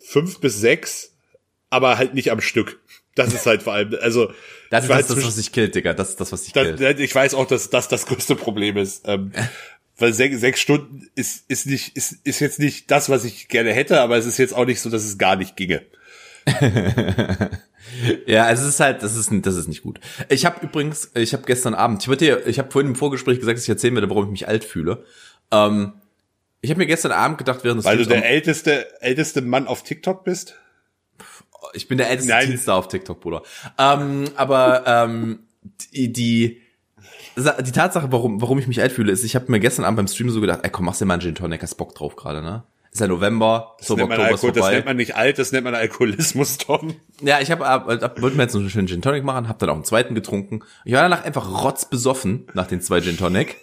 fünf 0.00 0.40
bis 0.40 0.58
sechs, 0.58 1.14
aber 1.70 1.98
halt 1.98 2.14
nicht 2.14 2.30
am 2.30 2.40
Stück. 2.40 2.80
Das 3.14 3.34
ist 3.34 3.46
halt 3.46 3.64
vor 3.64 3.72
allem, 3.72 3.96
also 4.00 4.32
Das 4.70 4.84
ich 4.84 4.90
ist 4.90 4.90
das, 4.90 4.90
halt 4.90 5.10
das, 5.10 5.26
was 5.26 5.36
dich 5.36 5.52
killt, 5.52 5.74
Digga. 5.74 5.92
Das 5.92 6.10
ist 6.10 6.20
das, 6.20 6.30
was 6.30 6.44
dich 6.44 6.52
killt. 6.52 7.00
ich 7.00 7.14
weiß 7.14 7.34
auch, 7.34 7.46
dass 7.46 7.70
das 7.70 7.88
das 7.88 8.06
größte 8.06 8.36
Problem 8.36 8.76
ist. 8.76 9.08
Ähm, 9.08 9.32
weil 9.98 10.12
sechs, 10.12 10.40
sechs 10.40 10.60
Stunden 10.60 11.08
ist, 11.16 11.44
ist 11.48 11.66
nicht, 11.66 11.96
ist, 11.96 12.24
ist 12.24 12.38
jetzt 12.38 12.60
nicht 12.60 12.90
das, 12.90 13.08
was 13.08 13.24
ich 13.24 13.48
gerne 13.48 13.72
hätte, 13.72 14.00
aber 14.00 14.16
es 14.16 14.26
ist 14.26 14.38
jetzt 14.38 14.54
auch 14.54 14.64
nicht 14.64 14.80
so, 14.80 14.90
dass 14.90 15.04
es 15.04 15.18
gar 15.18 15.34
nicht 15.34 15.56
ginge. 15.56 15.84
Ja, 18.26 18.50
es 18.50 18.62
ist 18.62 18.80
halt, 18.80 19.02
das 19.02 19.16
ist, 19.16 19.30
das 19.42 19.56
ist 19.56 19.68
nicht 19.68 19.82
gut. 19.82 19.98
Ich 20.28 20.44
habe 20.44 20.64
übrigens, 20.64 21.10
ich 21.14 21.32
habe 21.32 21.44
gestern 21.44 21.74
Abend, 21.74 22.06
ich 22.06 22.18
dir, 22.18 22.46
ich 22.46 22.58
habe 22.58 22.70
vorhin 22.70 22.90
im 22.90 22.96
Vorgespräch 22.96 23.40
gesagt, 23.40 23.56
dass 23.56 23.64
ich 23.64 23.68
erzählen 23.68 23.94
werde, 23.94 24.10
warum 24.10 24.26
ich 24.26 24.30
mich 24.30 24.48
alt 24.48 24.64
fühle. 24.64 25.04
Ähm, 25.50 25.94
ich 26.60 26.70
habe 26.70 26.78
mir 26.78 26.86
gestern 26.86 27.12
Abend 27.12 27.38
gedacht, 27.38 27.60
während 27.62 27.78
des 27.78 27.84
Weil 27.86 27.98
du 27.98 28.06
der 28.06 28.24
älteste, 28.24 28.86
älteste 29.00 29.42
Mann 29.42 29.66
auf 29.66 29.82
TikTok 29.82 30.24
bist? 30.24 30.54
Ich 31.72 31.88
bin 31.88 31.98
der 31.98 32.10
älteste 32.10 32.30
Nein. 32.30 32.46
Teenstar 32.46 32.76
auf 32.76 32.88
TikTok, 32.88 33.20
Bruder. 33.20 33.42
Ähm, 33.78 34.24
aber 34.36 34.84
ähm, 34.86 35.40
die, 35.92 36.12
die 36.12 36.62
die 37.36 37.72
Tatsache, 37.72 38.10
warum, 38.10 38.42
warum 38.42 38.58
ich 38.58 38.66
mich 38.66 38.80
alt 38.80 38.90
fühle, 38.90 39.12
ist, 39.12 39.22
ich 39.22 39.36
habe 39.36 39.50
mir 39.50 39.60
gestern 39.60 39.84
Abend 39.84 39.96
beim 39.96 40.08
Stream 40.08 40.30
so 40.30 40.40
gedacht, 40.40 40.60
ey 40.62 40.70
komm, 40.70 40.86
machst 40.86 41.00
dir 41.00 41.04
mal 41.04 41.14
einen 41.14 41.22
Gin 41.22 41.34
Tonic, 41.36 41.62
hast 41.62 41.76
Bock 41.76 41.94
drauf 41.94 42.16
gerade, 42.16 42.42
ne? 42.42 42.64
Ist 42.92 43.00
ja 43.00 43.06
November, 43.06 43.74
Das, 43.78 43.88
so 43.88 43.96
nennt 43.96 44.08
man 44.08 44.18
Oktober 44.18 44.32
Alkohol, 44.34 44.52
das 44.52 44.70
nennt 44.70 44.86
man 44.86 44.96
nicht 44.96 45.14
alt, 45.14 45.38
das 45.38 45.52
nennt 45.52 45.64
man 45.64 45.74
Alkoholismus, 45.74 46.56
Tom. 46.58 46.94
ja, 47.20 47.40
ich 47.40 47.50
habe 47.50 47.66
ab, 47.66 47.88
ab, 47.88 48.20
wollte 48.22 48.36
mir 48.36 48.44
jetzt 48.44 48.54
noch 48.54 48.60
einen 48.60 48.70
schönen 48.70 48.88
Gin 48.88 49.02
Tonic 49.02 49.24
machen, 49.24 49.46
habe 49.48 49.58
dann 49.58 49.68
auch 49.70 49.74
einen 49.74 49.84
zweiten 49.84 50.14
getrunken. 50.14 50.60
Ich 50.84 50.94
war 50.94 51.02
danach 51.02 51.24
einfach 51.24 51.64
rotzbesoffen 51.64 52.48
nach 52.54 52.66
den 52.66 52.80
zwei 52.80 53.00
Gin 53.00 53.16
Tonic. 53.18 53.56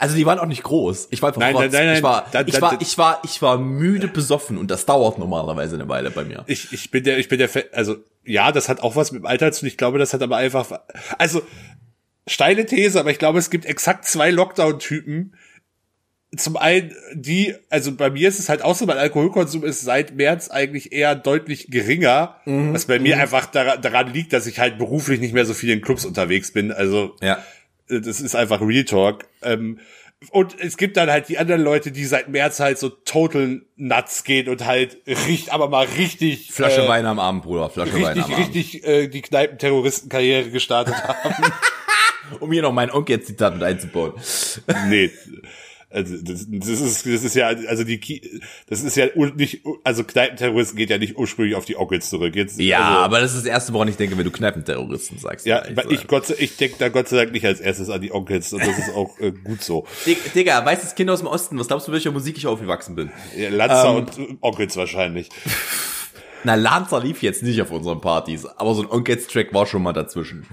Also 0.00 0.14
die 0.14 0.24
waren 0.26 0.38
auch 0.38 0.46
nicht 0.46 0.62
groß. 0.62 1.08
Ich 1.10 1.22
war 1.22 1.30
einfach 1.30 1.40
Nein, 1.40 1.56
rotz. 1.56 1.64
nein, 1.64 1.72
nein, 1.72 1.86
nein. 1.86 1.96
ich 1.96 2.02
war, 2.04 2.26
Da- 2.30 2.42
ich 2.46 2.54
da- 2.54 2.60
war, 2.60 2.70
da- 2.70 2.78
ich 2.80 2.98
war, 2.98 3.20
ich 3.24 3.42
war 3.42 3.58
müde 3.58 4.06
besoffen 4.06 4.56
und 4.56 4.70
das 4.70 4.86
dauert 4.86 5.18
normalerweise 5.18 5.74
eine 5.74 5.88
Weile 5.88 6.12
bei 6.12 6.24
mir. 6.24 6.44
Ich, 6.46 6.72
ich 6.72 6.92
bin 6.92 7.02
der, 7.02 7.18
ich 7.18 7.28
bin 7.28 7.38
der, 7.40 7.50
also, 7.72 7.96
ja, 8.24 8.52
das 8.52 8.68
hat 8.68 8.80
auch 8.80 8.94
was 8.94 9.10
mit 9.10 9.22
dem 9.22 9.26
Alter 9.26 9.50
zu 9.50 9.60
tun. 9.60 9.68
Ich 9.68 9.76
glaube, 9.76 9.98
das 9.98 10.14
hat 10.14 10.22
aber 10.22 10.36
einfach, 10.36 10.70
also, 11.18 11.42
steile 12.28 12.64
These, 12.64 13.00
aber 13.00 13.10
ich 13.10 13.18
glaube, 13.18 13.40
es 13.40 13.50
gibt 13.50 13.64
exakt 13.64 14.04
zwei 14.04 14.30
Lockdown-Typen. 14.30 15.34
Zum 16.36 16.58
einen, 16.58 16.94
die, 17.14 17.54
also 17.70 17.92
bei 17.94 18.10
mir 18.10 18.28
ist 18.28 18.38
es 18.38 18.50
halt 18.50 18.60
auch 18.62 18.74
so, 18.74 18.84
mein 18.84 18.98
Alkoholkonsum 18.98 19.64
ist 19.64 19.80
seit 19.80 20.14
März 20.14 20.50
eigentlich 20.50 20.92
eher 20.92 21.14
deutlich 21.14 21.70
geringer, 21.70 22.36
was 22.44 22.84
bei 22.84 22.98
mir 22.98 23.18
einfach 23.18 23.46
daran, 23.46 23.80
daran 23.80 24.12
liegt, 24.12 24.34
dass 24.34 24.46
ich 24.46 24.58
halt 24.58 24.76
beruflich 24.76 25.20
nicht 25.20 25.32
mehr 25.32 25.46
so 25.46 25.54
viel 25.54 25.70
in 25.70 25.80
Clubs 25.80 26.04
unterwegs 26.04 26.52
bin. 26.52 26.70
Also, 26.70 27.16
Ja. 27.22 27.42
äh, 27.88 28.00
das 28.02 28.20
ist 28.20 28.34
einfach 28.36 28.60
Real 28.60 28.84
Talk. 28.84 29.24
Ähm, 29.42 29.78
und 30.30 30.58
es 30.60 30.76
gibt 30.76 30.96
dann 30.98 31.08
halt 31.10 31.28
die 31.30 31.38
anderen 31.38 31.62
Leute, 31.62 31.92
die 31.92 32.04
seit 32.04 32.28
März 32.28 32.60
halt 32.60 32.76
so 32.78 32.88
total 32.90 33.62
nuts 33.76 34.24
gehen 34.24 34.48
und 34.50 34.66
halt 34.66 34.98
richtig, 35.06 35.52
aber 35.52 35.68
mal 35.70 35.86
richtig 35.96 36.52
Flasche 36.52 36.82
äh, 36.82 36.88
Wein 36.88 37.06
am 37.06 37.20
Abend, 37.20 37.44
Bruder. 37.44 37.70
Flasche 37.70 37.94
Wein 37.94 38.18
richtig, 38.18 38.24
am 38.24 38.32
Abend. 38.34 38.46
richtig 38.48 38.84
äh, 38.86 39.08
die 39.08 39.22
Kneipenterroristenkarriere 39.22 40.50
gestartet 40.50 40.94
haben. 40.94 41.34
Um 42.40 42.52
hier 42.52 42.60
noch 42.60 42.74
mein 42.74 42.90
Onkel-Zitat 42.90 43.54
mit 43.54 43.62
einzubauen. 43.62 44.12
nee. 44.90 45.10
Also 45.90 46.16
das, 46.22 46.46
das 46.50 46.68
ist 46.68 47.06
das 47.06 47.24
ist 47.24 47.34
ja 47.34 47.46
also 47.46 47.82
die 47.82 48.40
das 48.68 48.82
ist 48.82 48.94
ja 48.96 49.06
nicht 49.34 49.62
also 49.84 50.04
Kneipenterroristen 50.04 50.76
geht 50.76 50.90
ja 50.90 50.98
nicht 50.98 51.16
ursprünglich 51.16 51.54
auf 51.56 51.64
die 51.64 51.76
Onkels 51.78 52.10
zurück 52.10 52.36
jetzt 52.36 52.60
Ja, 52.60 52.88
also, 52.88 52.98
aber 53.00 53.20
das 53.20 53.30
ist 53.32 53.38
das 53.38 53.46
Erste, 53.46 53.72
woran 53.72 53.88
ich 53.88 53.96
denke, 53.96 54.18
wenn 54.18 54.24
du 54.26 54.30
Kneipenterroristen 54.30 55.18
sagst. 55.18 55.46
ja 55.46 55.62
weil 55.74 55.84
ich 55.86 55.90
gesagt. 55.92 56.08
Gott 56.08 56.26
sei- 56.26 56.34
ich 56.40 56.56
denke 56.58 56.76
da 56.78 56.90
Gott 56.90 57.08
sei 57.08 57.16
Dank 57.16 57.32
nicht 57.32 57.46
als 57.46 57.60
erstes 57.60 57.88
an 57.88 58.02
die 58.02 58.12
Onkels 58.12 58.52
und 58.52 58.60
das 58.66 58.76
ist 58.78 58.94
auch 58.94 59.18
äh, 59.18 59.32
gut 59.32 59.62
so 59.62 59.86
Dig- 60.06 60.34
Digga, 60.34 60.62
weißes 60.62 60.94
Kind 60.94 61.08
aus 61.08 61.20
dem 61.20 61.28
Osten, 61.28 61.58
was 61.58 61.68
glaubst 61.68 61.88
du, 61.88 61.92
welcher 61.92 62.10
Musik 62.12 62.36
ich 62.36 62.46
aufgewachsen 62.46 62.94
bin? 62.94 63.10
ja, 63.34 63.48
Lanzer 63.48 63.88
Ähm. 63.88 63.96
und 63.96 64.18
äh, 64.18 64.36
Onkels 64.42 64.76
wahrscheinlich 64.76 65.30
Na, 66.44 66.54
Lanza 66.54 66.98
lief 66.98 67.22
jetzt 67.22 67.42
nicht 67.42 67.60
auf 67.62 67.70
unseren 67.72 68.00
Partys, 68.02 68.44
aber 68.46 68.74
so 68.74 68.82
ein 68.82 68.90
Onkels-Track 68.90 69.52
war 69.54 69.66
schon 69.66 69.82
mal 69.82 69.92
dazwischen. 69.94 70.46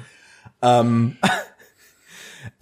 Ähm, 0.62 1.18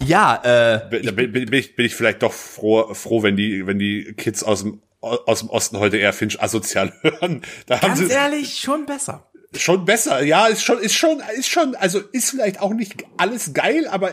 ja, 0.02 0.40
äh, 0.76 0.88
Bin- 0.90 1.02
da 1.06 1.12
bin, 1.12 1.32
bin, 1.32 1.46
bin, 1.46 1.60
ich, 1.60 1.76
bin 1.76 1.86
ich 1.86 1.94
vielleicht 1.94 2.22
doch 2.22 2.32
froh, 2.32 2.92
froh, 2.94 3.22
wenn 3.22 3.36
die, 3.36 3.66
wenn 3.66 3.78
die 3.78 4.14
Kids 4.16 4.42
aus 4.42 4.62
dem, 4.62 4.80
aus 5.00 5.40
dem 5.40 5.50
Osten 5.50 5.78
heute 5.78 5.96
eher 5.98 6.12
Finch 6.12 6.40
asozial 6.42 6.92
hören. 7.02 7.42
Da 7.66 7.80
haben 7.80 7.88
ganz 7.88 7.98
sie 8.00 8.08
ehrlich, 8.10 8.58
schon 8.60 8.86
besser. 8.86 9.26
schon 9.56 9.84
besser. 9.84 10.22
Ja, 10.22 10.46
ist 10.46 10.62
schon, 10.64 10.78
ist 10.78 10.94
schon, 10.94 11.20
ist 11.36 11.48
schon, 11.48 11.74
also 11.74 12.00
ist 12.12 12.30
vielleicht 12.30 12.60
auch 12.60 12.72
nicht 12.72 13.04
alles 13.18 13.52
geil, 13.52 13.86
aber 13.88 14.12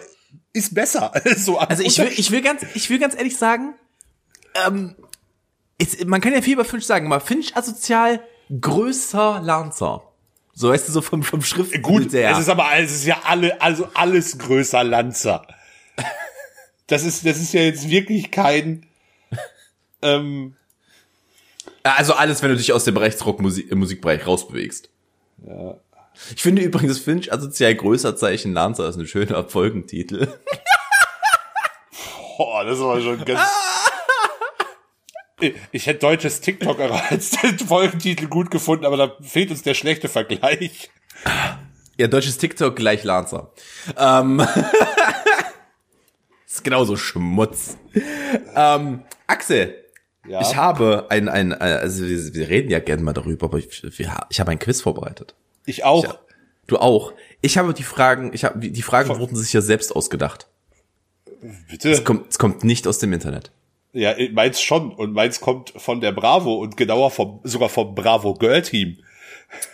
ist 0.54 0.74
besser. 0.76 1.12
so 1.38 1.58
Also 1.60 1.84
ich 1.84 1.98
will, 1.98 2.12
ich 2.16 2.32
will 2.32 2.42
ganz, 2.42 2.64
ich 2.74 2.90
will 2.90 3.00
ganz 3.00 3.16
ehrlich 3.16 3.38
sagen, 3.38 3.74
ähm, 4.66 4.96
ist, 5.78 6.06
man 6.06 6.20
kann 6.22 6.34
ja 6.34 6.42
viel 6.42 6.54
über 6.54 6.66
Finch 6.66 6.86
sagen, 6.86 7.06
aber 7.08 7.22
Finch 7.22 7.56
asozial 7.56 8.22
größer 8.60 9.42
Lanza. 9.44 10.04
So 10.54 10.70
weißt 10.70 10.90
du, 10.90 10.92
so 10.92 11.02
vom, 11.02 11.24
vom 11.24 11.42
Schrift. 11.42 11.82
Gut, 11.82 12.14
es 12.14 12.38
ist 12.40 12.50
aber, 12.50 12.68
es 12.78 12.92
ist 12.92 13.06
ja 13.06 13.22
alle, 13.24 13.62
also 13.62 13.88
alles 13.94 14.38
größer 14.38 14.84
Lanzer. 14.84 15.48
Das 16.92 17.04
ist, 17.04 17.26
das 17.26 17.38
ist 17.38 17.54
ja 17.54 17.62
jetzt 17.62 17.90
wirklich 17.90 18.32
kein, 18.32 18.86
ähm, 20.02 20.56
Also 21.84 22.14
alles, 22.14 22.42
wenn 22.44 22.50
du 22.50 22.58
dich 22.58 22.74
aus 22.74 22.84
dem 22.84 22.98
Rechtsrock-Musikbereich 22.98 23.78
Musikbereich 23.78 24.28
rausbewegst. 24.28 24.90
Ja. 25.48 25.78
Ich 26.36 26.42
finde 26.42 26.62
übrigens 26.62 27.00
Finch 27.00 27.32
asozial 27.32 27.74
größer 27.76 28.16
Zeichen 28.18 28.54
Lanza 28.54 28.88
ist 28.90 28.98
ein 28.98 29.08
schöner 29.08 29.46
Folgentitel. 29.46 30.28
boah, 32.38 32.66
das 32.66 32.80
war 32.80 33.00
schon 33.02 33.24
ganz. 33.24 33.40
Ich- 35.72 35.88
hätte 35.88 36.00
deutsches 36.02 36.40
TikTok 36.42 36.80
als 36.80 37.36
Folgentitel 37.68 38.28
gut 38.28 38.52
gefunden, 38.52 38.86
aber 38.86 38.96
da 38.96 39.16
fehlt 39.22 39.50
uns 39.50 39.64
der 39.64 39.74
schlechte 39.74 40.08
Vergleich. 40.08 40.92
Ja, 41.98 42.06
deutsches 42.08 42.38
TikTok 42.38 42.76
gleich 42.76 43.04
Lanza. 43.04 43.52
Ähm, 43.98 44.46
ist 46.54 46.64
genauso 46.64 46.96
Schmutz. 46.98 47.78
Ähm, 48.56 49.04
Axel, 49.28 49.76
Ja. 50.28 50.42
ich 50.42 50.56
habe 50.56 51.08
ein, 51.10 51.30
ein, 51.30 51.54
ein 51.54 51.80
also 51.80 52.06
wir, 52.08 52.34
wir 52.34 52.50
reden 52.50 52.70
ja 52.70 52.80
gerne 52.80 53.02
mal 53.04 53.14
darüber, 53.14 53.46
aber 53.48 53.58
ich, 53.58 53.84
ich 53.84 54.40
habe 54.40 54.52
ein 54.52 54.60
Quiz 54.60 54.82
vorbereitet. 54.82 55.36
Ich 55.66 55.84
auch. 55.84 56.04
Ja. 56.04 56.20
Du 56.68 56.78
auch. 56.78 57.14
Ich 57.42 57.58
habe 57.58 57.74
die 57.74 57.84
Fragen, 57.84 58.32
ich 58.34 58.44
habe 58.44 58.60
die 58.60 58.82
Fragen 58.82 59.10
wurden 59.20 59.36
sich 59.36 59.52
ja 59.54 59.62
selbst 59.62 59.96
ausgedacht. 59.96 60.48
Bitte. 61.70 61.90
Es 61.90 62.04
kommt, 62.04 62.30
es 62.30 62.38
kommt 62.38 62.64
nicht 62.64 62.88
aus 62.88 63.00
dem 63.00 63.14
Internet. 63.14 63.52
Ja, 63.94 64.16
meins 64.32 64.62
schon. 64.62 64.92
Und 64.94 65.12
meins 65.14 65.42
kommt 65.42 65.74
von 65.76 66.00
der 66.02 66.12
Bravo 66.12 66.56
und 66.56 66.78
genauer 66.78 67.12
vom, 67.12 67.40
sogar 67.44 67.68
vom 67.70 67.94
Bravo 67.96 68.36
Girl 68.36 68.62
Team. 68.62 68.98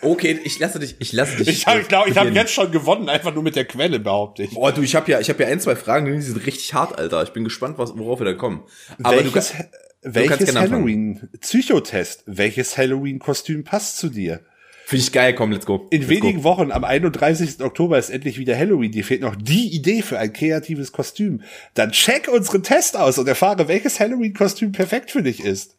Okay, 0.01 0.39
ich 0.43 0.59
lasse 0.59 0.79
dich, 0.79 0.95
ich 0.99 1.13
lasse 1.13 1.37
dich. 1.37 1.47
Ich 1.47 1.67
habe, 1.67 1.81
ich 1.81 1.87
glaube, 1.87 2.09
ich 2.09 2.17
habe 2.17 2.29
jetzt 2.29 2.51
schon 2.51 2.71
gewonnen, 2.71 3.09
einfach 3.09 3.33
nur 3.33 3.43
mit 3.43 3.55
der 3.55 3.65
Quelle, 3.65 3.99
behaupte 3.99 4.43
ich. 4.43 4.51
Boah, 4.53 4.71
du, 4.71 4.81
ich 4.81 4.95
habe 4.95 5.11
ja, 5.11 5.19
ich 5.19 5.29
habe 5.29 5.43
ja 5.43 5.49
ein, 5.49 5.59
zwei 5.59 5.75
Fragen, 5.75 6.11
die 6.11 6.21
sind 6.21 6.45
richtig 6.45 6.73
hart, 6.73 6.97
Alter. 6.97 7.23
Ich 7.23 7.31
bin 7.31 7.43
gespannt, 7.43 7.77
was, 7.77 7.97
worauf 7.97 8.19
wir 8.19 8.25
da 8.25 8.33
kommen. 8.33 8.63
Aber 9.03 9.17
du, 9.17 9.33
welches, 9.33 9.53
kannst- 9.53 9.69
welches 10.01 10.37
gerne 10.39 10.59
anfangen. 10.59 10.71
Halloween, 10.71 11.29
Psychotest, 11.41 12.23
welches 12.25 12.77
Halloween-Kostüm 12.77 13.63
passt 13.63 13.97
zu 13.97 14.09
dir? 14.09 14.41
finde 14.85 15.03
ich 15.03 15.11
geil, 15.11 15.35
komm, 15.35 15.51
let's 15.51 15.65
go. 15.65 15.85
In 15.89 15.99
let's 15.99 16.09
wenigen 16.09 16.37
go. 16.37 16.43
Wochen, 16.45 16.71
am 16.71 16.85
31. 16.85 17.59
Oktober, 17.61 17.97
ist 17.99 18.09
endlich 18.09 18.37
wieder 18.37 18.57
Halloween. 18.57 18.93
Dir 18.93 19.03
fehlt 19.03 19.19
noch 19.19 19.35
die 19.35 19.67
Idee 19.75 20.01
für 20.01 20.17
ein 20.17 20.31
kreatives 20.31 20.93
Kostüm. 20.93 21.41
Dann 21.73 21.91
check 21.91 22.29
unseren 22.29 22.63
Test 22.63 22.95
aus 22.95 23.17
und 23.17 23.27
erfahre, 23.27 23.67
welches 23.67 23.99
Halloween-Kostüm 23.99 24.71
perfekt 24.71 25.11
für 25.11 25.21
dich 25.21 25.43
ist. 25.43 25.75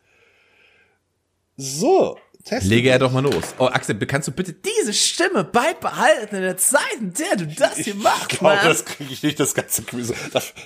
So, 1.57 2.19
Test. 2.49 2.67
Lege 2.67 2.91
er 2.91 2.99
doch 2.99 3.13
mal 3.13 3.23
los. 3.23 3.55
Oh, 3.59 3.67
Axel, 3.67 3.97
kannst 3.99 4.27
du 4.29 4.33
bitte 4.33 4.53
diese 4.55 4.93
Stimme 4.95 5.45
beibehalten 5.45 6.37
in 6.37 6.43
der 6.43 6.57
Zeit, 6.57 6.83
in 7.01 7.13
der 7.13 7.37
du 7.37 7.47
das 7.47 7.77
hier 7.77 7.95
machst, 7.95 8.33
Ich 8.33 8.39
glaube, 8.39 8.59
das 8.65 8.85
kriege 8.85 9.13
ich 9.13 9.23
nicht, 9.23 9.39
das 9.39 9.55
ganze 9.55 9.83
Quiz. 9.83 10.13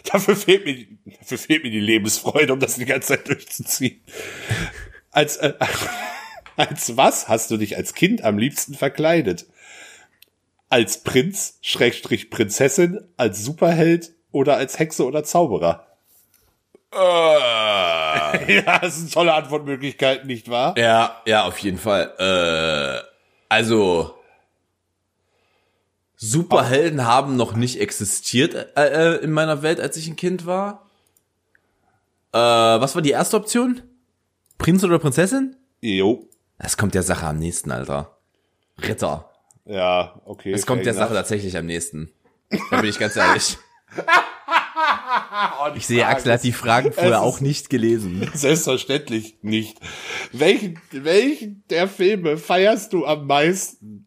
Dafür, 0.05 0.37
fehlt 0.37 0.65
mir, 0.65 0.75
die- 0.75 0.99
dafür 1.21 1.39
fehlt 1.39 1.65
mir 1.65 1.71
die 1.71 1.81
Lebensfreude, 1.81 2.53
um 2.53 2.61
das 2.61 2.77
die 2.77 2.85
ganze 2.85 3.09
Zeit 3.09 3.29
durchzuziehen. 3.29 4.01
Als, 5.11 5.37
äh, 5.39 5.53
als 6.57 6.97
was 6.97 7.29
hast 7.29 7.51
du 7.51 7.57
dich 7.57 7.77
als 7.77 7.95
Kind 7.95 8.23
am 8.23 8.39
liebsten 8.39 8.75
verkleidet? 8.75 9.47
Als 10.69 11.03
Prinz, 11.03 11.59
Schrägstrich 11.61 12.31
Prinzessin, 12.31 13.01
als 13.17 13.45
Superheld 13.45 14.13
oder 14.31 14.57
als 14.57 14.79
Hexe 14.79 15.05
oder 15.05 15.23
Zauberer? 15.25 15.92
Äh, 16.93 18.55
ja, 18.65 18.79
das 18.79 18.97
sind 18.99 19.13
tolle 19.13 19.35
Antwortmöglichkeiten, 19.35 20.27
nicht 20.27 20.51
wahr? 20.51 20.75
Ja, 20.77 21.23
ja, 21.27 21.45
auf 21.45 21.59
jeden 21.59 21.79
Fall. 21.79 22.13
Äh, 22.19 23.07
also 23.49 24.15
Superhelden 26.17 27.05
haben 27.05 27.37
noch 27.37 27.55
nicht 27.55 27.81
existiert 27.81 28.55
äh, 28.77 29.17
äh, 29.17 29.25
in 29.25 29.33
meiner 29.33 29.63
Welt, 29.63 29.81
als 29.81 29.97
ich 29.97 30.07
ein 30.07 30.17
Kind 30.17 30.47
war. 30.47 30.89
Äh, 32.33 32.39
was 32.39 32.95
war 32.95 33.03
die 33.03 33.11
erste 33.11 33.37
Option? 33.37 33.83
Prinz 34.59 34.85
oder 34.85 34.99
Prinzessin? 34.99 35.57
Jo. 35.81 36.29
Das 36.59 36.77
kommt 36.77 36.95
der 36.95 37.03
Sache 37.03 37.27
am 37.27 37.39
nächsten, 37.39 37.73
Alter. 37.73 38.17
Ritter. 38.81 39.31
Ja, 39.65 40.21
okay. 40.25 40.53
Das 40.53 40.65
kommt 40.65 40.87
der 40.87 40.95
Sache 40.95 41.15
tatsächlich 41.15 41.57
am 41.57 41.67
nächsten. 41.67 42.13
Da 42.71 42.81
bin 42.81 42.89
ich 42.89 42.99
ganz 42.99 43.17
ehrlich. 43.17 43.59
Ich 45.77 45.87
sehe, 45.87 46.07
Axel 46.07 46.33
hat 46.33 46.43
die 46.43 46.53
Fragen 46.53 46.93
vorher 46.93 47.23
auch 47.23 47.41
nicht 47.41 47.71
gelesen. 47.71 48.29
Selbstverständlich 48.35 49.39
nicht. 49.43 49.79
Welchen, 50.33 50.81
welchen 50.91 51.65
der 51.71 51.89
Filme 51.89 52.37
feierst 52.37 52.93
du 52.93 53.07
am 53.07 53.27
meisten? 53.27 54.07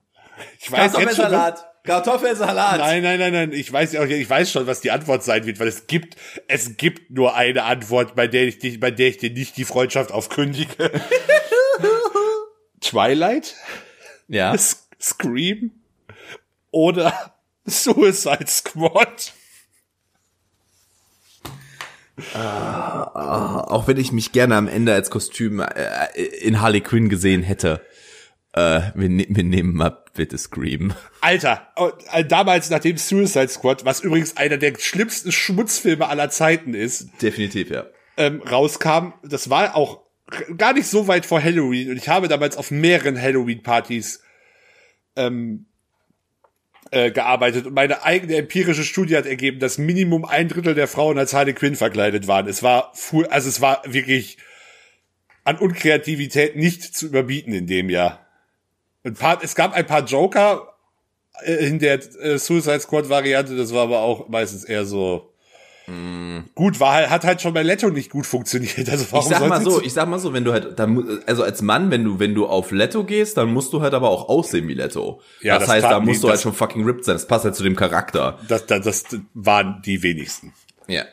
Ich 0.59 0.71
weiß 0.71 0.93
jetzt 0.97 1.15
schon, 1.15 1.31
Kartoffelsalat. 1.85 2.79
Nein, 2.79 3.03
nein, 3.03 3.19
nein, 3.19 3.33
nein. 3.33 3.51
Ich 3.53 3.71
weiß 3.71 3.93
ja 3.93 4.01
auch, 4.01 4.05
ich 4.05 4.29
weiß 4.29 4.51
schon, 4.51 4.67
was 4.67 4.81
die 4.81 4.91
Antwort 4.91 5.23
sein 5.23 5.45
wird, 5.45 5.59
weil 5.59 5.67
es 5.67 5.87
gibt, 5.87 6.15
es 6.47 6.77
gibt 6.77 7.11
nur 7.11 7.35
eine 7.35 7.63
Antwort, 7.63 8.15
bei 8.15 8.27
der 8.27 8.43
ich 8.47 8.59
dich, 8.59 8.79
bei 8.79 8.91
der 8.91 9.09
ich 9.09 9.17
dir 9.17 9.31
nicht 9.31 9.55
die 9.57 9.65
Freundschaft 9.65 10.11
aufkündige. 10.11 10.91
Twilight, 12.81 13.55
Ja. 14.27 14.55
Scream 14.99 15.71
oder 16.71 17.35
Suicide 17.65 18.47
Squad. 18.47 19.33
Auch 22.33 23.87
wenn 23.87 23.97
ich 23.97 24.11
mich 24.11 24.31
gerne 24.31 24.55
am 24.55 24.67
Ende 24.67 24.93
als 24.93 25.09
Kostüm 25.09 25.59
äh, 25.59 26.21
in 26.41 26.61
Harley 26.61 26.81
Quinn 26.81 27.09
gesehen 27.09 27.43
hätte. 27.43 27.81
Äh, 28.53 28.81
wir, 28.95 29.09
ne 29.09 29.25
wir 29.29 29.43
nehmen 29.43 29.73
mal 29.73 30.05
bitte 30.13 30.37
Scream. 30.37 30.93
Alter, 31.21 31.67
äh, 32.13 32.23
damals 32.23 32.69
nach 32.69 32.79
dem 32.79 32.97
Suicide 32.97 33.49
Squad, 33.49 33.83
was 33.83 33.99
übrigens 33.99 34.37
einer 34.37 34.57
der 34.57 34.75
schlimmsten 34.79 35.31
Schmutzfilme 35.31 36.07
aller 36.07 36.29
Zeiten 36.29 36.73
ist, 36.73 37.09
Definitiv, 37.21 37.69
ja. 37.69 37.85
ähm, 38.15 38.41
rauskam, 38.41 39.13
das 39.23 39.49
war 39.49 39.75
auch 39.75 40.03
gar 40.57 40.73
nicht 40.73 40.87
so 40.87 41.07
weit 41.07 41.25
vor 41.25 41.43
Halloween 41.43 41.91
und 41.91 41.97
ich 41.97 42.07
habe 42.07 42.29
damals 42.29 42.55
auf 42.55 42.71
mehreren 42.71 43.21
Halloween-Partys 43.21 44.21
ähm, 45.17 45.65
äh, 46.95 47.11
gearbeitet 47.11 47.65
und 47.65 47.73
meine 47.73 48.03
eigene 48.03 48.37
empirische 48.37 48.85
Studie 48.85 49.17
hat 49.17 49.25
ergeben, 49.25 49.59
dass 49.59 49.77
Minimum 49.77 50.23
ein 50.23 50.47
Drittel 50.47 50.75
der 50.75 50.87
Frauen 50.87 51.17
als 51.17 51.33
Harley 51.33 51.53
Quinn 51.53 51.75
verkleidet 51.75 52.29
waren. 52.29 52.47
Es 52.47 52.63
war, 52.63 52.93
also 53.29 53.49
es 53.49 53.59
war 53.59 53.81
wirklich 53.85 54.37
an 55.43 55.57
Unkreativität 55.57 56.55
nicht 56.55 56.95
zu 56.95 57.07
überbieten 57.07 57.51
in 57.51 57.67
dem 57.67 57.89
Jahr. 57.89 58.25
Ein 59.03 59.13
paar, 59.13 59.43
es 59.43 59.55
gab 59.55 59.73
ein 59.73 59.85
paar 59.85 60.05
Joker 60.05 60.73
äh, 61.43 61.67
in 61.67 61.79
der 61.79 61.95
äh, 61.95 62.37
Suicide 62.37 62.79
Squad 62.79 63.09
Variante, 63.09 63.57
das 63.57 63.73
war 63.73 63.83
aber 63.83 63.99
auch 63.99 64.29
meistens 64.29 64.63
eher 64.63 64.85
so 64.85 65.34
gut, 66.55 66.79
war 66.79 66.93
halt, 66.93 67.09
hat 67.09 67.23
halt 67.23 67.41
schon 67.41 67.53
bei 67.53 67.61
Leto 67.63 67.89
nicht 67.89 68.09
gut 68.09 68.25
funktioniert. 68.25 68.89
Also 68.89 69.03
Ich 69.05 69.11
warum 69.11 69.29
sag 69.29 69.47
mal 69.47 69.61
so, 69.63 69.81
ich 69.81 69.93
sag 69.93 70.07
mal 70.09 70.19
so, 70.19 70.33
wenn 70.33 70.43
du 70.43 70.51
halt, 70.51 70.79
da, 70.79 70.87
mu- 70.87 71.03
also 71.27 71.43
als 71.43 71.61
Mann, 71.61 71.91
wenn 71.91 72.03
du, 72.03 72.19
wenn 72.19 72.33
du 72.33 72.47
auf 72.47 72.71
Letto 72.71 73.03
gehst, 73.03 73.37
dann 73.37 73.53
musst 73.53 73.71
du 73.73 73.81
halt 73.81 73.93
aber 73.93 74.09
auch 74.09 74.27
aussehen 74.29 74.67
wie 74.67 74.73
Letto. 74.73 75.21
Ja, 75.41 75.55
das, 75.55 75.65
das 75.67 75.75
heißt, 75.75 75.83
da 75.85 75.89
taten 75.91 76.05
die- 76.05 76.09
musst 76.11 76.23
du 76.23 76.29
halt 76.29 76.41
schon 76.41 76.53
fucking 76.53 76.83
ripped 76.85 77.05
sein. 77.05 77.15
Das 77.15 77.27
passt 77.27 77.45
halt 77.45 77.55
zu 77.55 77.63
dem 77.63 77.75
Charakter. 77.75 78.39
das, 78.47 78.65
das, 78.65 78.83
das 78.83 79.05
waren 79.33 79.81
die 79.85 80.01
wenigsten. 80.01 80.53
Ja. 80.87 81.03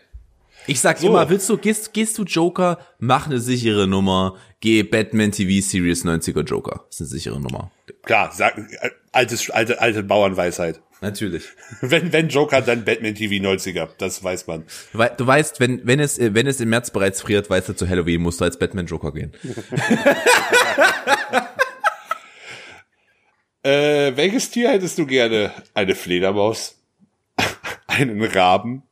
Ich 0.67 0.81
sag 0.81 0.99
So. 0.99 1.09
immer, 1.09 1.29
willst 1.29 1.49
du, 1.49 1.57
gehst, 1.59 1.93
gehst 1.93 2.17
du 2.19 2.23
Joker, 2.25 2.79
mach 3.01 3.27
eine 3.27 3.41
sichere 3.41 3.89
Nummer, 3.89 4.37
geh 4.61 4.85
Batman 4.85 5.33
TV 5.33 5.61
Series 5.67 6.05
90er 6.05 6.45
Joker. 6.45 6.85
Das 6.87 7.01
ist 7.01 7.01
eine 7.01 7.09
sichere 7.09 7.41
Nummer. 7.41 7.71
Klar, 8.05 8.31
sag, 8.33 8.57
äh, 8.59 8.91
altes, 9.13 9.51
alte, 9.51 9.81
alte 9.81 10.03
Bauernweisheit. 10.03 10.81
Natürlich. 11.01 11.45
Wenn, 11.81 12.13
wenn 12.13 12.29
Joker, 12.29 12.61
dann 12.63 12.85
Batman 12.85 13.15
TV 13.17 13.35
90er. 13.45 13.89
Das 13.99 14.23
weiß 14.23 14.47
man. 14.47 14.65
Du, 14.93 14.99
wei- 14.99 15.09
du 15.09 15.27
weißt, 15.27 15.59
wenn, 15.59 15.85
wenn 15.85 15.99
es, 15.99 16.17
äh, 16.19 16.33
wenn 16.33 16.47
es 16.47 16.61
im 16.61 16.69
März 16.71 16.91
bereits 16.93 17.21
friert, 17.21 17.51
weißt 17.51 17.71
du, 17.71 17.73
zu 17.75 17.89
Halloween 17.89 18.23
musst 18.23 18.41
du 18.41 18.45
als 18.45 18.57
Batman 18.59 18.87
Joker 18.87 19.13
gehen. 19.13 19.33
Äh, 23.65 24.17
welches 24.17 24.51
Tier 24.51 24.71
hättest 24.71 24.99
du 24.99 25.07
gerne? 25.07 25.53
Eine 25.75 25.95
Fledermaus? 25.95 26.79
einen 27.87 28.23
Raben? 28.25 28.83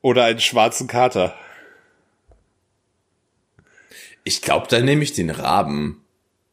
Oder 0.00 0.24
einen 0.24 0.40
schwarzen 0.40 0.86
Kater? 0.86 1.34
Ich 4.24 4.40
glaube, 4.42 4.66
dann 4.70 4.84
nehme 4.84 5.02
ich 5.02 5.12
den 5.12 5.30
Raben. 5.30 6.04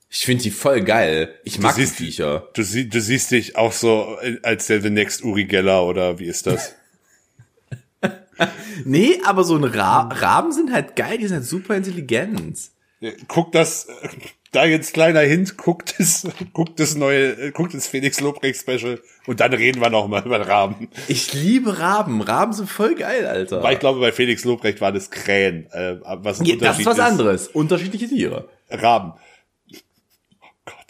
Ich 0.09 0.19
finde 0.25 0.43
die 0.43 0.51
voll 0.51 0.81
geil. 0.81 1.35
Ich 1.43 1.59
mag 1.59 1.75
die 1.75 1.81
siehst- 1.81 1.95
Viecher. 1.97 2.47
Du, 2.53 2.63
sie, 2.63 2.87
du 2.87 3.01
siehst 3.01 3.31
dich 3.31 3.57
auch 3.57 3.71
so 3.73 4.17
äh, 4.21 4.37
als 4.43 4.67
der 4.67 4.81
The 4.81 4.89
Next 4.89 5.23
Uri 5.23 5.45
Geller 5.45 5.83
oder 5.85 6.19
wie 6.19 6.25
ist 6.25 6.47
das? 6.47 6.75
Nee, 8.83 9.19
aber 9.25 9.45
so 9.45 9.55
ein 9.55 9.63
Ra 9.63 10.09
Raben 10.11 10.51
sind 10.51 10.71
halt 10.73 10.95
geil, 10.97 11.17
die 11.17 11.27
sind 11.27 11.37
halt 11.37 11.45
super 11.45 11.75
intelligent. 11.75 12.59
guck 13.29 13.53
das, 13.53 13.85
äh, 13.85 14.09
da 14.51 14.65
jetzt 14.65 14.93
kleiner 14.93 15.21
Hint, 15.21 15.55
guckt 15.57 15.95
das, 15.97 16.27
guckt 16.51 16.79
das 16.81 16.95
neue, 16.95 17.29
äh, 17.47 17.51
guckt 17.51 17.73
das 17.73 17.87
Felix 17.87 18.19
Lobrecht 18.19 18.59
Special 18.59 18.99
und 19.25 19.39
dann 19.39 19.53
reden 19.53 19.81
wir 19.81 19.89
noch 19.89 20.07
mal 20.09 20.21
über 20.25 20.45
Raben. 20.45 20.89
Ich 21.07 21.33
liebe 21.33 21.79
Raben. 21.79 22.21
Raben 22.21 22.51
sind 22.51 22.69
voll 22.69 22.95
geil, 22.95 23.25
Alter. 23.25 23.63
Weil 23.63 23.73
ich 23.75 23.79
glaube, 23.79 24.01
bei 24.01 24.11
Felix 24.11 24.43
Lobrecht 24.43 24.81
waren 24.81 24.95
es 24.97 25.09
Krähen. 25.09 25.67
Äh, 25.71 25.97
was 26.03 26.41
ja, 26.45 26.57
das 26.57 26.79
ist 26.79 26.85
was 26.85 26.99
anderes. 26.99 27.47
Unterschiedliche 27.47 28.07
Tiere. 28.09 28.49
Raben. 28.69 29.13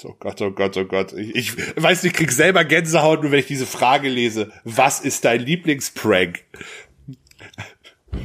Oh 0.07 0.15
Gott, 0.19 0.39
oh 0.41 0.51
Gott, 0.51 0.77
oh 0.77 0.85
Gott. 0.85 1.13
Ich, 1.13 1.35
ich 1.35 1.57
weiß 1.75 2.03
nicht, 2.03 2.13
ich 2.13 2.17
krieg 2.17 2.31
selber 2.31 2.63
Gänsehaut, 2.63 3.23
nur 3.23 3.31
wenn 3.31 3.39
ich 3.39 3.47
diese 3.47 3.65
Frage 3.65 4.07
lese. 4.07 4.51
Was 4.63 4.99
ist 4.99 5.25
dein 5.25 5.41
Lieblingsprank? 5.41 6.43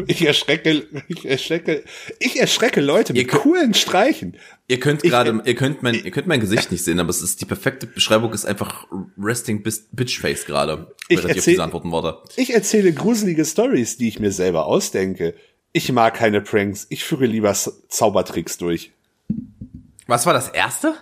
Ich 0.07 0.25
erschrecke, 0.25 0.87
ich 1.09 1.25
erschrecke, 1.27 1.83
ich 2.21 2.39
erschrecke 2.39 2.81
Leute 2.81 3.13
mit 3.13 3.27
könnt- 3.29 3.43
coolen 3.43 3.75
Streichen. 3.75 4.37
Ihr 4.69 4.79
könnt 4.79 5.03
gerade, 5.03 5.43
ihr 5.45 5.55
könnt 5.57 5.83
mein, 5.83 5.95
ihr 5.95 6.11
könnt 6.13 6.29
mein 6.29 6.39
Gesicht 6.39 6.71
nicht 6.71 6.85
sehen, 6.85 7.01
aber 7.01 7.11
es 7.11 7.23
ist 7.23 7.41
die 7.41 7.45
perfekte 7.45 7.89
Beschreibung 7.89 8.33
ist 8.33 8.45
einfach 8.45 8.87
Resting 9.19 9.65
Bitch 9.65 10.21
Face 10.21 10.45
gerade. 10.47 10.95
Ich 11.09 11.17
erzähl-. 11.39 11.55
Ich 12.37 12.55
erzähle 12.55 12.93
gruselige 12.93 13.45
Stories, 13.45 13.97
die 13.97 14.07
ich 14.09 14.21
mir 14.21 14.31
selber 14.31 14.67
ausdenke. 14.67 15.35
Ich 15.73 15.91
mag 15.91 16.15
keine 16.15 16.41
Pranks. 16.41 16.87
Ich 16.91 17.03
führe 17.03 17.27
lieber 17.27 17.53
Zaubertricks 17.89 18.59
durch. 18.59 18.93
Was 20.07 20.25
war 20.27 20.35
das 20.35 20.49
erste? 20.51 20.95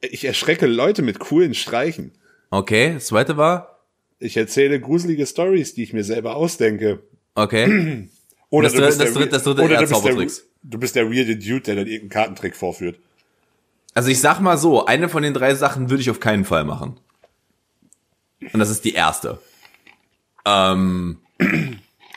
Ich 0.00 0.24
erschrecke 0.24 0.66
Leute 0.66 1.02
mit 1.02 1.18
coolen 1.18 1.54
Streichen. 1.54 2.12
Okay, 2.50 2.94
das 2.94 3.06
zweite 3.06 3.36
war, 3.36 3.80
Ich 4.18 4.36
erzähle 4.36 4.80
gruselige 4.80 5.26
Stories, 5.26 5.74
die 5.74 5.82
ich 5.82 5.92
mir 5.92 6.04
selber 6.04 6.36
ausdenke. 6.36 7.02
okay. 7.34 8.08
Oder 8.50 8.68
Das 8.68 8.74
dritte- 8.74 8.98
das 8.98 9.12
dritte- 9.14 9.28
das 9.30 9.42
dritte 9.42 9.62
oder 9.62 9.74
eher 9.74 9.80
du 9.80 9.86
bist 9.88 9.92
der, 9.92 10.00
Zaubertricks. 10.02 10.44
du 10.62 10.78
bist 10.78 10.94
der 10.94 11.10
weirde 11.10 11.36
Dude, 11.36 11.60
der 11.62 11.74
dann 11.74 11.86
irgendeinen 11.88 12.10
Kartentrick 12.10 12.54
vorführt. 12.54 12.98
Also 13.94 14.10
ich 14.10 14.20
sag 14.20 14.38
mal 14.40 14.56
so, 14.58 14.86
eine 14.86 15.08
von 15.08 15.24
den 15.24 15.34
drei 15.34 15.54
Sachen 15.56 15.90
würde 15.90 16.02
ich 16.02 16.10
auf 16.10 16.20
keinen 16.20 16.44
Fall 16.44 16.62
machen. 16.64 17.00
Und 18.52 18.60
das 18.60 18.70
ist 18.70 18.84
die 18.84 18.92
erste. 18.94 19.40
Ähm, 20.46 21.18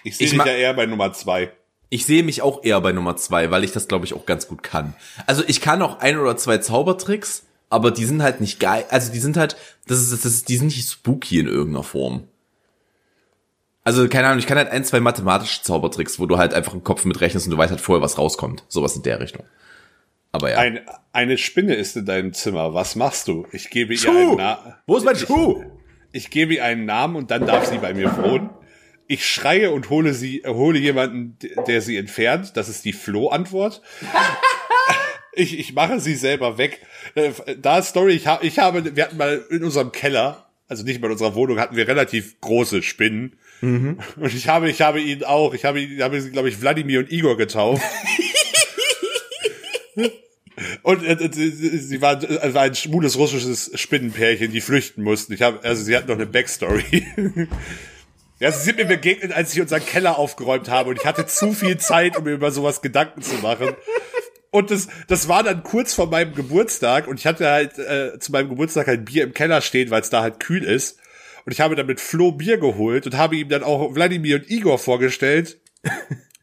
Ich 0.03 0.17
sehe 0.17 0.25
Ich 0.27 0.31
dich 0.33 0.37
ja 0.45 0.45
eher 0.45 0.73
bei 0.75 0.85
Nummer 0.85 1.11
zwei. 1.13 1.51
Ich 1.89 2.05
sehe 2.05 2.23
mich 2.23 2.41
auch 2.41 2.63
eher 2.63 2.81
bei 2.81 2.91
Nummer 2.91 3.15
zwei, 3.15 3.51
weil 3.51 3.63
ich 3.63 3.71
das, 3.71 3.87
glaube 3.87 4.05
ich, 4.05 4.13
auch 4.13 4.25
ganz 4.25 4.47
gut 4.47 4.63
kann. 4.63 4.93
Also 5.25 5.43
ich 5.47 5.61
kann 5.61 5.81
auch 5.81 5.99
ein 5.99 6.17
oder 6.17 6.35
zwei 6.37 6.57
Zaubertricks, 6.57 7.45
aber 7.69 7.91
die 7.91 8.05
sind 8.05 8.21
halt 8.21 8.41
nicht 8.41 8.59
geil. 8.59 8.85
Also 8.89 9.11
die 9.11 9.19
sind 9.19 9.37
halt, 9.37 9.55
das 9.87 9.99
ist, 9.99 10.11
das 10.11 10.25
ist, 10.25 10.49
die 10.49 10.57
sind 10.57 10.67
nicht 10.67 10.89
spooky 10.89 11.39
in 11.39 11.47
irgendeiner 11.47 11.83
Form. 11.83 12.23
Also, 13.83 14.09
keine 14.09 14.27
Ahnung, 14.27 14.39
ich 14.39 14.47
kann 14.47 14.57
halt 14.57 14.69
ein, 14.69 14.83
zwei 14.83 14.99
mathematische 14.99 15.61
Zaubertricks, 15.61 16.19
wo 16.19 16.25
du 16.25 16.37
halt 16.37 16.53
einfach 16.53 16.73
im 16.73 16.83
Kopf 16.83 17.05
mit 17.05 17.21
rechnest 17.21 17.47
und 17.47 17.51
du 17.51 17.57
weißt 17.57 17.71
halt 17.71 17.79
vorher, 17.79 18.01
was 18.01 18.17
rauskommt. 18.17 18.65
Sowas 18.67 18.97
in 18.97 19.03
der 19.03 19.21
Richtung. 19.21 19.45
Aber 20.33 20.51
ja. 20.51 20.57
Ein, 20.57 20.81
eine 21.13 21.37
Spinne 21.37 21.73
ist 21.73 21.95
in 21.95 22.05
deinem 22.05 22.33
Zimmer. 22.33 22.73
Was 22.73 22.97
machst 22.97 23.29
du? 23.29 23.47
Ich 23.53 23.69
gebe 23.69 23.93
ihr 23.93 23.99
Schuh! 23.99 24.09
einen 24.09 24.35
Namen. 24.35 24.73
Wo 24.87 24.97
ist 24.97 25.05
mein 25.05 25.15
Schuh? 25.15 25.63
Ich 26.11 26.29
gebe 26.31 26.55
ihr 26.55 26.65
einen 26.65 26.83
Namen 26.83 27.15
und 27.15 27.31
dann 27.31 27.47
darf 27.47 27.65
sie 27.65 27.77
bei 27.77 27.93
mir 27.93 28.15
wohnen. 28.17 28.49
Ich 29.07 29.25
schreie 29.25 29.71
und 29.71 29.89
hole 29.89 30.13
sie, 30.13 30.43
hole 30.45 30.77
jemanden, 30.79 31.37
der 31.67 31.81
sie 31.81 31.97
entfernt. 31.97 32.51
Das 32.55 32.69
ist 32.69 32.85
die 32.85 32.93
Flo-Antwort. 32.93 33.81
Ich, 35.39 35.59
ich 35.59 35.73
mache 35.73 35.99
sie 35.99 36.15
selber 36.15 36.57
weg. 36.57 36.81
Äh, 37.13 37.29
Da 37.61 37.83
Story, 37.83 38.13
ich, 38.13 38.25
habe, 38.25 38.43
ich 38.43 38.57
habe, 38.57 38.95
wir 38.95 39.03
hatten 39.03 39.17
mal 39.17 39.45
in 39.51 39.63
unserem 39.63 39.91
Keller, 39.91 40.49
also 40.67 40.83
nicht 40.83 40.99
mal 40.99 41.09
in 41.09 41.11
unserer 41.11 41.35
Wohnung, 41.35 41.59
hatten 41.59 41.75
wir 41.75 41.87
relativ 41.87 42.41
große 42.41 42.81
Spinnen. 42.81 43.37
Und 44.15 44.33
ich 44.33 44.47
habe, 44.47 44.67
ich 44.67 44.81
habe 44.81 44.99
ihn 44.99 45.23
auch, 45.23 45.53
ich 45.53 45.63
habe 45.63 45.79
ihn, 45.79 46.01
habe 46.01 46.19
glaube 46.31 46.49
ich, 46.49 46.59
Wladimir 46.59 47.01
und 47.01 47.11
Igor 47.11 47.37
getauft. 47.37 47.83
Und 50.81 51.03
äh, 51.03 51.29
sie 51.31 52.01
war, 52.01 52.23
äh, 52.23 52.53
war 52.53 52.63
ein 52.63 52.73
schwules 52.73 53.15
russisches 53.17 53.69
Spinnenpärchen, 53.75 54.51
die 54.51 54.61
flüchten 54.61 55.03
mussten. 55.03 55.33
Ich 55.33 55.43
habe, 55.43 55.63
also 55.63 55.83
sie 55.83 55.95
hat 55.95 56.07
noch 56.07 56.15
eine 56.15 56.25
Backstory. 56.25 57.05
Ja, 58.39 58.51
sie 58.51 58.63
sind 58.63 58.77
mir 58.77 58.85
begegnet, 58.85 59.31
als 59.31 59.53
ich 59.53 59.61
unseren 59.61 59.83
Keller 59.83 60.19
aufgeräumt 60.19 60.69
habe 60.69 60.91
und 60.91 60.99
ich 60.99 61.05
hatte 61.05 61.25
zu 61.25 61.53
viel 61.53 61.77
Zeit, 61.77 62.17
um 62.17 62.23
mir 62.23 62.33
über 62.33 62.51
sowas 62.51 62.81
Gedanken 62.81 63.21
zu 63.21 63.35
machen. 63.37 63.69
Und 64.51 64.71
das, 64.71 64.87
das 65.07 65.27
war 65.27 65.43
dann 65.43 65.63
kurz 65.63 65.93
vor 65.93 66.07
meinem 66.07 66.33
Geburtstag 66.33 67.07
und 67.07 67.19
ich 67.19 67.25
hatte 67.25 67.49
halt 67.49 67.77
äh, 67.79 68.17
zu 68.19 68.31
meinem 68.31 68.49
Geburtstag 68.49 68.87
halt 68.87 69.05
Bier 69.05 69.23
im 69.23 69.33
Keller 69.33 69.61
stehen, 69.61 69.89
weil 69.89 70.01
es 70.01 70.09
da 70.09 70.21
halt 70.21 70.39
kühl 70.39 70.63
ist. 70.63 70.99
Und 71.45 71.51
ich 71.51 71.61
habe 71.61 71.75
dann 71.75 71.85
mit 71.85 71.99
Flo 71.99 72.31
Bier 72.31 72.57
geholt 72.57 73.05
und 73.05 73.17
habe 73.17 73.35
ihm 73.35 73.49
dann 73.49 73.63
auch 73.63 73.93
Wladimir 73.93 74.37
und 74.37 74.49
Igor 74.49 74.77
vorgestellt. 74.79 75.59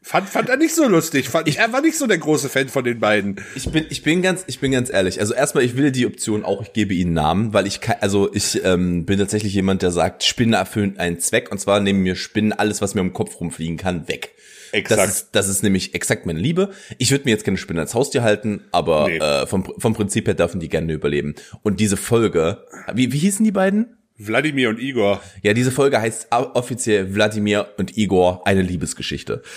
Fand, 0.07 0.29
fand 0.29 0.49
er 0.49 0.57
nicht 0.57 0.75
so 0.75 0.87
lustig. 0.87 1.29
Fand, 1.29 1.47
ich, 1.47 1.57
er 1.57 1.73
war 1.73 1.81
nicht 1.81 1.97
so 1.97 2.05
der 2.05 2.19
große 2.19 2.47
Fan 2.47 2.69
von 2.69 2.83
den 2.83 2.99
beiden. 2.99 3.37
Ich 3.55 3.71
bin, 3.71 3.87
ich 3.89 4.03
bin 4.03 4.21
ganz, 4.21 4.43
ich 4.45 4.59
bin 4.59 4.71
ganz 4.71 4.91
ehrlich. 4.91 5.19
Also 5.19 5.33
erstmal, 5.33 5.63
ich 5.63 5.77
will 5.77 5.91
die 5.91 6.05
Option 6.05 6.45
auch, 6.45 6.61
ich 6.61 6.73
gebe 6.73 6.93
ihnen 6.93 7.13
Namen, 7.13 7.53
weil 7.53 7.65
ich 7.65 7.81
kann, 7.81 7.95
also 8.01 8.31
ich 8.31 8.63
ähm, 8.63 9.07
bin 9.07 9.17
tatsächlich 9.17 9.55
jemand, 9.55 9.81
der 9.81 9.89
sagt, 9.89 10.23
Spinnen 10.23 10.53
erfüllen 10.53 10.99
einen 10.99 11.19
Zweck 11.19 11.51
und 11.51 11.57
zwar 11.59 11.79
nehmen 11.79 12.03
mir 12.03 12.15
Spinnen 12.15 12.53
alles, 12.53 12.83
was 12.83 12.93
mir 12.93 13.01
im 13.01 13.13
Kopf 13.13 13.39
rumfliegen 13.39 13.77
kann, 13.77 14.07
weg. 14.07 14.35
Exakt. 14.73 15.01
Das 15.01 15.09
ist, 15.09 15.29
das 15.31 15.47
ist 15.47 15.63
nämlich 15.63 15.95
exakt 15.95 16.27
meine 16.27 16.39
Liebe. 16.39 16.69
Ich 16.99 17.09
würde 17.09 17.25
mir 17.25 17.31
jetzt 17.31 17.43
keine 17.43 17.57
Spinne 17.57 17.79
als 17.81 17.95
Haustier 17.95 18.21
halten, 18.21 18.61
aber 18.71 19.07
Nee. 19.07 19.17
äh, 19.17 19.47
vom, 19.47 19.63
vom 19.79 19.95
Prinzip 19.95 20.27
her 20.27 20.35
dürfen 20.35 20.59
die 20.59 20.69
gerne 20.69 20.93
überleben. 20.93 21.33
Und 21.63 21.79
diese 21.79 21.97
Folge, 21.97 22.63
wie, 22.93 23.11
wie 23.11 23.17
hießen 23.17 23.43
die 23.43 23.51
beiden? 23.51 23.97
Wladimir 24.17 24.69
und 24.69 24.79
Igor. 24.79 25.21
Ja, 25.41 25.53
diese 25.53 25.71
Folge 25.71 25.99
heißt 25.99 26.27
offiziell 26.31 27.13
Wladimir 27.13 27.73
und 27.77 27.97
Igor 27.97 28.45
eine 28.45 28.61
Liebesgeschichte. 28.61 29.43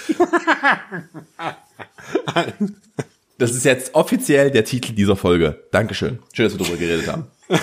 Das 3.38 3.52
ist 3.52 3.64
jetzt 3.64 3.94
offiziell 3.94 4.50
der 4.50 4.64
Titel 4.64 4.94
dieser 4.94 5.14
Folge. 5.14 5.64
Dankeschön. 5.70 6.18
Schön, 6.32 6.44
dass 6.46 6.54
wir 6.54 6.58
darüber 6.58 6.76
geredet 6.76 7.06
haben. 7.06 7.28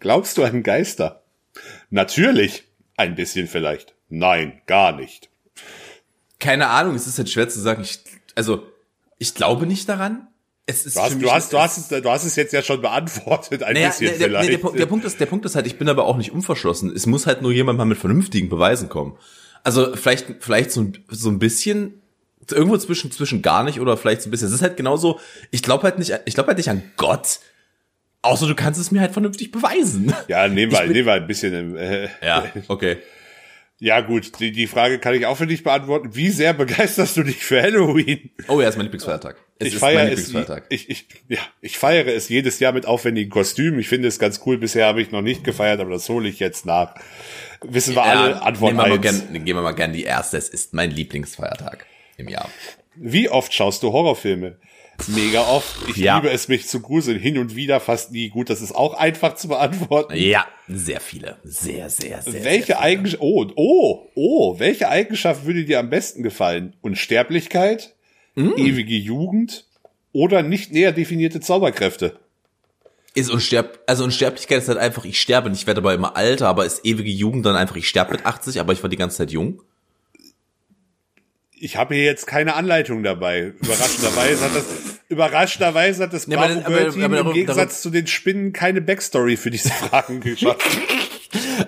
Glaubst 0.00 0.36
du 0.36 0.44
an 0.44 0.62
Geister? 0.62 1.22
Natürlich. 1.88 2.64
Ein 2.98 3.14
bisschen 3.14 3.46
vielleicht. 3.46 3.94
Nein, 4.10 4.60
gar 4.66 4.92
nicht. 4.92 5.30
Keine 6.38 6.68
Ahnung, 6.68 6.94
es 6.94 7.06
ist 7.06 7.16
jetzt 7.16 7.32
schwer 7.32 7.48
zu 7.48 7.58
sagen. 7.58 7.80
Ich, 7.80 8.00
also, 8.34 8.66
ich 9.16 9.34
glaube 9.34 9.66
nicht 9.66 9.88
daran. 9.88 10.28
Es 10.70 10.84
ist 10.86 10.96
Du 10.96 11.00
hast, 11.00 11.20
du 11.22 11.30
hast, 11.32 11.52
du 11.52 11.58
hast, 11.58 11.78
es, 11.78 11.88
du 12.02 12.10
hast 12.10 12.24
es 12.24 12.36
jetzt 12.36 12.52
ja 12.52 12.62
schon 12.62 12.80
beantwortet, 12.82 13.62
ein 13.62 13.72
Naja, 13.74 13.88
bisschen 13.88 14.06
der, 14.08 14.18
der, 14.18 14.28
vielleicht. 14.28 14.52
der, 14.52 14.58
Punkt, 14.58 14.78
der, 14.78 14.86
Punkt 14.86 15.04
ist, 15.06 15.18
der 15.18 15.26
Punkt 15.26 15.44
ist 15.46 15.54
halt, 15.56 15.66
ich 15.66 15.78
bin 15.78 15.88
aber 15.88 16.04
auch 16.04 16.16
nicht 16.18 16.30
unverschlossen. 16.30 16.92
Es 16.94 17.06
muss 17.06 17.26
halt 17.26 17.40
nur 17.42 17.52
jemand 17.52 17.78
mal 17.78 17.86
mit 17.86 17.96
vernünftigen 17.98 18.48
Beweisen 18.50 18.88
kommen. 18.90 19.16
Also 19.64 19.96
vielleicht, 19.96 20.26
vielleicht 20.40 20.70
so, 20.70 20.82
ein- 20.82 20.98
so 21.08 21.30
ein 21.30 21.38
bisschen, 21.38 22.02
irgendwo 22.50 22.76
zwischen, 22.76 23.10
zwischen 23.10 23.40
gar 23.42 23.64
nicht 23.64 23.80
oder 23.80 23.96
vielleicht 23.96 24.20
so 24.22 24.28
ein 24.28 24.30
bisschen. 24.30 24.48
Es 24.48 24.54
ist 24.54 24.62
halt 24.62 24.76
genauso, 24.76 25.18
ich 25.50 25.62
glaube 25.62 25.84
halt 25.84 25.98
nicht, 25.98 26.12
ich 26.26 26.34
glaube 26.34 26.48
halt 26.48 26.58
nicht 26.58 26.68
an 26.70 26.82
Gott. 26.96 27.40
Außer 28.20 28.46
du 28.46 28.54
kannst 28.54 28.80
es 28.80 28.90
mir 28.90 29.00
halt 29.00 29.12
vernünftig 29.12 29.50
beweisen. 29.52 30.12
ja, 30.28 30.48
nehmen 30.48 30.70
wir, 30.72 30.86
nehmen 30.86 31.06
wir 31.06 31.12
ein 31.14 31.26
bisschen. 31.26 31.76
Äh, 31.76 32.08
Ja, 32.22 32.44
okay. 32.68 32.98
Ja, 33.80 34.00
gut, 34.00 34.40
die, 34.40 34.50
die 34.50 34.66
Frage 34.66 34.98
kann 34.98 35.14
ich 35.14 35.26
auch 35.26 35.36
für 35.36 35.46
dich 35.46 35.62
beantworten. 35.62 36.10
Wie 36.12 36.30
sehr 36.30 36.52
begeisterst 36.52 37.16
du 37.16 37.22
dich 37.22 37.44
für 37.44 37.62
Halloween? 37.62 38.30
Oh 38.48 38.60
ja, 38.60 38.68
ist 38.68 38.76
mein 38.76 38.86
Lieblingsfeiertag. 38.86 39.36
Es 39.60 39.68
ich 39.68 39.74
ist 39.74 39.80
feiere 39.80 40.04
mein 40.04 40.12
es, 40.12 40.26
Lieblingsfeiertag. 40.26 40.66
ich, 40.68 40.90
ich, 40.90 41.06
ja, 41.28 41.38
ich 41.60 41.78
feiere 41.78 42.08
es 42.08 42.28
jedes 42.28 42.58
Jahr 42.58 42.72
mit 42.72 42.86
aufwendigen 42.86 43.30
Kostümen. 43.30 43.78
Ich 43.78 43.88
finde 43.88 44.08
es 44.08 44.18
ganz 44.18 44.40
cool. 44.46 44.58
Bisher 44.58 44.86
habe 44.86 45.00
ich 45.00 45.12
noch 45.12 45.22
nicht 45.22 45.44
gefeiert, 45.44 45.80
aber 45.80 45.90
das 45.90 46.08
hole 46.08 46.28
ich 46.28 46.40
jetzt 46.40 46.66
nach. 46.66 46.96
Wissen 47.62 47.94
wir 47.94 48.02
alle, 48.02 48.42
Antwort 48.42 48.72
nehmen 48.72 48.84
wir 48.84 48.88
mal 48.88 48.98
gern, 48.98 49.32
gehen 49.32 49.56
wir 49.56 49.62
mal 49.62 49.72
gern 49.72 49.92
die 49.92 50.04
erste. 50.04 50.36
Es 50.38 50.48
ist 50.48 50.74
mein 50.74 50.90
Lieblingsfeiertag 50.90 51.86
im 52.16 52.28
Jahr. 52.28 52.48
Wie 52.96 53.28
oft 53.28 53.54
schaust 53.54 53.84
du 53.84 53.92
Horrorfilme? 53.92 54.56
Mega 55.06 55.42
oft. 55.42 55.88
Ich 55.88 55.96
Ja. 55.96 56.16
liebe 56.16 56.30
es, 56.30 56.48
mich 56.48 56.66
zu 56.68 56.80
gruseln. 56.80 57.18
Hin 57.18 57.38
und 57.38 57.54
wieder 57.54 57.80
fast 57.80 58.10
nie. 58.12 58.28
Gut, 58.28 58.50
das 58.50 58.60
ist 58.60 58.72
auch 58.74 58.94
einfach 58.94 59.34
zu 59.36 59.48
beantworten. 59.48 60.14
Ja, 60.16 60.46
sehr 60.66 61.00
viele. 61.00 61.36
Sehr, 61.44 61.88
sehr, 61.88 62.20
sehr. 62.22 62.44
Welche. 62.44 62.78
Eigenschaft, 62.80 63.22
oh, 63.22 63.46
oh, 63.56 64.08
oh, 64.14 64.58
welche 64.58 64.88
Eigenschaft 64.88 65.46
würde 65.46 65.64
dir 65.64 65.78
am 65.78 65.88
besten 65.90 66.22
gefallen? 66.22 66.74
Unsterblichkeit, 66.80 67.94
Mm. 68.34 68.50
ewige 68.56 68.94
Jugend 68.96 69.64
oder 70.12 70.42
nicht 70.42 70.72
näher 70.72 70.92
definierte 70.92 71.40
Zauberkräfte? 71.40 72.18
Ist 73.14 73.30
unsterb 73.30 73.80
also 73.86 74.04
Unsterblichkeit 74.04 74.58
ist 74.58 74.68
halt 74.68 74.78
einfach, 74.78 75.04
ich 75.04 75.20
sterbe 75.20 75.48
nicht, 75.50 75.62
ich 75.62 75.66
werde 75.66 75.80
aber 75.80 75.94
immer 75.94 76.16
alter, 76.16 76.46
aber 76.48 76.66
ist 76.66 76.84
ewige 76.84 77.10
Jugend 77.10 77.46
dann 77.46 77.56
einfach, 77.56 77.76
ich 77.76 77.88
sterbe 77.88 78.12
mit 78.12 78.26
80, 78.26 78.60
aber 78.60 78.72
ich 78.72 78.82
war 78.82 78.90
die 78.90 78.96
ganze 78.96 79.16
Zeit 79.16 79.30
jung. 79.32 79.62
Ich 81.60 81.76
habe 81.76 81.94
hier 81.94 82.04
jetzt 82.04 82.26
keine 82.26 82.54
Anleitung 82.54 83.02
dabei. 83.02 83.52
Überraschenderweise 83.60 84.44
hat 84.44 84.54
das, 84.54 84.64
überraschenderweise 85.08 86.02
hat 86.04 86.12
das 86.12 86.26
aber- 86.30 86.36
Bravo 86.36 86.60
Girl 86.62 86.90
Team 86.92 87.12
im 87.14 87.32
Gegensatz 87.32 87.56
darum- 87.56 87.70
zu 87.82 87.90
den 87.90 88.06
Spinnen 88.06 88.52
keine 88.52 88.80
Backstory 88.80 89.36
für 89.36 89.50
diese 89.50 89.70
Fragen 89.70 90.20
geschaffen. 90.22 90.82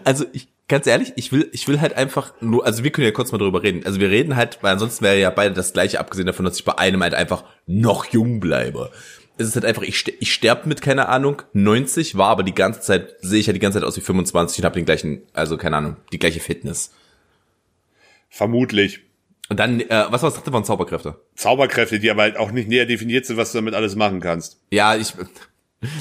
Also 0.04 0.24
ich, 0.32 0.48
ganz 0.68 0.86
ehrlich, 0.86 1.12
ich 1.16 1.32
will, 1.32 1.48
ich 1.52 1.66
will 1.68 1.80
halt 1.80 1.94
einfach 1.94 2.32
nur, 2.40 2.64
also 2.64 2.84
wir 2.84 2.90
können 2.92 3.06
ja 3.06 3.10
kurz 3.12 3.32
mal 3.32 3.38
drüber 3.38 3.62
reden. 3.62 3.84
Also 3.84 4.00
wir 4.00 4.10
reden 4.10 4.36
halt, 4.36 4.58
weil 4.62 4.72
ansonsten 4.72 5.04
wäre 5.04 5.18
ja 5.18 5.30
beide 5.30 5.54
das 5.54 5.72
gleiche, 5.72 5.98
abgesehen 6.00 6.26
davon, 6.26 6.44
dass 6.44 6.56
ich 6.58 6.64
bei 6.64 6.78
einem 6.78 7.02
halt 7.02 7.14
einfach 7.14 7.44
noch 7.66 8.06
jung 8.06 8.40
bleibe. 8.40 8.90
Es 9.38 9.48
ist 9.48 9.54
halt 9.54 9.64
einfach, 9.64 9.82
ich, 9.82 10.04
ich 10.20 10.32
sterbe 10.32 10.68
mit, 10.68 10.82
keine 10.82 11.08
Ahnung, 11.08 11.42
90, 11.54 12.16
war 12.16 12.28
aber 12.28 12.42
die 12.42 12.54
ganze 12.54 12.80
Zeit, 12.80 13.14
sehe 13.22 13.40
ich 13.40 13.46
ja 13.46 13.52
die 13.54 13.58
ganze 13.58 13.78
Zeit 13.80 13.86
aus 13.88 13.96
wie 13.96 14.02
25 14.02 14.58
und 14.58 14.64
habe 14.66 14.74
den 14.74 14.84
gleichen, 14.84 15.22
also 15.32 15.56
keine 15.56 15.78
Ahnung, 15.78 15.96
die 16.12 16.18
gleiche 16.18 16.40
Fitness. 16.40 16.92
Vermutlich. 18.28 19.00
Und 19.50 19.58
dann, 19.58 19.80
äh, 19.80 20.06
was 20.10 20.22
war 20.22 20.30
das 20.30 20.34
dritte 20.34 20.52
von 20.52 20.64
Zauberkräfte? 20.64 21.20
Zauberkräfte, 21.34 21.98
die 21.98 22.08
aber 22.08 22.22
halt 22.22 22.36
auch 22.36 22.52
nicht 22.52 22.68
näher 22.68 22.86
definiert 22.86 23.26
sind, 23.26 23.36
was 23.36 23.50
du 23.50 23.58
damit 23.58 23.74
alles 23.74 23.96
machen 23.96 24.20
kannst. 24.20 24.60
Ja, 24.70 24.94
ich, 24.94 25.12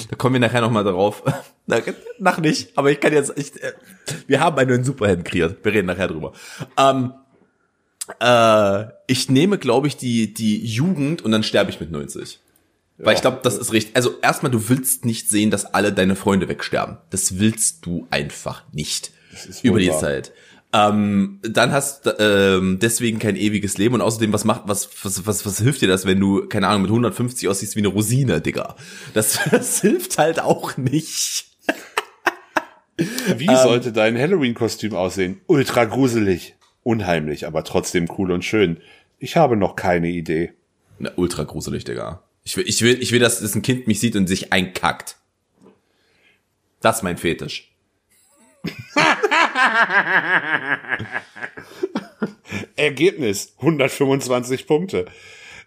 da 0.08 0.16
kommen 0.16 0.34
wir 0.34 0.40
nachher 0.40 0.60
noch 0.60 0.70
mal 0.70 0.84
drauf. 0.84 1.24
Na, 1.66 1.80
Nach 2.20 2.38
nicht, 2.38 2.78
aber 2.78 2.92
ich 2.92 3.00
kann 3.00 3.12
jetzt, 3.12 3.32
ich, 3.36 3.60
äh, 3.60 3.72
wir 4.28 4.38
haben 4.38 4.56
einen 4.56 4.70
neuen 4.70 4.84
Superhelden 4.84 5.24
kreiert. 5.24 5.64
Wir 5.64 5.72
reden 5.72 5.88
nachher 5.88 6.06
drüber. 6.06 6.32
Ähm, 6.78 7.12
äh, 8.20 8.84
ich 9.08 9.28
nehme, 9.28 9.58
glaube 9.58 9.88
ich, 9.88 9.96
die, 9.96 10.32
die 10.32 10.64
Jugend 10.64 11.22
und 11.22 11.32
dann 11.32 11.42
sterbe 11.42 11.70
ich 11.70 11.80
mit 11.80 11.90
90. 11.90 12.38
Weil 12.98 13.14
ich 13.14 13.20
glaube, 13.20 13.40
das 13.42 13.56
ist 13.56 13.72
richtig. 13.72 13.96
Also 13.96 14.14
erstmal, 14.22 14.52
du 14.52 14.68
willst 14.68 15.04
nicht 15.04 15.28
sehen, 15.28 15.50
dass 15.50 15.64
alle 15.64 15.92
deine 15.92 16.14
Freunde 16.14 16.48
wegsterben. 16.48 16.98
Das 17.10 17.40
willst 17.40 17.84
du 17.84 18.06
einfach 18.10 18.62
nicht. 18.72 19.10
Über 19.62 19.80
die. 19.80 19.90
Zeit. 19.90 20.32
Ähm, 20.72 21.40
dann 21.42 21.72
hast 21.72 22.08
ähm, 22.20 22.78
deswegen 22.80 23.18
kein 23.18 23.34
ewiges 23.34 23.76
Leben 23.76 23.96
und 23.96 24.02
außerdem, 24.02 24.32
was 24.32 24.44
macht, 24.44 24.62
was, 24.66 24.88
was, 25.02 25.26
was, 25.26 25.44
was 25.44 25.58
hilft 25.58 25.82
dir 25.82 25.88
das, 25.88 26.06
wenn 26.06 26.20
du, 26.20 26.46
keine 26.46 26.68
Ahnung, 26.68 26.82
mit 26.82 26.90
150 26.90 27.48
aussiehst 27.48 27.74
wie 27.74 27.80
eine 27.80 27.88
Rosine, 27.88 28.40
Digga? 28.40 28.76
Das, 29.12 29.40
das 29.50 29.80
hilft 29.80 30.18
halt 30.18 30.40
auch 30.40 30.76
nicht. 30.76 31.46
Wie 33.36 33.46
Ähm. 33.46 33.56
sollte 33.56 33.92
dein 33.92 34.16
Halloween-Kostüm 34.16 34.94
aussehen? 34.94 35.40
Ultra 35.46 35.86
gruselig. 35.86 36.54
Unheimlich, 36.82 37.46
aber 37.46 37.64
trotzdem 37.64 38.08
cool 38.18 38.30
und 38.30 38.44
schön. 38.44 38.80
Ich 39.18 39.36
habe 39.36 39.56
noch 39.56 39.74
keine 39.76 40.08
Idee. 40.08 40.52
Na, 40.98 41.10
ultra 41.16 41.44
gruselig, 41.44 41.84
Digga. 41.84 42.22
Ich 42.44 42.56
will, 42.56 42.64
ich 42.66 42.80
will, 42.82 43.02
ich 43.02 43.12
will, 43.12 43.18
dass, 43.20 43.40
dass 43.40 43.54
ein 43.54 43.62
Kind 43.62 43.86
mich 43.86 44.00
sieht 44.00 44.16
und 44.16 44.26
sich 44.26 44.52
einkackt. 44.52 45.16
Das 46.80 46.98
ist 46.98 47.02
mein 47.02 47.18
Fetisch. 47.18 47.72
Ergebnis 52.76 53.54
125 53.58 54.66
Punkte. 54.66 55.06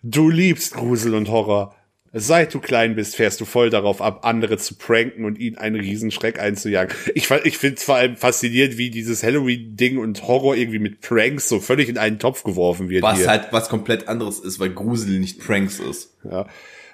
Du 0.02 0.30
liebst 0.30 0.74
Grusel 0.74 1.16
und 1.16 1.30
Horror. 1.30 1.76
Seit 2.16 2.54
du 2.54 2.60
klein 2.60 2.96
bist, 2.96 3.16
fährst 3.16 3.42
du 3.42 3.46
voll 3.46 3.72
darauf 3.72 4.00
ab, 4.00 4.24
andere 4.24 4.60
zu 4.60 4.76
pranken 4.76 5.26
und 5.26 5.40
ihnen 5.40 5.58
einen 5.58 5.80
Riesenschreck 5.80 6.40
einzujagen. 6.40 6.96
Ich, 7.16 7.32
ich 7.32 7.58
finde 7.58 7.78
es 7.78 7.84
vor 7.84 7.96
allem 7.96 8.18
faszinierend, 8.18 8.78
wie 8.78 8.92
dieses 8.92 9.24
Halloween-Ding 9.24 9.98
und 9.98 10.22
Horror 10.28 10.56
irgendwie 10.56 10.78
mit 10.78 11.02
Pranks 11.02 11.50
so 11.50 11.60
völlig 11.60 11.90
in 11.90 11.98
einen 11.98 12.20
Topf 12.20 12.44
geworfen 12.44 12.90
wird. 12.90 13.02
Was 13.02 13.18
hier. 13.18 13.30
halt 13.30 13.48
was 13.50 13.68
komplett 13.68 14.08
anderes 14.08 14.40
ist, 14.40 14.60
weil 14.60 14.70
Grusel 14.70 15.20
nicht 15.20 15.40
Pranks 15.40 15.80
ist. 15.80 16.16
Ja. 16.24 16.46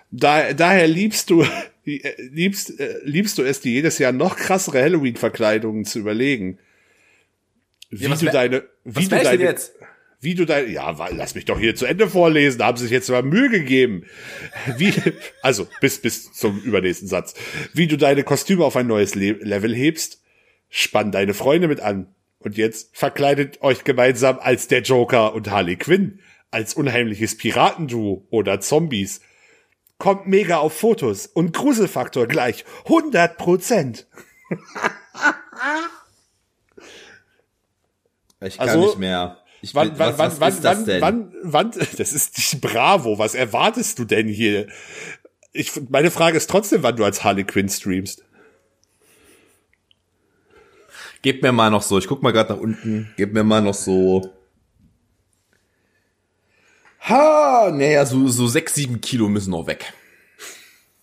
Da, 0.10 0.54
daher 0.54 0.88
liebst 0.88 1.30
du, 1.30 1.46
liebst, 1.84 2.80
äh, 2.80 3.00
liebst 3.04 3.38
du 3.38 3.44
es, 3.44 3.60
dir 3.60 3.74
jedes 3.74 3.98
Jahr 3.98 4.14
noch 4.14 4.38
krassere 4.38 4.82
Halloween-Verkleidungen 4.82 5.84
zu 5.84 6.00
überlegen. 6.00 6.60
Wie 7.90 8.10
was 8.10 8.20
du 8.20 8.28
deine, 8.28 8.64
wie 8.84 9.08
du 9.08 9.22
deine, 9.22 9.44
jetzt? 9.44 9.74
wie 10.22 10.36
du 10.36 10.46
deine, 10.46 10.68
ja, 10.68 10.96
lass 11.12 11.36
mich 11.36 11.46
doch 11.46 11.60
hier 11.60 11.76
zu 11.76 11.86
Ende 11.86 12.08
vorlesen, 12.08 12.60
da 12.60 12.68
haben 12.68 12.78
sie 12.78 12.84
sich 12.84 12.92
jetzt 12.92 13.10
mal 13.10 13.24
Mühe 13.24 13.50
gegeben. 13.50 14.06
Wie, 14.78 14.94
also, 15.42 15.68
bis, 15.82 16.00
bis 16.00 16.32
zum 16.34 16.60
übernächsten 16.60 17.08
Satz. 17.08 17.34
Wie 17.74 17.88
du 17.88 17.98
deine 17.98 18.24
Kostüme 18.24 18.64
auf 18.66 18.76
ein 18.76 18.88
neues 18.88 19.16
Le 19.16 19.32
Level 19.32 19.74
hebst, 19.74 20.22
spann 20.70 21.12
deine 21.12 21.34
Freunde 21.34 21.68
mit 21.68 21.80
an. 21.80 22.14
Und 22.40 22.58
jetzt 22.58 22.96
verkleidet 22.96 23.62
euch 23.62 23.84
gemeinsam 23.84 24.40
als 24.40 24.68
der 24.68 24.82
Joker 24.82 25.34
und 25.34 25.50
Harley 25.50 25.76
Quinn, 25.76 26.20
als 26.52 26.74
unheimliches 26.74 27.38
Piratenduo 27.38 28.26
oder 28.30 28.62
Zombies. 28.62 29.22
Kommt 29.98 30.28
mega 30.28 30.58
auf 30.58 30.74
Fotos 30.78 31.28
und 31.28 31.54
Gruselfaktor 31.54 32.28
gleich 32.28 32.64
100 32.86 33.38
Prozent. 33.38 34.08
Ich 38.42 38.58
kann 38.58 38.70
Also, 38.70 38.86
nicht 38.86 38.98
mehr. 39.00 39.38
Ich 39.62 39.76
Wann, 39.76 39.90
will- 39.90 40.00
wann, 40.00 40.18
was, 40.18 40.40
wann, 40.40 40.48
was 40.48 40.56
ist 40.56 40.64
das 40.64 40.78
wann, 40.78 40.86
denn? 40.86 41.02
wann, 41.02 41.34
wann, 41.44 41.72
das 41.98 42.14
ist 42.14 42.62
Bravo. 42.62 43.20
Was 43.20 43.36
erwartest 43.36 44.00
du 44.00 44.06
denn 44.06 44.28
hier? 44.28 44.68
Ich, 45.52 45.72
meine 45.90 46.12
Frage 46.12 46.38
ist 46.38 46.50
trotzdem, 46.50 46.84
wann 46.84 46.96
du 46.96 47.04
als 47.04 47.24
Harley 47.24 47.44
Quinn 47.44 47.68
streamst. 47.70 48.24
Gebt 51.22 51.44
mir 51.44 51.52
mal 51.52 51.70
noch 51.70 51.82
so, 51.82 51.98
ich 51.98 52.08
guck 52.08 52.24
mal 52.24 52.32
gerade 52.32 52.54
nach 52.54 52.60
unten, 52.62 53.14
gebt 53.18 53.34
mir 53.34 53.44
mal 53.44 53.62
noch 53.62 53.74
so. 53.74 54.34
Ha, 57.02 57.72
naja, 57.74 58.06
so, 58.06 58.28
so 58.30 58.48
sechs, 58.48 58.76
sieben 58.76 59.02
Kilo 59.02 59.28
müssen 59.28 59.52
noch 59.52 59.68
weg. 59.68 59.94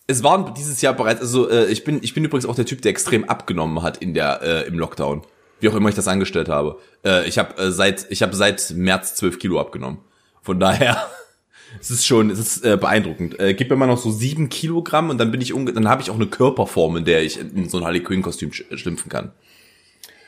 Es 0.07 0.23
waren 0.23 0.55
dieses 0.55 0.81
Jahr 0.81 0.95
bereits, 0.95 1.21
also 1.21 1.51
äh, 1.51 1.67
ich 1.67 1.85
bin, 1.85 2.03
ich 2.03 2.15
bin 2.15 2.25
übrigens 2.25 2.47
auch 2.47 2.55
der 2.55 2.65
Typ, 2.65 2.81
der 2.81 2.91
extrem 2.93 3.25
abgenommen 3.29 3.83
hat 3.83 3.99
in 3.99 4.15
der, 4.15 4.41
äh, 4.43 4.67
im 4.67 4.79
Lockdown. 4.79 5.23
Wie 5.61 5.69
auch 5.69 5.75
immer 5.75 5.89
ich 5.89 5.95
das 5.95 6.09
angestellt 6.09 6.49
habe. 6.49 6.79
Äh, 7.05 7.27
ich 7.29 7.39
habe 7.39 7.57
äh, 7.61 7.71
seit, 7.71 8.07
ich 8.11 8.23
habe 8.23 8.37
seit 8.37 8.71
März 8.77 9.15
zwölf 9.15 9.39
Kilo 9.39 9.59
abgenommen. 9.61 9.99
Von 10.43 10.61
daher, 10.61 11.07
es 11.81 11.91
ist 11.91 12.07
schon, 12.07 12.31
es 12.31 12.39
ist 12.39 12.65
äh, 12.65 12.77
beeindruckend. 12.77 13.41
Äh, 13.41 13.55
gib 13.55 13.71
mir 13.71 13.77
mal 13.77 13.87
noch 13.87 13.99
so 13.99 14.11
sieben 14.11 14.49
Kilogramm 14.49 15.09
und 15.11 15.19
dann 15.19 15.31
bin 15.31 15.41
ich, 15.41 15.55
unge 15.55 15.73
dann 15.73 15.89
habe 15.89 16.03
ich 16.03 16.11
auch 16.11 16.15
eine 16.17 16.27
Körperform, 16.27 16.99
in 16.99 17.05
der 17.05 17.23
ich 17.23 17.41
in 17.41 17.69
so 17.69 17.79
ein 17.79 17.85
Harley 17.85 18.01
Quinn 18.03 18.23
Kostüm 18.23 18.51
sch- 18.51 18.77
schlüpfen 18.77 19.09
kann. 19.11 19.33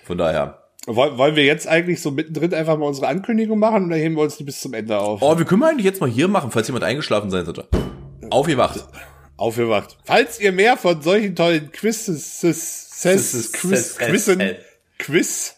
Von 0.05 0.17
daher. 0.19 0.65
Woll- 0.87 1.19
Wollen 1.19 1.37
wir 1.37 1.45
jetzt 1.45 1.69
eigentlich 1.69 2.01
so 2.01 2.11
mittendrin 2.11 2.55
einfach 2.55 2.79
mal 2.79 2.87
unsere 2.87 3.09
Ankündigung 3.09 3.59
machen 3.59 3.87
oder 3.87 3.97
heben 3.97 4.15
wir 4.17 4.23
uns 4.23 4.39
die 4.39 4.45
bis 4.45 4.61
zum 4.63 4.73
Ende 4.73 4.99
auf? 4.99 5.21
Oh, 5.21 5.37
wir 5.39 5.45
können 5.45 5.61
wir 5.61 5.69
eigentlich 5.69 5.85
jetzt 5.85 6.01
mal 6.01 6.09
hier 6.09 6.29
machen, 6.29 6.51
falls 6.51 6.67
jemand 6.69 6.85
eingeschlafen 6.85 7.29
sein 7.31 7.45
sollte. 7.45 7.69
Aufgewacht. 8.31 8.87
Aufgewacht. 9.37 9.99
Falls 10.05 10.41
ihr 10.41 10.51
mehr 10.53 10.79
von 10.79 11.03
solchen 11.03 11.37
tollen 11.37 11.71
Quizzes, 11.71 12.41
Quiz, 13.53 13.53
Quiz, 13.53 14.39
Quiz, 14.99 15.57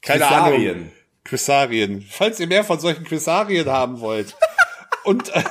keine 0.00 0.26
Ahnung. 0.26 0.52
Quizarien. 0.52 0.92
Quizarien. 1.24 2.06
Falls 2.10 2.40
ihr 2.40 2.46
mehr 2.46 2.64
von 2.64 2.80
solchen 2.80 3.04
Quizarien 3.04 3.68
haben 3.68 4.00
wollt. 4.00 4.34
Und 5.04 5.28
äh, 5.34 5.44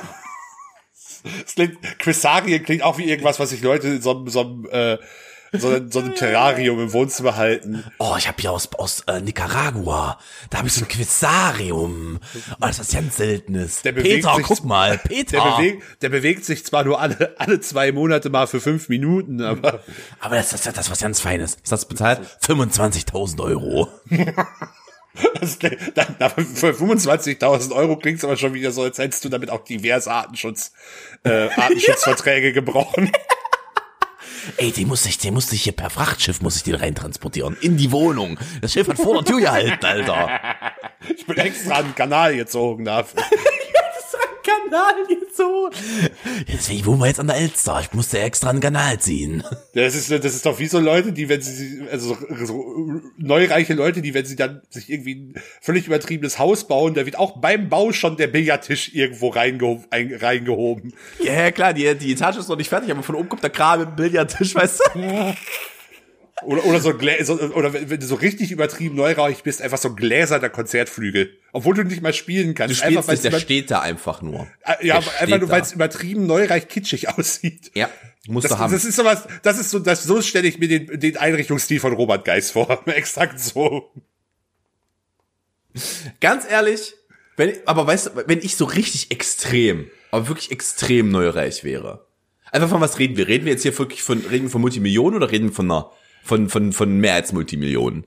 es 1.44 1.54
klingt, 1.54 1.98
Quizarien 1.98 2.62
klingt 2.62 2.82
auch 2.82 2.98
wie 2.98 3.08
irgendwas, 3.08 3.38
was 3.38 3.50
sich 3.50 3.62
Leute 3.62 3.88
in 3.88 4.02
so 4.02 4.10
einem, 4.10 4.28
so 4.28 4.40
einem, 4.40 4.66
äh, 4.70 4.98
so, 5.52 5.78
so 5.90 5.98
einem 6.00 6.14
Terrarium 6.14 6.80
im 6.80 6.92
Wohnzimmer 6.92 7.36
halten. 7.36 7.84
Oh, 7.98 8.14
ich 8.18 8.28
habe 8.28 8.40
hier 8.40 8.52
aus, 8.52 8.68
aus 8.74 9.00
äh, 9.06 9.20
Nicaragua. 9.20 10.18
Da 10.50 10.58
habe 10.58 10.68
ich 10.68 10.74
so 10.74 10.84
ein 10.84 10.88
Quizarium. 10.88 12.18
Oh, 12.54 12.66
das 12.66 12.78
ist 12.78 12.92
ganz 12.92 13.16
Seltenes. 13.16 13.82
Der 13.82 13.92
bewegt 13.92 14.24
Peter, 14.24 14.34
sich- 14.36 14.46
guck 14.46 14.64
mal, 14.64 14.90
Der, 15.04 15.08
Peter. 15.08 15.56
bewegt, 15.56 15.82
der 16.02 16.08
bewegt 16.08 16.44
sich 16.44 16.64
zwar 16.64 16.84
nur 16.84 17.00
alle, 17.00 17.34
alle 17.38 17.60
zwei 17.60 17.92
Monate 17.92 18.30
mal 18.30 18.46
für 18.46 18.60
fünf 18.60 18.88
Minuten, 18.88 19.42
aber 19.42 19.80
Aber 20.20 20.36
das, 20.36 20.50
das, 20.50 20.62
das 20.62 20.76
ist 20.86 20.90
was 20.90 21.00
ganz 21.00 21.20
Feines. 21.20 21.54
Ist 21.62 21.72
das 21.72 21.84
bezahlt? 21.86 22.20
25.000 22.46 23.40
Euro. 23.42 23.88
das, 25.40 25.58
da, 26.18 26.28
für 26.28 26.70
25.000 26.70 27.72
Euro 27.72 27.96
klingt 27.96 28.18
es 28.18 28.24
aber 28.24 28.36
schon 28.36 28.52
wieder 28.54 28.70
so, 28.72 28.82
als 28.82 28.98
hättest 28.98 29.24
du 29.24 29.28
damit 29.28 29.50
auch 29.50 29.64
diverse 29.64 30.10
Artenschutz, 30.10 30.72
äh, 31.24 31.48
Artenschutzverträge 31.56 32.52
gebrochen. 32.52 33.10
Ey, 34.56 34.72
den 34.72 34.88
musste 34.88 35.08
ich, 35.08 35.18
den 35.18 35.34
musste 35.34 35.54
ich 35.54 35.62
hier 35.62 35.72
per 35.72 35.90
Frachtschiff, 35.90 36.40
muss 36.40 36.56
ich 36.56 36.62
den 36.62 36.74
reintransportieren. 36.74 37.56
In 37.60 37.76
die 37.76 37.92
Wohnung. 37.92 38.38
Das 38.60 38.72
Schiff 38.72 38.88
hat 38.88 38.98
vor 38.98 39.22
der 39.22 39.24
Tür 39.24 39.40
gehalten, 39.40 39.84
Alter. 39.84 40.40
Ich 41.16 41.26
bin 41.26 41.36
extra 41.36 41.76
an 41.76 41.86
den 41.86 41.94
Kanal 41.94 42.36
gezogen 42.36 42.84
dafür. 42.84 43.22
Kanal 44.46 44.94
jetzt 45.08 45.36
so. 45.36 45.70
Deswegen 46.52 46.86
wohnen 46.86 47.00
wir 47.00 47.06
jetzt 47.06 47.20
an 47.20 47.26
der 47.26 47.36
Elster. 47.36 47.80
Ich 47.80 47.92
musste 47.92 48.18
extra 48.18 48.50
einen 48.50 48.60
Kanal 48.60 48.98
ziehen. 49.00 49.42
Das 49.74 49.94
ist, 49.94 50.10
das 50.10 50.24
ist 50.24 50.46
doch 50.46 50.58
wie 50.58 50.66
so 50.66 50.78
Leute, 50.78 51.12
die, 51.12 51.28
wenn 51.28 51.40
sie, 51.40 51.82
also 51.90 52.16
so, 52.44 53.00
neureiche 53.16 53.74
Leute, 53.74 54.02
die, 54.02 54.14
wenn 54.14 54.24
sie 54.24 54.36
dann 54.36 54.62
sich 54.70 54.90
irgendwie 54.90 55.14
ein 55.14 55.34
völlig 55.60 55.86
übertriebenes 55.86 56.38
Haus 56.38 56.66
bauen, 56.66 56.94
da 56.94 57.04
wird 57.04 57.18
auch 57.18 57.38
beim 57.40 57.68
Bau 57.68 57.92
schon 57.92 58.16
der 58.16 58.28
Billardtisch 58.28 58.94
irgendwo 58.94 59.28
reingehoben. 59.28 59.86
Ein, 59.90 60.14
reingehoben. 60.14 60.94
Ja, 61.22 61.50
klar, 61.50 61.74
die, 61.74 61.94
die 61.96 62.12
Etage 62.12 62.38
ist 62.38 62.48
noch 62.48 62.56
nicht 62.56 62.68
fertig, 62.68 62.90
aber 62.90 63.02
von 63.02 63.14
oben 63.14 63.28
kommt 63.28 63.42
der 63.42 63.50
Kram 63.50 63.80
mit 63.80 63.88
dem 63.90 63.96
Billardtisch, 63.96 64.54
weißt 64.54 64.80
du? 64.94 65.34
Oder, 66.44 66.64
oder 66.66 66.80
so, 66.80 66.92
Glä 66.94 67.22
so 67.24 67.40
oder 67.40 67.72
wenn 67.72 67.88
du 67.88 68.04
so 68.06 68.14
richtig 68.16 68.52
übertrieben 68.52 68.94
neureich 68.94 69.42
bist, 69.42 69.62
einfach 69.62 69.78
so 69.78 69.94
gläserner 69.94 70.50
Konzertflügel. 70.50 71.38
Obwohl 71.52 71.74
du 71.74 71.82
nicht 71.84 72.02
mal 72.02 72.12
spielen 72.12 72.54
kannst. 72.54 72.72
Du 72.72 72.76
spielst 72.76 72.98
einfach, 72.98 73.12
nicht, 73.12 73.24
der 73.24 73.30
über- 73.30 73.40
steht 73.40 73.70
da 73.70 73.80
einfach 73.80 74.20
nur. 74.20 74.46
Äh, 74.62 74.86
Ja, 74.86 75.00
Der 75.00 75.20
einfach 75.22 75.40
nur, 75.40 75.48
weil 75.48 75.62
es 75.62 75.72
übertrieben 75.72 76.26
neureich 76.26 76.68
kitschig 76.68 77.08
aussieht. 77.18 77.70
Ja, 77.74 77.88
musst 78.28 78.44
Das, 78.44 78.52
du 78.52 78.58
haben. 78.58 78.72
das 78.72 78.84
ist 78.84 78.96
sowas, 78.96 79.26
das 79.42 79.58
ist 79.58 79.70
so, 79.70 79.78
das, 79.78 80.04
so 80.04 80.20
stelle 80.20 80.46
ich 80.46 80.58
mir 80.58 80.68
den, 80.68 81.00
den 81.00 81.16
Einrichtungsstil 81.16 81.80
von 81.80 81.94
Robert 81.94 82.24
Geis 82.26 82.50
vor. 82.50 82.82
Exakt 82.86 83.40
so. 83.40 83.90
Ganz 86.20 86.44
ehrlich, 86.48 86.94
wenn, 87.36 87.54
aber 87.66 87.86
weißt 87.86 88.06
du, 88.06 88.10
wenn 88.26 88.38
ich 88.40 88.56
so 88.56 88.64
richtig 88.64 89.10
extrem, 89.10 89.90
aber 90.10 90.28
wirklich 90.28 90.50
extrem 90.50 91.10
neureich 91.10 91.64
wäre. 91.64 92.06
Einfach 92.50 92.68
von 92.68 92.80
was 92.80 92.98
reden 92.98 93.16
wir? 93.16 93.28
Reden 93.28 93.44
wir 93.44 93.52
jetzt 93.52 93.62
hier 93.62 93.76
wirklich 93.78 94.02
von, 94.02 94.18
reden 94.30 94.44
wir 94.44 94.50
von 94.50 94.60
Multimillionen 94.62 95.16
oder 95.16 95.30
reden 95.30 95.48
wir 95.48 95.54
von 95.54 95.70
einer, 95.70 95.90
von, 96.26 96.48
von, 96.48 96.72
von 96.72 96.98
mehr 96.98 97.14
als 97.14 97.32
Multimillionen? 97.32 98.04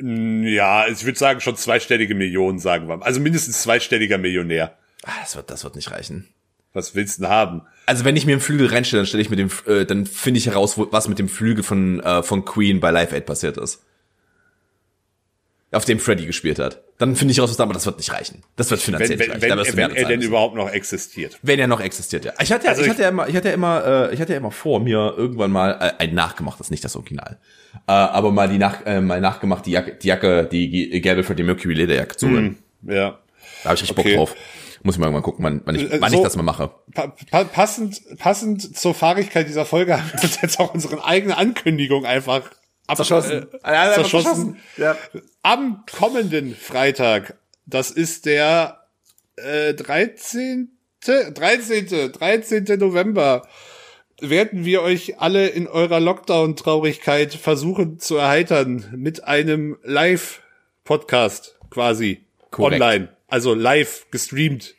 Ja, 0.00 0.86
ich 0.86 1.04
würde 1.04 1.18
sagen, 1.18 1.40
schon 1.40 1.56
zweistellige 1.56 2.14
Millionen, 2.14 2.58
sagen 2.58 2.86
wir. 2.88 2.98
mal. 2.98 3.04
Also 3.04 3.20
mindestens 3.20 3.62
zweistelliger 3.62 4.18
Millionär. 4.18 4.76
Ah, 5.02 5.10
das 5.20 5.34
wird, 5.34 5.50
das 5.50 5.64
wird 5.64 5.74
nicht 5.74 5.90
reichen. 5.90 6.28
Was 6.72 6.94
willst 6.94 7.18
du 7.18 7.22
denn 7.22 7.30
haben? 7.30 7.62
Also 7.86 8.04
wenn 8.04 8.16
ich 8.16 8.24
mir 8.24 8.32
einen 8.32 8.40
Flügel 8.40 8.68
reinstelle, 8.68 9.00
dann 9.00 9.06
stelle 9.06 9.22
ich 9.22 9.30
mit 9.30 9.38
dem, 9.38 9.50
äh, 9.66 9.84
dann 9.84 10.06
finde 10.06 10.38
ich 10.38 10.46
heraus, 10.46 10.78
wo, 10.78 10.88
was 10.90 11.08
mit 11.08 11.18
dem 11.18 11.28
Flügel 11.28 11.64
von, 11.64 12.00
äh, 12.00 12.22
von 12.22 12.44
Queen 12.44 12.80
bei 12.80 12.90
Live 12.90 13.12
Aid 13.12 13.26
passiert 13.26 13.56
ist. 13.58 13.82
Auf 15.72 15.86
dem 15.86 15.98
Freddy 15.98 16.26
gespielt 16.26 16.58
hat. 16.58 16.82
Dann 16.98 17.16
finde 17.16 17.32
ich 17.32 17.40
raus, 17.40 17.48
was 17.48 17.56
da, 17.56 17.62
aber 17.62 17.72
das 17.72 17.86
wird 17.86 17.96
nicht 17.96 18.12
reichen. 18.12 18.42
Das 18.56 18.70
wird 18.70 18.80
finanziell 18.82 19.18
Wenn, 19.18 19.30
nicht 19.30 19.40
wenn, 19.42 19.52
reichen. 19.52 19.76
Da 19.76 19.82
wenn, 19.82 19.90
wenn 19.90 19.96
er 19.96 20.04
denn 20.08 20.18
müssen. 20.18 20.28
überhaupt 20.28 20.54
noch 20.54 20.68
existiert. 20.70 21.38
Wenn 21.42 21.58
er 21.58 21.66
noch 21.66 21.80
existiert, 21.80 22.26
ja. 22.26 22.32
Ich 22.42 22.52
hatte, 22.52 22.64
ja, 22.66 22.70
Also 22.70 22.82
ich, 22.82 22.88
ich- 22.88 22.92
hatte 22.92 23.02
ja 23.02 23.08
immer, 23.08 23.26
ich 23.26 23.34
hatte 23.36 23.48
ja 23.48 23.54
immer, 23.54 23.84
äh, 24.10 24.14
ich 24.14 24.20
hatte 24.20 24.32
ja 24.32 24.38
immer 24.38 24.50
vor, 24.50 24.80
mir 24.80 25.14
irgendwann 25.16 25.50
mal 25.50 25.70
äh, 25.80 25.92
ein 26.02 26.14
nachgemachtes, 26.14 26.70
nicht 26.70 26.84
das 26.84 26.94
Original, 26.94 27.38
äh, 27.86 27.92
aber 27.92 28.32
mal 28.32 28.48
die 28.50 28.58
nach, 28.58 28.84
äh, 28.84 29.00
mal 29.00 29.20
nachgemacht 29.22 29.64
die 29.64 29.70
Jacke, 29.70 29.94
die 29.94 30.08
Jacke, 30.08 30.46
die 30.50 30.68
ge- 30.68 31.00
gelbe 31.00 31.24
Freddie 31.24 31.42
Mercury 31.42 31.72
Lederjacke 31.74 32.16
zu 32.18 32.28
holen. 32.28 32.58
Ja. 32.86 33.18
Da 33.62 33.70
habe 33.70 33.74
ich 33.76 33.82
richtig 33.82 33.96
Okay. 33.98 34.16
Bock 34.16 34.28
drauf. 34.28 34.36
Muss 34.84 34.96
ich 34.96 34.98
mal 34.98 35.06
irgendwann 35.06 35.22
gucken, 35.22 35.44
wann, 35.44 35.62
wann, 35.64 35.74
ich, 35.76 35.90
Äh, 35.90 36.00
wann 36.00 36.10
so- 36.10 36.18
ich 36.18 36.22
das 36.24 36.36
mal 36.36 36.42
mache. 36.42 36.70
Pa 36.92 37.14
pa 37.30 37.44
passend, 37.44 38.00
passend 38.18 38.76
zur 38.76 38.94
Fahrigkeit 38.94 39.48
dieser 39.48 39.64
Folge 39.64 39.96
haben 39.96 40.10
wir 40.12 40.22
uns 40.22 40.40
jetzt 40.42 40.58
auch 40.60 40.74
unsere 40.74 41.04
eigene 41.04 41.38
Ankündigung 41.38 42.04
einfach 42.04 42.50
ab, 42.86 42.98
Äh, 43.00 43.46
Ja, 43.64 43.92
zerschossen. 43.94 44.58
Ja. 44.76 44.96
Am 45.42 45.84
kommenden 45.96 46.54
Freitag, 46.54 47.36
das 47.66 47.90
ist 47.90 48.26
der 48.26 48.84
äh, 49.36 49.74
13. 49.74 50.68
13. 51.04 52.12
13. 52.12 52.64
November, 52.78 53.46
werden 54.20 54.64
wir 54.64 54.82
euch 54.82 55.18
alle 55.20 55.48
in 55.48 55.66
eurer 55.66 55.98
Lockdown-Traurigkeit 55.98 57.34
versuchen 57.34 57.98
zu 57.98 58.16
erheitern 58.16 58.86
mit 58.96 59.24
einem 59.24 59.78
Live-Podcast 59.82 61.58
quasi 61.70 62.24
Korrekt. 62.50 62.80
online, 62.80 63.08
also 63.26 63.54
live 63.54 64.06
gestreamt. 64.12 64.74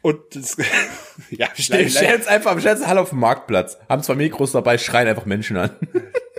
Und 0.00 0.18
das, 0.34 0.56
ja, 1.30 1.48
Stell, 1.58 1.90
stell 1.90 2.10
jetzt 2.10 2.28
einfach, 2.28 2.58
stell 2.60 2.76
jetzt 2.76 2.86
Halle 2.86 3.00
auf 3.00 3.10
dem 3.10 3.18
Marktplatz. 3.18 3.76
Haben 3.88 4.02
zwei 4.02 4.14
Mikros 4.14 4.52
dabei, 4.52 4.78
schreien 4.78 5.08
einfach 5.08 5.26
Menschen 5.26 5.56
an. 5.56 5.70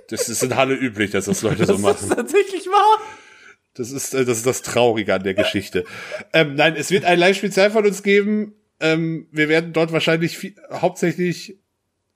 Das 0.10 0.30
ist 0.30 0.44
in 0.44 0.56
Halle 0.56 0.76
üblich, 0.76 1.12
dass 1.12 1.26
das 1.26 1.42
Leute 1.42 1.66
so 1.66 1.78
machen. 1.78 2.10
tatsächlich 2.10 2.68
wahr. 2.68 3.02
Das 3.74 3.92
ist, 3.92 4.14
äh, 4.14 4.26
das 4.26 4.38
ist 4.38 4.46
das 4.48 4.62
Traurige 4.62 5.14
an 5.14 5.24
der 5.24 5.34
Geschichte. 5.34 5.86
ähm, 6.34 6.56
nein, 6.56 6.76
es 6.76 6.90
wird 6.92 7.06
ein 7.06 7.20
Live-Spezial 7.20 7.72
von 7.72 7.86
uns 7.86 8.04
geben. 8.04 8.54
Ähm, 8.80 9.28
wir 9.32 9.50
werden 9.50 9.74
dort 9.74 9.92
wahrscheinlich 9.92 10.38
viel, 10.38 10.56
hauptsächlich 10.72 11.58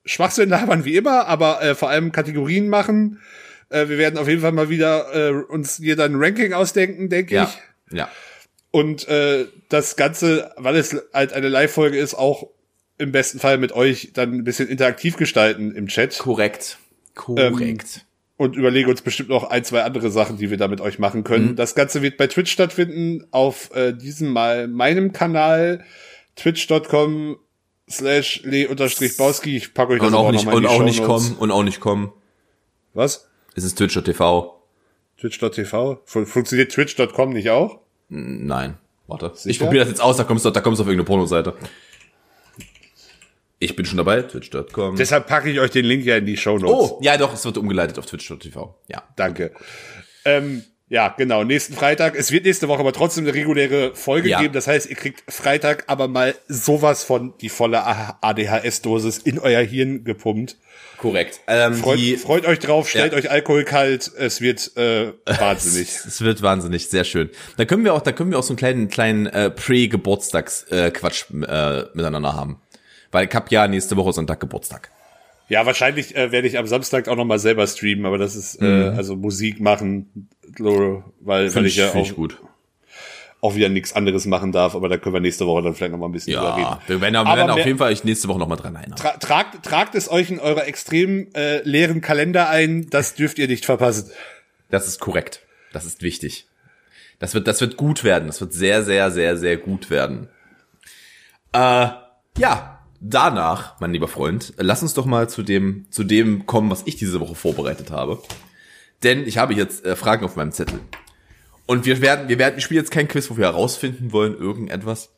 Schwachsinn 0.04 0.48
labern, 0.48 0.84
wie 0.84 0.96
immer, 0.96 1.26
aber 1.26 1.62
äh, 1.62 1.74
vor 1.74 1.88
allem 1.90 2.10
Kategorien 2.12 2.68
machen. 2.68 3.20
Äh, 3.68 3.88
wir 3.88 3.98
werden 3.98 4.18
auf 4.18 4.28
jeden 4.28 4.40
Fall 4.42 4.52
mal 4.52 4.68
wieder 4.68 5.14
äh, 5.14 5.30
uns 5.32 5.78
jeder 5.78 6.04
ein 6.04 6.14
Ranking 6.16 6.52
ausdenken, 6.52 7.08
denke 7.08 7.34
Ja. 7.34 7.44
ich. 7.90 7.96
Ja. 7.96 8.08
Und 8.70 9.06
äh, 9.08 9.46
das 9.68 9.96
Ganze, 9.96 10.50
weil 10.56 10.76
es 10.76 10.96
halt 11.12 11.32
eine 11.32 11.48
Live-Folge 11.48 11.98
ist, 11.98 12.14
auch 12.14 12.48
im 12.98 13.12
besten 13.12 13.38
Fall 13.38 13.58
mit 13.58 13.72
euch 13.72 14.10
dann 14.14 14.32
ein 14.32 14.44
bisschen 14.44 14.68
interaktiv 14.68 15.16
gestalten 15.16 15.74
im 15.74 15.88
Chat. 15.88 16.18
Korrekt. 16.18 16.78
Korrekt. 17.14 18.06
und 18.36 18.56
überlege 18.56 18.90
uns 18.90 19.02
bestimmt 19.02 19.28
noch 19.28 19.44
ein, 19.44 19.64
zwei 19.64 19.82
andere 19.82 20.10
Sachen, 20.10 20.36
die 20.36 20.50
wir 20.50 20.56
da 20.56 20.68
mit 20.68 20.80
euch 20.80 20.98
machen 20.98 21.24
können. 21.24 21.56
Das 21.56 21.74
Ganze 21.74 22.02
wird 22.02 22.16
bei 22.16 22.26
Twitch 22.26 22.50
stattfinden, 22.50 23.26
auf 23.30 23.74
äh, 23.74 23.92
diesem 23.92 24.32
Mal 24.32 24.68
meinem 24.68 25.12
Kanal, 25.12 25.84
twitch.com 26.36 27.36
slash 27.88 28.42
le-bauski. 28.44 29.56
Ich 29.56 29.74
packe 29.74 29.92
euch 29.92 29.98
das 30.00 30.08
und 30.08 30.14
auch 30.14 30.24
noch 30.24 30.32
nicht, 30.32 30.46
mal 30.46 30.52
in 30.52 30.58
und 30.58 30.66
auch 30.66 30.82
nicht 30.82 31.04
kommen, 31.04 31.36
und 31.38 31.50
auch 31.50 31.62
nicht 31.62 31.80
kommen. 31.80 32.12
Was? 32.94 33.28
Es 33.54 33.64
ist 33.64 33.76
Twitch.tv. 33.78 34.58
Twitch.tv? 35.18 36.00
Fun 36.04 36.26
funktioniert 36.26 36.72
twitch.com 36.72 37.32
nicht 37.32 37.50
auch? 37.50 37.78
Nein. 38.08 38.78
Warte. 39.06 39.32
Ich 39.34 39.40
Sicher? 39.42 39.64
probiere 39.64 39.84
das 39.84 39.90
jetzt 39.90 40.00
aus, 40.00 40.16
da 40.16 40.24
kommst 40.24 40.44
du, 40.44 40.50
da 40.50 40.60
kommst 40.60 40.78
du 40.78 40.82
auf 40.82 40.88
irgendeine 40.88 41.06
Pornoseite. 41.06 41.54
Ich 43.62 43.76
bin 43.76 43.84
schon 43.86 43.96
dabei, 43.98 44.22
twitch.com. 44.22 44.96
Deshalb 44.96 45.26
packe 45.28 45.48
ich 45.50 45.60
euch 45.60 45.70
den 45.70 45.84
Link 45.84 46.04
ja 46.04 46.16
in 46.16 46.26
die 46.26 46.36
Shownotes. 46.36 46.90
Oh, 46.92 46.98
ja 47.02 47.16
doch, 47.16 47.32
es 47.32 47.44
wird 47.44 47.56
umgeleitet 47.58 47.98
auf 47.98 48.06
twitch.tv. 48.06 48.76
Ja. 48.88 49.02
Danke. 49.16 49.52
Ähm, 50.24 50.64
Ja, 50.88 51.08
genau, 51.16 51.42
nächsten 51.42 51.72
Freitag. 51.72 52.14
Es 52.16 52.30
wird 52.32 52.44
nächste 52.44 52.68
Woche 52.68 52.80
aber 52.80 52.92
trotzdem 52.92 53.24
eine 53.24 53.32
reguläre 53.32 53.94
Folge 53.94 54.28
Ja. 54.28 54.40
geben. 54.42 54.52
Das 54.52 54.66
heißt, 54.66 54.90
ihr 54.90 54.96
kriegt 54.96 55.22
Freitag 55.32 55.84
aber 55.86 56.06
mal 56.06 56.34
sowas 56.48 57.02
von 57.02 57.32
die 57.40 57.48
volle 57.48 57.82
ADHS-Dosis 58.20 59.16
in 59.18 59.38
euer 59.38 59.62
Hirn 59.62 60.04
gepumpt. 60.04 60.56
Korrekt. 60.98 61.40
Ähm, 61.46 61.74
Freut, 61.74 61.98
freut 62.20 62.44
euch 62.46 62.58
drauf, 62.58 62.90
stellt 62.90 63.12
Ja. 63.12 63.18
euch 63.18 63.30
Alkohol 63.30 63.64
kalt. 63.64 64.10
Es 64.18 64.42
wird 64.42 64.76
äh, 64.76 65.12
wahnsinnig. 65.24 65.88
Es 66.06 66.20
wird 66.20 66.42
wahnsinnig, 66.42 66.88
sehr 66.90 67.04
schön. 67.04 67.30
Da 67.56 67.64
können 67.64 67.84
wir 67.84 67.94
auch, 67.94 68.02
da 68.02 68.12
können 68.12 68.30
wir 68.30 68.38
auch 68.38 68.42
so 68.42 68.50
einen 68.52 68.58
kleinen, 68.58 68.88
kleinen 68.88 69.26
äh, 69.26 69.50
Pre-Geburtstags-Quatsch 69.50 71.24
äh, 71.30 71.78
äh, 71.80 71.86
miteinander 71.94 72.34
haben. 72.34 72.60
Weil 73.12 73.28
ich 73.28 73.34
hab 73.34 73.52
ja 73.52 73.68
nächste 73.68 73.96
Woche 73.96 74.12
Sonntag 74.12 74.40
Geburtstag. 74.40 74.90
Ja, 75.48 75.66
wahrscheinlich 75.66 76.16
äh, 76.16 76.32
werde 76.32 76.48
ich 76.48 76.58
am 76.58 76.66
Samstag 76.66 77.08
auch 77.08 77.16
noch 77.16 77.26
mal 77.26 77.38
selber 77.38 77.66
streamen, 77.66 78.06
aber 78.06 78.16
das 78.16 78.36
ist 78.36 78.62
äh, 78.62 78.92
also 78.96 79.16
Musik 79.16 79.60
machen, 79.60 80.28
weil, 80.58 81.54
weil 81.54 81.66
ich 81.66 81.76
ja 81.76 81.90
auch, 81.90 81.96
ich 81.96 82.14
gut. 82.14 82.40
auch 83.42 83.54
wieder 83.54 83.68
nichts 83.68 83.92
anderes 83.92 84.24
machen 84.24 84.50
darf. 84.50 84.74
Aber 84.74 84.88
da 84.88 84.96
können 84.96 85.14
wir 85.14 85.20
nächste 85.20 85.46
Woche 85.46 85.62
dann 85.62 85.74
vielleicht 85.74 85.92
noch 85.92 85.98
mal 85.98 86.06
ein 86.06 86.12
bisschen 86.12 86.34
drüber 86.36 86.56
reden. 86.56 86.62
Ja, 86.62 86.80
wir 86.86 87.00
werden, 87.02 87.16
Aber 87.16 87.36
werden 87.36 87.50
auf 87.50 87.66
jeden 87.66 87.76
Fall 87.76 87.92
euch 87.92 88.02
nächste 88.02 88.28
Woche 88.28 88.38
nochmal 88.38 88.56
dran 88.56 88.76
erinnern. 88.76 88.96
Tra 88.96 89.10
tragt, 89.18 89.62
tragt 89.62 89.94
es 89.94 90.10
euch 90.10 90.30
in 90.30 90.40
eurer 90.40 90.66
extrem 90.66 91.28
äh, 91.34 91.60
leeren 91.68 92.00
Kalender 92.00 92.48
ein. 92.48 92.88
Das 92.88 93.14
dürft 93.14 93.38
ihr 93.38 93.48
nicht 93.48 93.66
verpassen. 93.66 94.10
Das 94.70 94.88
ist 94.88 95.00
korrekt. 95.00 95.42
Das 95.74 95.84
ist 95.84 96.00
wichtig. 96.00 96.46
Das 97.18 97.34
wird, 97.34 97.46
das 97.46 97.60
wird 97.60 97.76
gut 97.76 98.04
werden. 98.04 98.26
Das 98.26 98.40
wird 98.40 98.54
sehr, 98.54 98.84
sehr, 98.84 99.10
sehr, 99.10 99.36
sehr 99.36 99.58
gut 99.58 99.90
werden. 99.90 100.28
Äh, 101.52 101.88
ja, 102.38 102.71
danach, 103.02 103.78
mein 103.80 103.92
lieber 103.92 104.08
Freund, 104.08 104.54
lass 104.56 104.82
uns 104.82 104.94
doch 104.94 105.06
mal 105.06 105.28
zu 105.28 105.42
dem, 105.42 105.86
zu 105.90 106.04
dem 106.04 106.46
kommen, 106.46 106.70
was 106.70 106.82
ich 106.86 106.96
diese 106.96 107.20
Woche 107.20 107.34
vorbereitet 107.34 107.90
habe. 107.90 108.22
Denn 109.02 109.26
ich 109.26 109.38
habe 109.38 109.54
jetzt 109.54 109.84
äh, 109.84 109.96
Fragen 109.96 110.24
auf 110.24 110.36
meinem 110.36 110.52
Zettel. 110.52 110.80
Und 111.66 111.84
wir 111.84 112.00
werden, 112.00 112.28
wir 112.28 112.38
werden, 112.38 112.56
wir 112.56 112.62
spielen 112.62 112.80
jetzt 112.80 112.90
kein 112.90 113.08
Quiz, 113.08 113.30
wo 113.30 113.36
wir 113.36 113.46
herausfinden 113.46 114.12
wollen, 114.12 114.36
irgendetwas. 114.38 115.10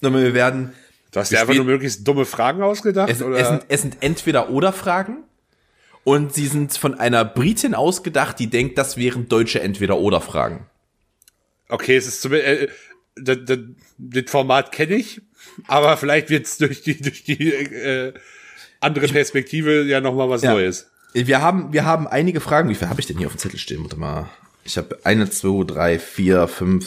Sondern 0.00 0.22
wir 0.22 0.34
werden, 0.34 0.72
Du 1.12 1.18
hast 1.18 1.30
Wir 1.30 1.38
dir 1.38 1.42
einfach 1.42 1.54
nur 1.54 1.64
möglichst 1.64 2.06
dumme 2.06 2.24
Fragen 2.24 2.62
ausgedacht? 2.62 3.10
es, 3.10 3.22
oder? 3.22 3.36
es, 3.36 3.48
sind, 3.48 3.64
es 3.68 3.82
sind 3.82 3.96
entweder 4.00 4.50
oder 4.50 4.72
Fragen. 4.72 5.24
Und 6.04 6.32
sie 6.32 6.46
sind 6.46 6.76
von 6.76 6.98
einer 6.98 7.24
Britin 7.24 7.74
ausgedacht, 7.74 8.38
die 8.38 8.48
denkt, 8.48 8.78
das 8.78 8.96
wären 8.96 9.28
deutsche 9.28 9.60
entweder 9.60 9.98
oder 9.98 10.20
Fragen. 10.20 10.66
okay, 11.68 11.96
es 11.96 12.06
ist 12.06 12.22
zumindest, 12.22 12.48
äh, 12.48 12.68
das, 13.16 13.38
das, 13.44 13.58
das 13.98 14.30
Format 14.30 14.72
kenne 14.72 14.94
ich, 14.94 15.20
aber 15.66 15.96
vielleicht 15.96 16.30
wird's 16.30 16.58
durch 16.58 16.82
die, 16.82 17.00
durch 17.00 17.24
die 17.24 17.52
äh, 17.52 18.14
andere 18.80 19.08
Perspektive 19.08 19.82
ja 19.82 20.00
noch 20.00 20.14
mal 20.14 20.28
was 20.28 20.42
Ja. 20.42 20.52
Neues. 20.52 20.90
Wir 21.12 21.40
haben, 21.40 21.72
wir 21.72 21.84
haben 21.84 22.06
einige 22.06 22.40
Fragen. 22.40 22.68
Wie 22.68 22.74
viel 22.74 22.88
habe 22.88 23.00
ich 23.00 23.06
denn 23.06 23.18
hier 23.18 23.26
auf 23.26 23.34
dem 23.34 23.38
Zettel 23.38 23.58
stehen? 23.58 23.82
Warte 23.82 23.96
mal. 23.96 24.30
Ich 24.64 24.76
habe 24.78 24.98
eine, 25.04 25.28
zwei, 25.30 25.64
drei, 25.64 25.98
vier, 25.98 26.46
fünf, 26.46 26.86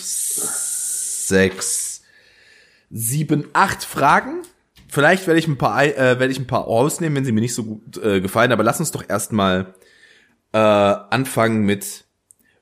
sechs, 1.27 2.03
sieben, 2.89 3.49
acht 3.53 3.83
Fragen. 3.83 4.43
Vielleicht 4.87 5.27
werde 5.27 5.39
ich 5.39 5.47
ein 5.47 5.57
paar, 5.57 5.83
äh, 5.83 6.19
werde 6.19 6.29
ich 6.31 6.39
ein 6.39 6.47
paar 6.47 6.67
ausnehmen, 6.67 7.15
wenn 7.17 7.25
sie 7.25 7.31
mir 7.31 7.41
nicht 7.41 7.55
so 7.55 7.63
gut 7.63 7.97
äh, 7.97 8.21
gefallen. 8.21 8.51
Aber 8.51 8.63
lass 8.63 8.79
uns 8.79 8.91
doch 8.91 9.03
erstmal 9.07 9.73
äh, 10.53 10.57
anfangen 10.57 11.65
mit: 11.65 12.05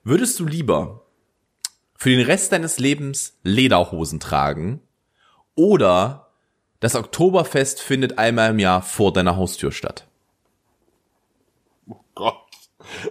Würdest 0.03 0.39
du 0.39 0.45
lieber 0.45 1.05
für 1.95 2.09
den 2.09 2.21
Rest 2.21 2.53
deines 2.53 2.79
Lebens 2.79 3.37
Lederhosen 3.43 4.19
tragen 4.19 4.81
oder 5.61 6.27
das 6.79 6.95
Oktoberfest 6.95 7.81
findet 7.81 8.17
einmal 8.17 8.51
im 8.51 8.59
Jahr 8.59 8.81
vor 8.81 9.13
deiner 9.13 9.35
Haustür 9.37 9.71
statt? 9.71 10.07
Gott. 12.15 12.35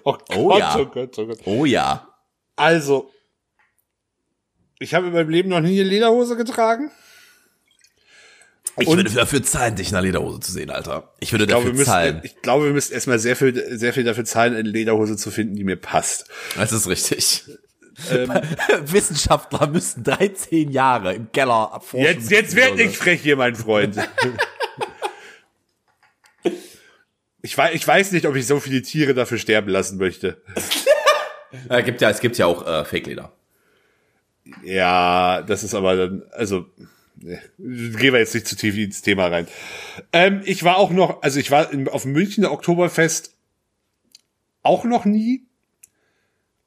Oh 0.05 0.13
Gott, 0.13 0.37
Oh 0.37 0.59
ja. 0.59 0.77
oh 0.79 0.87
Gott, 0.87 1.19
oh 1.19 1.27
Gott. 1.27 1.39
Oh 1.45 1.65
ja. 1.65 2.09
Also, 2.57 3.11
ich 4.79 4.95
habe 4.95 5.07
in 5.07 5.13
meinem 5.13 5.31
Leben 5.31 5.49
noch 5.49 5.61
nie 5.61 5.81
eine 5.81 5.89
Lederhose 5.89 6.37
getragen. 6.37 6.91
Ich 8.79 8.87
Und- 8.89 8.97
würde 8.99 9.11
dafür 9.11 9.43
zahlen, 9.43 9.77
dich 9.77 9.91
in 9.91 9.95
einer 9.95 10.07
Lederhose 10.07 10.41
zu 10.41 10.53
sehen, 10.53 10.71
Alter. 10.71 11.13
Ich 11.21 11.33
würde 11.33 11.45
Ich 11.45 11.49
glaube, 11.49 11.63
dafür 11.65 11.79
müssen, 11.79 11.87
zahlen. 11.91 12.21
ich 12.25 12.41
glaube, 12.43 12.65
wir 12.67 12.73
müssen 12.73 12.93
erstmal 12.93 13.19
sehr 13.19 13.37
viel, 13.37 13.79
sehr 13.79 13.93
viel 13.93 14.05
dafür 14.05 14.25
zahlen, 14.25 14.55
eine 14.55 14.69
Lederhose 14.69 15.17
zu 15.17 15.31
finden, 15.31 15.55
die 15.57 15.65
mir 15.65 15.77
passt. 15.77 16.27
Das 16.57 16.73
ist 16.73 16.89
richtig. 16.89 17.45
Ähm, 18.11 18.33
Wissenschaftler 18.85 19.67
müssen 19.67 20.05
13 20.05 20.71
Jahre 20.71 21.15
im 21.15 21.31
Keller 21.33 21.71
erforschen. 21.73 22.07
Jetzt, 22.07 22.31
jetzt 22.31 22.57
werd 22.57 22.77
nicht 22.77 22.97
frech 22.97 23.21
hier, 23.23 23.37
mein 23.37 23.55
Freund. 23.55 23.97
Ich 27.43 27.57
weiß, 27.57 27.75
ich 27.75 27.87
weiß 27.87 28.13
nicht, 28.13 28.27
ob 28.27 28.37
ich 28.37 28.47
so 28.47 28.61
viele 28.61 28.83
Tiere 28.83 29.15
dafür 29.15 29.39
sterben 29.39 29.71
lassen 29.71 29.99
möchte. 29.99 30.43
Äh, 31.69 31.83
gibt 31.83 32.01
ja, 32.01 32.09
es 32.09 32.21
gibt 32.21 32.39
ja 32.39 32.47
auch 32.47 32.65
äh, 32.65 32.85
Fake-Leder. 32.85 33.33
Ja, 34.63 35.43
das 35.43 35.65
ist 35.65 35.75
aber 35.75 35.97
dann, 35.97 36.23
also, 36.31 36.67
ne, 37.17 37.43
gehen 37.59 38.13
wir 38.13 38.21
jetzt 38.21 38.35
nicht 38.35 38.47
zu 38.47 38.55
tief 38.55 38.77
ins 38.77 39.03
Thema 39.03 39.27
rein. 39.27 39.49
Ähm, 40.13 40.43
ich 40.45 40.63
war 40.63 40.77
auch 40.77 40.91
noch, 40.91 41.23
also 41.23 41.41
ich 41.41 41.51
war 41.51 41.69
auf 41.91 42.03
dem 42.03 42.13
Münchner 42.13 42.53
Oktoberfest 42.53 43.35
auch 44.63 44.85
noch 44.85 45.05
nie. 45.05 45.43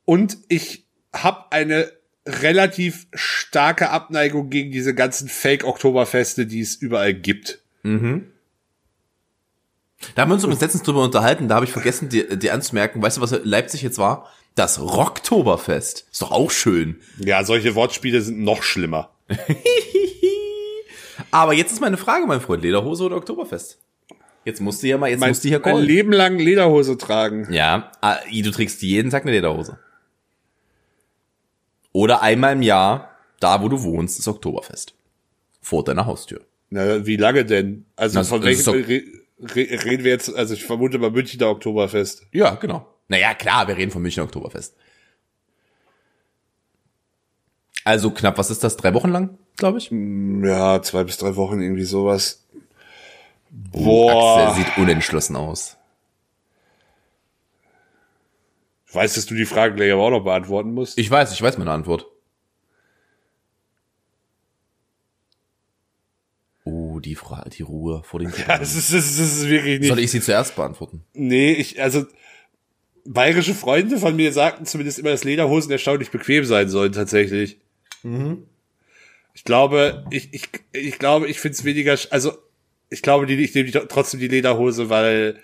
Und 0.04 0.38
ich 0.50 0.86
habe 1.14 1.51
eine 1.51 1.91
relativ 2.26 3.07
starke 3.14 3.89
Abneigung 3.89 4.49
gegen 4.49 4.72
diese 4.72 4.95
ganzen 4.95 5.28
Fake-Oktoberfeste, 5.28 6.45
die 6.45 6.61
es 6.61 6.76
überall 6.76 7.14
gibt. 7.14 7.59
Da 10.16 10.22
haben 10.22 10.30
wir 10.30 10.36
uns 10.36 10.43
übrigens 10.43 10.61
letztens 10.61 10.84
drüber 10.84 11.03
unterhalten, 11.03 11.47
da 11.47 11.55
habe 11.55 11.66
ich 11.66 11.72
vergessen, 11.72 12.09
dir, 12.09 12.36
dir 12.36 12.53
anzumerken, 12.53 13.01
weißt 13.01 13.18
du, 13.18 13.22
was 13.22 13.32
in 13.32 13.43
Leipzig 13.43 13.82
jetzt 13.82 13.97
war? 13.97 14.30
Das 14.55 14.80
Rocktoberfest. 14.80 16.07
Ist 16.11 16.22
doch 16.22 16.32
auch 16.32 16.51
schön. 16.51 16.99
Ja, 17.18 17.43
solche 17.43 17.76
Wortspiele 17.76 18.22
sind 18.22 18.39
noch 18.41 18.64
schlimmer. 18.64 19.11
Aber 21.32 21.53
jetzt 21.53 21.72
ist 21.72 21.82
meine 21.82 21.97
Frage, 21.97 22.28
mein 22.28 22.41
Freund, 22.41 22.64
Lederhose 22.64 23.03
oder 23.03 23.16
Oktoberfest? 23.18 23.80
Jetzt 24.45 24.61
musst 24.61 24.84
du 24.84 24.88
ja 24.88 24.97
mal, 24.97 25.09
jetzt 25.09 25.20
Mein, 25.20 25.30
musst 25.30 25.43
du 25.43 25.47
hier 25.47 25.59
mein 25.59 25.74
callen. 25.74 25.86
Leben 25.86 26.11
lang 26.11 26.38
Lederhose 26.38 26.97
tragen. 26.97 27.47
Ja, 27.51 27.91
ah, 28.01 28.18
du 28.30 28.51
trägst 28.51 28.82
jeden 28.82 29.09
Tag 29.09 29.24
eine 29.24 29.32
Lederhose. 29.32 29.80
Oder 31.94 32.22
einmal 32.22 32.54
im 32.54 32.62
Jahr, 32.62 33.12
da 33.39 33.62
wo 33.62 33.70
du 33.70 33.82
wohnst, 33.84 34.20
ist 34.20 34.28
Oktoberfest. 34.28 34.94
Vor 35.62 35.84
deiner 35.86 36.06
Haustür. 36.06 36.41
Na, 36.70 37.06
wie 37.06 37.16
lange 37.16 37.46
denn? 37.46 37.86
Also 37.96 38.20
Na, 38.20 38.26
von 38.26 38.44
welchem 38.44 38.74
re, 38.74 39.04
re, 39.39 39.86
reden 39.86 40.04
wir 40.04 40.12
jetzt? 40.12 40.36
Also 40.36 40.56
ich 40.56 40.66
vermute 40.66 40.98
mal 40.98 41.12
Münchner 41.12 41.50
Oktoberfest. 41.50 42.28
Ja, 42.32 42.56
genau. 42.56 42.88
Naja, 43.08 43.34
klar, 43.36 43.68
wir 43.68 43.78
reden 43.78 43.91
vom 43.91 44.02
Münchner 44.02 44.24
Oktoberfest. 44.24 44.76
Also 47.86 48.12
knapp, 48.12 48.38
was 48.38 48.50
ist 48.50 48.64
das? 48.64 48.76
Drei 48.78 48.94
Wochen 48.94 49.12
lang, 49.12 49.38
glaube 49.58 49.78
ich? 49.78 49.91
Ja, 49.91 50.82
zwei 50.82 51.04
bis 51.04 51.18
drei 51.18 51.36
Wochen 51.36 51.62
irgendwie 51.62 51.84
sowas. 51.84 52.46
Boah. 53.50 54.48
Axel 54.48 54.64
sieht 54.64 54.78
unentschlossen 54.78 55.36
aus. 55.36 55.78
Weißt, 58.94 59.18
dass 59.18 59.26
du 59.26 59.34
die 59.36 59.46
Frage 59.46 59.76
gleich 59.76 59.91
aber 59.91 60.04
auch 60.04 60.12
noch 60.12 60.24
beantworten 60.24 60.74
musst? 60.74 60.98
Ich 60.98 61.10
weiß, 61.10 61.34
ich 61.34 61.41
weiß 61.41 61.58
meine 61.58 61.72
Antwort. 61.72 62.06
Oh, 66.64 67.00
die 67.00 67.16
Frage, 67.16 67.50
die 67.50 67.64
Ruhe 67.64 68.04
vor 68.04 68.20
den 68.20 68.32
Ja, 68.48 68.58
das 68.58 68.76
ist, 68.76 68.94
das 68.94 69.10
ist, 69.10 69.20
das 69.20 69.38
ist 69.38 69.50
wirklich 69.50 69.80
nicht. 69.80 69.89
Soll 69.89 70.00
ich 70.00 70.12
sie 70.12 70.22
zuerst 70.22 70.56
beantworten? 70.56 71.04
Nee, 71.14 71.54
ich, 71.54 71.82
also, 71.82 72.06
bayerische 73.04 73.54
Freunde 73.54 73.98
von 73.98 74.16
mir 74.16 74.32
sagten 74.32 74.66
zumindest 74.66 75.00
immer, 75.00 75.10
dass 75.10 75.24
Lederhosen 75.24 75.72
erstaunlich 75.72 76.12
bequem 76.12 76.46
sein 76.46 76.70
sollen, 76.70 76.94
tatsächlich. 76.94 77.58
Ich 79.34 79.44
glaube, 79.44 80.06
ich, 80.12 80.34
ich, 80.34 80.50
ich 80.72 81.00
glaube, 81.00 81.28
ich 81.28 81.39
finde 81.39 81.58
es 81.58 81.66
weniger, 81.66 81.98
also, 82.12 82.38
ich 82.89 83.02
glaube, 83.02 83.26
die, 83.26 83.36
ich 83.44 83.56
nehme 83.56 83.72
die, 83.72 83.80
trotzdem 83.89 84.20
die 84.20 84.28
Lederhose, 84.28 84.89
weil 84.89 85.39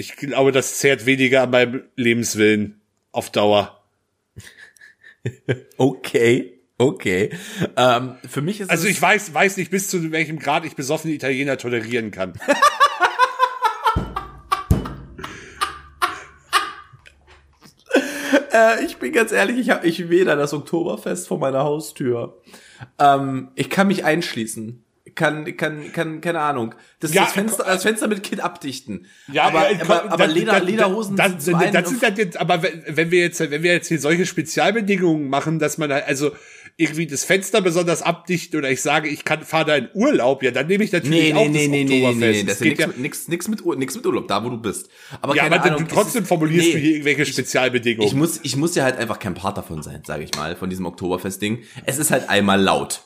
ich 0.00 0.16
glaube, 0.16 0.50
das 0.50 0.78
zehrt 0.78 1.04
weniger 1.04 1.42
an 1.42 1.50
meinem 1.50 1.82
Lebenswillen 1.94 2.80
auf 3.12 3.30
Dauer. 3.30 3.76
Okay, 5.76 6.58
okay. 6.78 7.28
Ähm, 7.76 8.14
für 8.26 8.40
mich 8.40 8.60
ist 8.60 8.70
Also 8.70 8.88
ich 8.88 9.02
weiß, 9.02 9.34
weiß 9.34 9.58
nicht, 9.58 9.70
bis 9.70 9.88
zu 9.88 10.12
welchem 10.12 10.38
Grad 10.38 10.64
ich 10.64 10.74
besoffene 10.74 11.12
Italiener 11.12 11.58
tolerieren 11.58 12.10
kann. 12.10 12.32
äh, 18.50 18.82
ich 18.82 18.96
bin 18.96 19.12
ganz 19.12 19.30
ehrlich, 19.30 19.58
ich 19.58 19.68
habe 19.68 19.86
ich 19.86 20.08
weder 20.08 20.36
das 20.36 20.54
Oktoberfest 20.54 21.28
vor 21.28 21.38
meiner 21.38 21.64
Haustür. 21.64 22.40
Ähm, 22.98 23.50
ich 23.56 23.68
kann 23.68 23.88
mich 23.88 24.06
einschließen. 24.06 24.82
Kann, 25.14 25.56
kann, 25.56 25.92
kann, 25.92 26.20
keine 26.20 26.40
Ahnung. 26.40 26.74
Das, 27.00 27.12
Ja, 27.14 27.24
das, 27.24 27.32
Fenster, 27.32 27.64
das 27.64 27.82
Fenster 27.82 28.06
mit 28.06 28.22
Kind 28.22 28.42
abdichten. 28.44 29.06
Ja, 29.32 29.44
aber, 29.44 29.60
aber, 29.60 29.78
komm, 29.78 29.90
aber 30.10 30.26
das- 30.26 30.34
Leder, 30.34 30.52
das- 30.52 30.64
Lederhosen 30.64 31.16
das, 31.16 31.44
das, 31.44 31.72
das 31.72 31.88
sind 31.88 32.02
halt 32.02 32.18
jetzt, 32.18 32.36
aber 32.38 32.62
wenn 32.62 33.10
wir 33.10 33.20
jetzt, 33.20 33.40
wenn 33.40 33.62
wir 33.62 33.72
jetzt 33.72 33.88
hier 33.88 33.98
solche 33.98 34.26
Spezialbedingungen 34.26 35.28
machen, 35.28 35.58
dass 35.58 35.78
man 35.78 35.92
halt, 35.92 36.06
also 36.06 36.32
irgendwie 36.76 37.06
das 37.06 37.24
Fenster 37.24 37.60
besonders 37.60 38.02
abdichten 38.02 38.58
oder 38.58 38.70
ich 38.70 38.82
sage, 38.82 39.08
ich 39.08 39.24
kann 39.24 39.42
fahre 39.42 39.64
da 39.64 39.76
in 39.76 39.88
Urlaub, 39.94 40.42
ja, 40.42 40.50
dann 40.50 40.66
nehme 40.66 40.84
ich 40.84 40.92
natürlich 40.92 41.32
Nee, 41.32 41.34
auch 41.34 41.48
nee, 41.48 41.48
nee, 41.48 41.62
das 41.64 41.68
nee, 41.70 41.84
nee, 41.84 41.84
nee, 41.84 42.06
Oktoberfest. 42.06 42.20
nee, 42.20 42.42
das 42.44 42.54
ist 42.56 42.62
geht 42.62 42.78
ja 42.78 42.86
nix, 42.96 43.28
nix, 43.28 43.48
mit, 43.48 43.66
nix 43.78 43.96
mit 43.96 44.06
Urlaub, 44.06 44.28
da 44.28 44.44
wo 44.44 44.50
du 44.50 44.58
bist. 44.58 44.88
Aber 45.22 45.34
ja, 45.34 45.44
aber 45.46 45.62
Ahnung, 45.62 45.88
du, 45.88 45.94
trotzdem 45.94 46.22
ist- 46.22 46.28
formulierst 46.28 46.68
nee, 46.68 46.72
du 46.74 46.78
hier 46.78 46.90
irgendwelche 46.92 47.26
Spezialbedingungen. 47.26 48.06
Ich 48.06 48.14
muss, 48.14 48.40
ich 48.42 48.56
muss 48.56 48.74
ja 48.74 48.84
halt 48.84 48.96
einfach 48.98 49.18
kein 49.18 49.34
Part 49.34 49.56
davon 49.58 49.82
sein, 49.82 50.02
sage 50.06 50.24
ich 50.24 50.34
mal, 50.36 50.56
von 50.56 50.70
diesem 50.70 50.86
Oktoberfest-Ding. 50.86 51.60
Es 51.86 51.98
ist 51.98 52.10
halt 52.10 52.28
einmal 52.28 52.60
laut. 52.60 53.02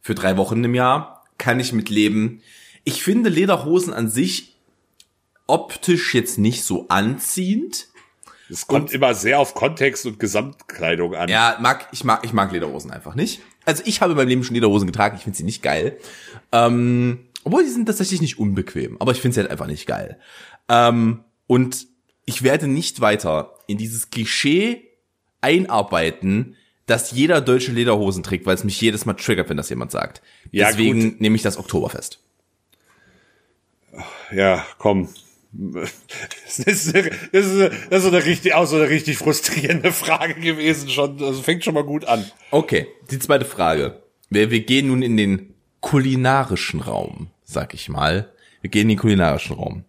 Für 0.00 0.14
drei 0.14 0.36
Wochen 0.36 0.62
im 0.62 0.74
Jahr 0.74 1.17
kann 1.38 1.60
ich 1.60 1.72
mit 1.72 1.88
leben. 1.88 2.42
Ich 2.84 3.02
finde 3.02 3.30
Lederhosen 3.30 3.92
an 3.92 4.08
sich 4.08 4.56
optisch 5.46 6.14
jetzt 6.14 6.38
nicht 6.38 6.62
so 6.64 6.86
anziehend. 6.88 7.88
es 8.50 8.66
kommt 8.66 8.92
immer 8.92 9.14
sehr 9.14 9.40
auf 9.40 9.54
Kontext 9.54 10.06
und 10.06 10.20
Gesamtkleidung 10.20 11.14
an. 11.14 11.28
Ja, 11.28 11.56
mag, 11.60 11.88
ich 11.92 12.04
mag, 12.04 12.24
ich 12.24 12.32
mag 12.32 12.52
Lederhosen 12.52 12.90
einfach 12.90 13.14
nicht. 13.14 13.40
Also 13.64 13.82
ich 13.86 14.00
habe 14.00 14.12
in 14.12 14.16
meinem 14.16 14.28
Leben 14.28 14.44
schon 14.44 14.54
Lederhosen 14.54 14.86
getragen, 14.86 15.16
ich 15.16 15.24
finde 15.24 15.36
sie 15.36 15.44
nicht 15.44 15.62
geil. 15.62 15.98
Ähm, 16.52 17.20
obwohl 17.44 17.64
die 17.64 17.70
sind 17.70 17.86
tatsächlich 17.86 18.20
nicht 18.20 18.38
unbequem, 18.38 18.96
aber 19.00 19.12
ich 19.12 19.20
finde 19.20 19.34
sie 19.34 19.40
halt 19.40 19.50
einfach 19.50 19.66
nicht 19.66 19.86
geil. 19.86 20.18
Ähm, 20.68 21.24
und 21.46 21.86
ich 22.26 22.42
werde 22.42 22.66
nicht 22.66 23.00
weiter 23.00 23.54
in 23.66 23.78
dieses 23.78 24.10
Klischee 24.10 24.88
einarbeiten, 25.40 26.56
dass 26.88 27.12
jeder 27.12 27.40
Deutsche 27.42 27.70
Lederhosen 27.70 28.22
trägt, 28.22 28.46
weil 28.46 28.54
es 28.54 28.64
mich 28.64 28.80
jedes 28.80 29.04
Mal 29.04 29.14
triggert, 29.14 29.48
wenn 29.50 29.58
das 29.58 29.68
jemand 29.68 29.92
sagt. 29.92 30.22
Ja, 30.50 30.68
Deswegen 30.68 31.16
nehme 31.18 31.36
ich 31.36 31.42
das 31.42 31.58
Oktoberfest. 31.58 32.18
ja, 34.32 34.66
komm. 34.78 35.08
Das 35.52 36.58
ist, 36.58 36.94
eine, 36.94 37.10
das, 37.32 37.46
ist 37.46 37.52
eine, 37.52 37.70
das 37.90 38.04
ist 38.04 38.12
eine 38.12 38.24
richtig, 38.24 38.54
auch 38.54 38.66
so 38.66 38.76
eine 38.76 38.88
richtig 38.88 39.18
frustrierende 39.18 39.92
Frage 39.92 40.34
gewesen 40.34 40.88
schon. 40.88 41.22
Also 41.22 41.42
fängt 41.42 41.64
schon 41.64 41.74
mal 41.74 41.84
gut 41.84 42.06
an. 42.06 42.24
Okay, 42.50 42.86
die 43.10 43.18
zweite 43.18 43.44
Frage. 43.44 44.02
Wir, 44.30 44.50
wir 44.50 44.60
gehen 44.60 44.88
nun 44.88 45.02
in 45.02 45.16
den 45.16 45.54
kulinarischen 45.80 46.80
Raum, 46.80 47.28
sag 47.44 47.74
ich 47.74 47.88
mal. 47.88 48.32
Wir 48.60 48.70
gehen 48.70 48.82
in 48.82 48.88
den 48.88 48.98
kulinarischen 48.98 49.56
Raum. 49.56 49.84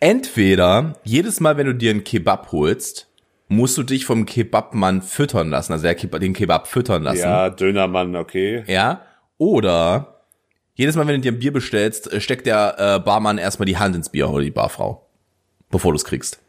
Entweder 0.00 1.00
jedes 1.04 1.40
Mal, 1.40 1.56
wenn 1.56 1.66
du 1.66 1.74
dir 1.74 1.90
einen 1.90 2.04
Kebab 2.04 2.52
holst, 2.52 3.08
musst 3.52 3.76
du 3.76 3.82
dich 3.82 4.06
vom 4.06 4.24
Kebabmann 4.24 5.02
füttern 5.02 5.50
lassen, 5.50 5.72
also 5.72 5.86
Kebab, 5.94 6.20
den 6.20 6.32
Kebab 6.32 6.66
füttern 6.66 7.02
lassen. 7.02 7.20
Ja, 7.20 7.50
Dönermann, 7.50 8.16
okay. 8.16 8.64
Ja. 8.66 9.02
Oder 9.36 10.22
jedes 10.74 10.96
Mal, 10.96 11.06
wenn 11.06 11.16
du 11.16 11.20
dir 11.20 11.32
ein 11.32 11.38
Bier 11.38 11.52
bestellst, 11.52 12.10
äh, 12.12 12.20
steckt 12.20 12.46
der 12.46 12.76
äh, 12.78 12.98
Barmann 13.00 13.38
erstmal 13.38 13.66
die 13.66 13.76
Hand 13.76 13.94
ins 13.94 14.08
Bier 14.08 14.30
oder 14.30 14.42
die 14.42 14.50
Barfrau, 14.50 15.06
bevor 15.70 15.92
du 15.92 15.96
es 15.96 16.04
kriegst. 16.04 16.40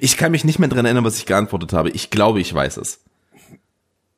Ich 0.00 0.16
kann 0.16 0.32
mich 0.32 0.44
nicht 0.44 0.58
mehr 0.58 0.68
dran 0.68 0.84
erinnern, 0.84 1.04
was 1.04 1.18
ich 1.18 1.26
geantwortet 1.26 1.72
habe. 1.72 1.90
Ich 1.90 2.10
glaube, 2.10 2.40
ich 2.40 2.52
weiß 2.52 2.78
es. 2.78 3.04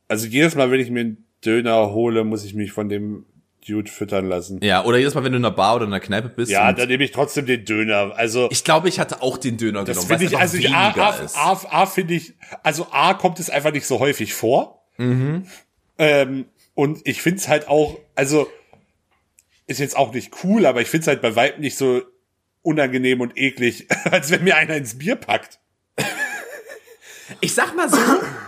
Also 0.07 0.27
jedes 0.27 0.55
Mal, 0.55 0.71
wenn 0.71 0.81
ich 0.81 0.91
mir 0.91 1.01
einen 1.01 1.25
Döner 1.45 1.91
hole, 1.91 2.25
muss 2.25 2.45
ich 2.45 2.55
mich 2.55 2.73
von 2.73 2.89
dem 2.89 3.25
Dude 3.67 3.91
füttern 3.91 4.27
lassen. 4.27 4.61
Ja, 4.63 4.85
oder 4.85 4.99
jedes 4.99 5.15
Mal, 5.15 5.25
wenn 5.25 5.33
du 5.33 5.39
in 5.39 5.45
einer 5.45 5.55
Bar 5.55 5.77
oder 5.77 5.85
in 5.87 5.93
einer 5.93 6.01
Kneipe 6.01 6.29
bist. 6.29 6.51
Ja, 6.51 6.73
dann 6.73 6.89
nehme 6.89 7.05
ich 7.05 7.13
trotzdem 7.13 7.47
den 7.47 7.65
Döner. 7.65 8.13
Also 8.17 8.49
ich 8.51 8.65
glaube, 8.65 8.89
ich 8.89 8.99
hatte 8.99 9.23
auch 9.23 9.39
den 9.39 9.57
Döner 9.57 9.85
das 9.85 9.97
genommen, 9.97 10.19
finde 10.19 10.25
ich, 10.25 10.39
also 10.39 10.57
ich, 10.57 10.71
A, 10.71 10.87
weniger 10.87 11.07
A, 11.07 11.17
ist. 11.17 11.37
A, 11.37 11.61
A 11.71 11.87
finde 11.87 12.15
ich, 12.15 12.35
also 12.63 12.89
A 12.91 13.15
kommt 13.15 13.39
es 13.41 13.51
einfach 13.51 13.73
nicht 13.73 13.87
so 13.87 14.01
häufig 14.01 14.35
vor. 14.35 14.83
Ähm, 14.99 16.47
und 16.75 17.01
ich 17.05 17.23
finde 17.23 17.39
es 17.39 17.49
halt 17.49 17.69
auch, 17.69 17.99
also 18.15 18.49
ist 19.67 19.81
jetzt 19.81 19.97
auch 19.97 20.13
nicht 20.13 20.33
cool, 20.45 20.67
aber 20.67 20.81
ich 20.81 20.89
finde 20.89 21.03
es 21.03 21.09
halt 21.09 21.23
bei 21.23 21.37
Weitem 21.37 21.61
nicht 21.61 21.77
so 21.77 22.03
unangenehm 22.63 23.21
und 23.21 23.37
eklig, 23.37 23.87
als 24.11 24.31
wenn 24.31 24.45
mir 24.45 24.57
einer 24.57 24.77
ins 24.77 24.99
Bier 24.99 25.17
packt. 25.17 25.61
Ich 27.41 27.55
sag 27.55 27.77
mal 27.77 27.89
so, 27.89 27.97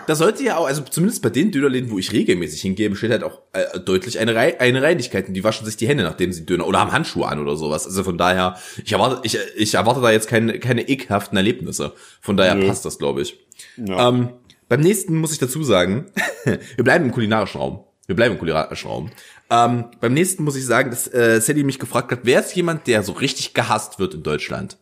da 0.07 0.15
sollte 0.15 0.43
ja 0.43 0.57
auch, 0.57 0.67
also 0.67 0.83
zumindest 0.83 1.23
bei 1.23 1.31
den 1.31 1.51
Dönerläden, 1.51 1.91
wo 1.91 1.99
ich 1.99 2.13
regelmäßig 2.13 2.61
hingehe, 2.63 2.91
besteht 2.91 3.11
halt 3.11 3.23
auch 3.23 3.41
äh, 3.53 3.79
deutlich 3.81 4.19
eine, 4.19 4.35
Rei 4.35 4.61
eine 4.61 4.83
Reinigkeit. 4.83 5.29
Und 5.29 5.35
die 5.35 5.45
waschen 5.45 5.67
sich 5.67 5.77
die 5.77 5.89
Hände, 5.89 6.05
nachdem 6.05 6.33
sie 6.33 6.47
Döner 6.47 6.67
oder 6.67 6.81
haben 6.81 6.93
Handschuhe 6.93 7.27
an 7.27 7.39
oder 7.39 7.57
sowas. 7.57 7.87
Also 7.87 8.05
von 8.05 8.19
daher, 8.19 8.57
ich 8.85 8.93
erwarte, 8.93 9.21
ich, 9.23 9.39
ich 9.57 9.75
erwarte 9.75 10.01
da 10.01 10.11
jetzt 10.11 10.29
keine, 10.29 10.59
keine 10.59 10.89
ekelhaften 10.89 11.37
Erlebnisse. 11.37 11.93
Von 12.21 12.37
daher 12.37 12.55
Nö. 12.55 12.67
passt 12.67 12.85
das, 12.85 12.99
glaube 12.99 13.23
ich. 13.23 13.39
Ja. 13.77 14.09
Ähm, 14.09 14.31
beim 14.69 14.81
nächsten 14.81 15.17
muss 15.17 15.33
ich 15.33 15.39
dazu 15.39 15.63
sagen, 15.63 16.07
wir 16.45 16.85
bleiben 16.85 17.05
im 17.05 17.13
kulinarischen 17.13 17.61
Raum. 17.61 17.85
Wir 18.07 18.17
bleiben 18.17 18.35
im 18.35 18.39
kulinarischen 18.39 18.91
Raum. 18.91 19.11
Ähm, 19.51 19.85
beim 20.01 20.13
nächsten 20.13 20.45
muss 20.45 20.57
ich 20.57 20.67
sagen, 20.67 20.91
dass 20.91 21.13
äh, 21.13 21.41
Sally 21.41 21.65
mich 21.65 21.79
gefragt 21.79 22.11
hat, 22.13 22.21
wer 22.25 22.41
ist 22.41 22.55
jemand, 22.55 22.87
der 22.87 23.03
so 23.03 23.13
richtig 23.13 23.55
gehasst 23.55 23.99
wird 23.99 24.15
in 24.15 24.23
Deutschland? 24.23 24.79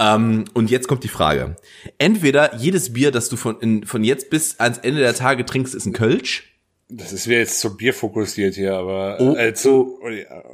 Ähm, 0.00 0.44
und 0.54 0.70
jetzt 0.70 0.86
kommt 0.88 1.02
die 1.04 1.08
Frage. 1.08 1.56
Entweder 1.98 2.56
jedes 2.56 2.92
Bier, 2.92 3.10
das 3.10 3.28
du 3.28 3.36
von, 3.36 3.58
in, 3.60 3.84
von 3.84 4.04
jetzt 4.04 4.30
bis 4.30 4.58
ans 4.60 4.78
Ende 4.78 5.00
der 5.00 5.14
Tage 5.14 5.44
trinkst, 5.44 5.74
ist 5.74 5.86
ein 5.86 5.92
Kölsch. 5.92 6.44
Das 6.90 7.12
ist 7.12 7.26
mir 7.26 7.36
jetzt 7.38 7.60
zum 7.60 7.76
Bier 7.76 7.92
fokussiert 7.92 8.54
hier, 8.54 8.74
aber 8.74 9.18
Oh, 9.20 9.36
äh, 9.36 9.52
zu, 9.52 9.98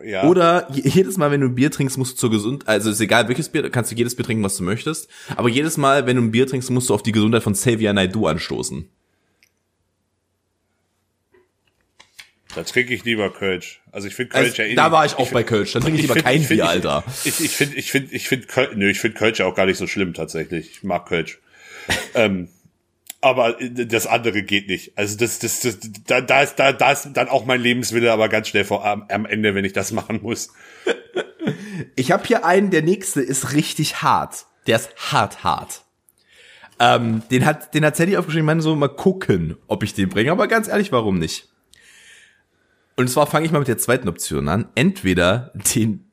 ja. 0.04 0.24
Oder 0.26 0.66
je- 0.72 0.82
jedes 0.88 1.16
Mal, 1.16 1.30
wenn 1.30 1.40
du 1.40 1.46
ein 1.46 1.54
Bier 1.54 1.70
trinkst, 1.70 1.96
musst 1.96 2.14
du 2.14 2.16
zur 2.16 2.30
Gesundheit, 2.32 2.68
also 2.68 2.90
ist 2.90 3.00
egal 3.00 3.28
welches 3.28 3.50
Bier, 3.50 3.70
kannst 3.70 3.92
du 3.92 3.94
jedes 3.94 4.16
Bier 4.16 4.24
trinken, 4.24 4.42
was 4.42 4.56
du 4.56 4.64
möchtest. 4.64 5.08
Aber 5.36 5.48
jedes 5.48 5.76
Mal, 5.76 6.06
wenn 6.06 6.16
du 6.16 6.22
ein 6.22 6.32
Bier 6.32 6.48
trinkst, 6.48 6.70
musst 6.70 6.88
du 6.90 6.94
auf 6.94 7.04
die 7.04 7.12
Gesundheit 7.12 7.44
von 7.44 7.52
Xavier 7.52 7.92
Naidoo 7.92 8.26
anstoßen. 8.26 8.88
Da 12.54 12.62
trinke 12.64 12.94
ich 12.94 13.04
lieber 13.04 13.30
Kölsch. 13.30 13.80
Also 13.92 14.08
ich 14.08 14.14
finde 14.14 14.30
Kölsch 14.30 14.50
Also, 14.50 14.62
ja 14.62 14.68
eh 14.68 14.74
da 14.74 14.92
war 14.92 15.04
ich 15.04 15.16
auch 15.16 15.30
bei 15.30 15.42
Kölsch. 15.42 15.72
Dann 15.72 15.82
trinke 15.82 15.96
ich 15.96 16.02
lieber 16.02 16.14
find- 16.14 16.24
kein 16.26 16.38
find- 16.40 16.48
Bier, 16.60 16.68
Alter. 16.68 17.04
Ich 17.24 17.40
ich 17.40 17.50
finde 17.56 17.76
ich 17.76 17.90
finde 17.90 18.14
ich 18.14 18.28
finde 18.28 18.46
Kölsch, 18.46 18.70
nö, 18.74 18.88
ich 18.90 19.00
finde 19.00 19.18
Kölsch 19.18 19.38
ja 19.38 19.46
auch 19.46 19.54
gar 19.54 19.66
nicht 19.66 19.78
so 19.78 19.86
schlimm 19.86 20.14
tatsächlich. 20.14 20.70
Ich 20.70 20.82
mag 20.82 21.06
Kölsch. 21.06 21.38
ähm, 22.14 22.48
aber 23.20 23.56
das 23.60 24.06
andere 24.06 24.42
geht 24.42 24.68
nicht. 24.68 24.96
Also 24.96 25.16
das 25.16 25.38
das, 25.38 25.60
das 25.60 25.78
da, 26.06 26.20
da 26.20 26.42
ist 26.42 26.56
da 26.56 26.72
da 26.72 26.92
ist 26.92 27.08
dann 27.14 27.28
auch 27.28 27.44
mein 27.46 27.60
Lebenswille 27.60 28.12
aber 28.12 28.28
ganz 28.28 28.48
schnell 28.48 28.64
vor 28.64 28.84
am, 28.84 29.04
am 29.08 29.26
Ende, 29.26 29.54
wenn 29.54 29.64
ich 29.64 29.72
das 29.72 29.92
machen 29.92 30.20
muss. 30.22 30.50
Ich 31.96 32.10
habe 32.12 32.26
hier 32.26 32.44
einen, 32.44 32.70
der 32.70 32.82
nächste 32.82 33.20
ist 33.20 33.52
richtig 33.52 34.02
hart. 34.02 34.46
Der 34.66 34.76
ist 34.76 34.90
hart, 35.12 35.44
hart. 35.44 35.82
Ähm, 36.80 37.22
den 37.30 37.44
hat, 37.44 37.74
den 37.74 37.84
hat 37.84 37.96
Sadie 37.96 38.16
aufgeschrieben, 38.16 38.44
ich 38.44 38.46
meine 38.46 38.62
so, 38.62 38.74
mal 38.74 38.88
gucken, 38.88 39.56
ob 39.66 39.82
ich 39.82 39.94
den 39.94 40.08
bringe. 40.08 40.32
Aber 40.32 40.48
ganz 40.48 40.68
ehrlich, 40.68 40.90
warum 40.92 41.18
nicht? 41.18 41.48
Und 42.96 43.08
zwar 43.10 43.26
fange 43.26 43.46
ich 43.46 43.52
mal 43.52 43.58
mit 43.58 43.68
der 43.68 43.78
zweiten 43.78 44.08
Option 44.08 44.48
an. 44.48 44.66
Entweder 44.74 45.52
den 45.74 46.10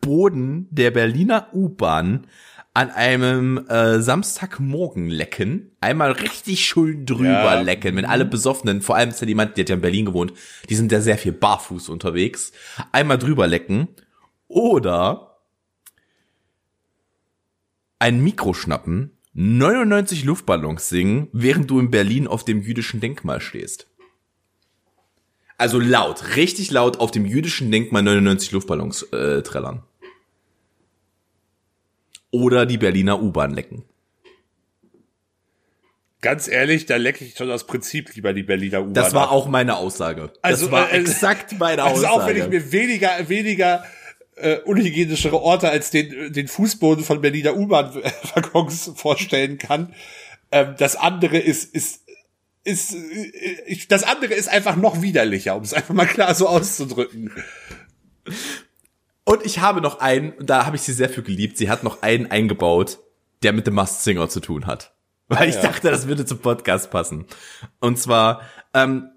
Boden 0.00 0.66
der 0.70 0.90
Berliner 0.90 1.48
U-Bahn 1.52 2.26
an 2.74 2.90
einem 2.90 3.66
äh, 3.68 4.00
Samstagmorgen 4.00 5.08
lecken, 5.10 5.72
einmal 5.80 6.12
richtig 6.12 6.64
schön 6.64 7.04
drüber 7.04 7.26
Ja. 7.54 7.60
lecken, 7.60 7.96
wenn 7.96 8.06
alle 8.06 8.24
Besoffenen, 8.24 8.80
vor 8.80 8.96
allem 8.96 9.10
ist 9.10 9.20
ja 9.20 9.28
jemand, 9.28 9.56
der 9.56 9.64
hat 9.64 9.68
ja 9.68 9.74
in 9.74 9.82
Berlin 9.82 10.06
gewohnt, 10.06 10.32
die 10.70 10.74
sind 10.74 10.90
ja 10.90 11.02
sehr 11.02 11.18
viel 11.18 11.32
barfuß 11.32 11.90
unterwegs, 11.90 12.52
einmal 12.90 13.18
drüber 13.18 13.46
lecken 13.46 13.88
oder 14.48 15.36
ein 17.98 18.22
Mikro 18.24 18.54
schnappen, 18.54 19.18
99 19.34 20.24
Luftballons 20.24 20.88
singen, 20.88 21.28
während 21.32 21.70
du 21.70 21.78
in 21.78 21.90
Berlin 21.90 22.26
auf 22.26 22.44
dem 22.44 22.62
jüdischen 22.62 23.00
Denkmal 23.00 23.40
stehst. 23.42 23.86
Also 25.62 25.78
laut, 25.78 26.34
richtig 26.34 26.72
laut 26.72 26.98
auf 26.98 27.12
dem 27.12 27.24
jüdischen 27.24 27.70
Denkmal 27.70 28.02
99 28.02 28.50
Luftballons 28.50 29.04
äh, 29.12 29.42
trällern. 29.42 29.84
Oder 32.32 32.66
die 32.66 32.78
Berliner 32.78 33.22
U-Bahn 33.22 33.52
lecken. 33.54 33.84
Ganz 36.20 36.48
ehrlich, 36.48 36.86
da 36.86 36.96
lecke 36.96 37.24
ich 37.24 37.36
schon 37.36 37.48
aus 37.48 37.64
Prinzip 37.68 38.12
lieber 38.16 38.32
die 38.32 38.42
Berliner 38.42 38.80
U-Bahn. 38.80 38.94
Das 38.94 39.14
war 39.14 39.28
ab. 39.28 39.30
auch 39.30 39.46
meine 39.46 39.76
Aussage. 39.76 40.32
Also, 40.42 40.64
das 40.64 40.72
war 40.72 40.90
äh, 40.90 40.98
exakt 40.98 41.56
meine 41.60 41.84
Also 41.84 42.08
Aussage. 42.08 42.12
auch 42.12 42.26
wenn 42.26 42.36
ich 42.38 42.48
mir 42.48 42.72
weniger, 42.72 43.28
weniger 43.28 43.84
äh, 44.34 44.56
unhygienischere 44.64 45.40
Orte 45.40 45.68
als 45.68 45.92
den, 45.92 46.32
den 46.32 46.48
Fußboden 46.48 47.04
von 47.04 47.20
Berliner 47.20 47.54
U-Bahn-Waggons 47.54 48.94
vorstellen 48.96 49.58
kann. 49.58 49.94
Ähm, 50.50 50.74
das 50.76 50.96
andere 50.96 51.38
ist, 51.38 51.72
ist, 51.72 52.01
ist, 52.64 52.94
äh, 52.94 53.32
ich, 53.66 53.88
das 53.88 54.04
andere 54.04 54.34
ist 54.34 54.48
einfach 54.48 54.76
noch 54.76 55.02
widerlicher, 55.02 55.56
um 55.56 55.62
es 55.62 55.74
einfach 55.74 55.94
mal 55.94 56.06
klar 56.06 56.34
so 56.34 56.48
auszudrücken. 56.48 57.32
Und 59.24 59.44
ich 59.44 59.60
habe 59.60 59.80
noch 59.80 60.00
einen, 60.00 60.34
da 60.40 60.66
habe 60.66 60.76
ich 60.76 60.82
sie 60.82 60.92
sehr 60.92 61.08
für 61.08 61.22
geliebt, 61.22 61.56
sie 61.56 61.70
hat 61.70 61.84
noch 61.84 62.02
einen 62.02 62.30
eingebaut, 62.30 62.98
der 63.42 63.52
mit 63.52 63.66
dem 63.66 63.74
Must 63.74 64.04
Singer 64.04 64.28
zu 64.28 64.40
tun 64.40 64.66
hat. 64.66 64.94
Weil 65.28 65.48
ich 65.48 65.54
ja. 65.56 65.62
dachte, 65.62 65.90
das 65.90 66.08
würde 66.08 66.26
zum 66.26 66.38
Podcast 66.38 66.90
passen. 66.90 67.26
Und 67.80 67.98
zwar, 67.98 68.42
ähm, 68.74 69.10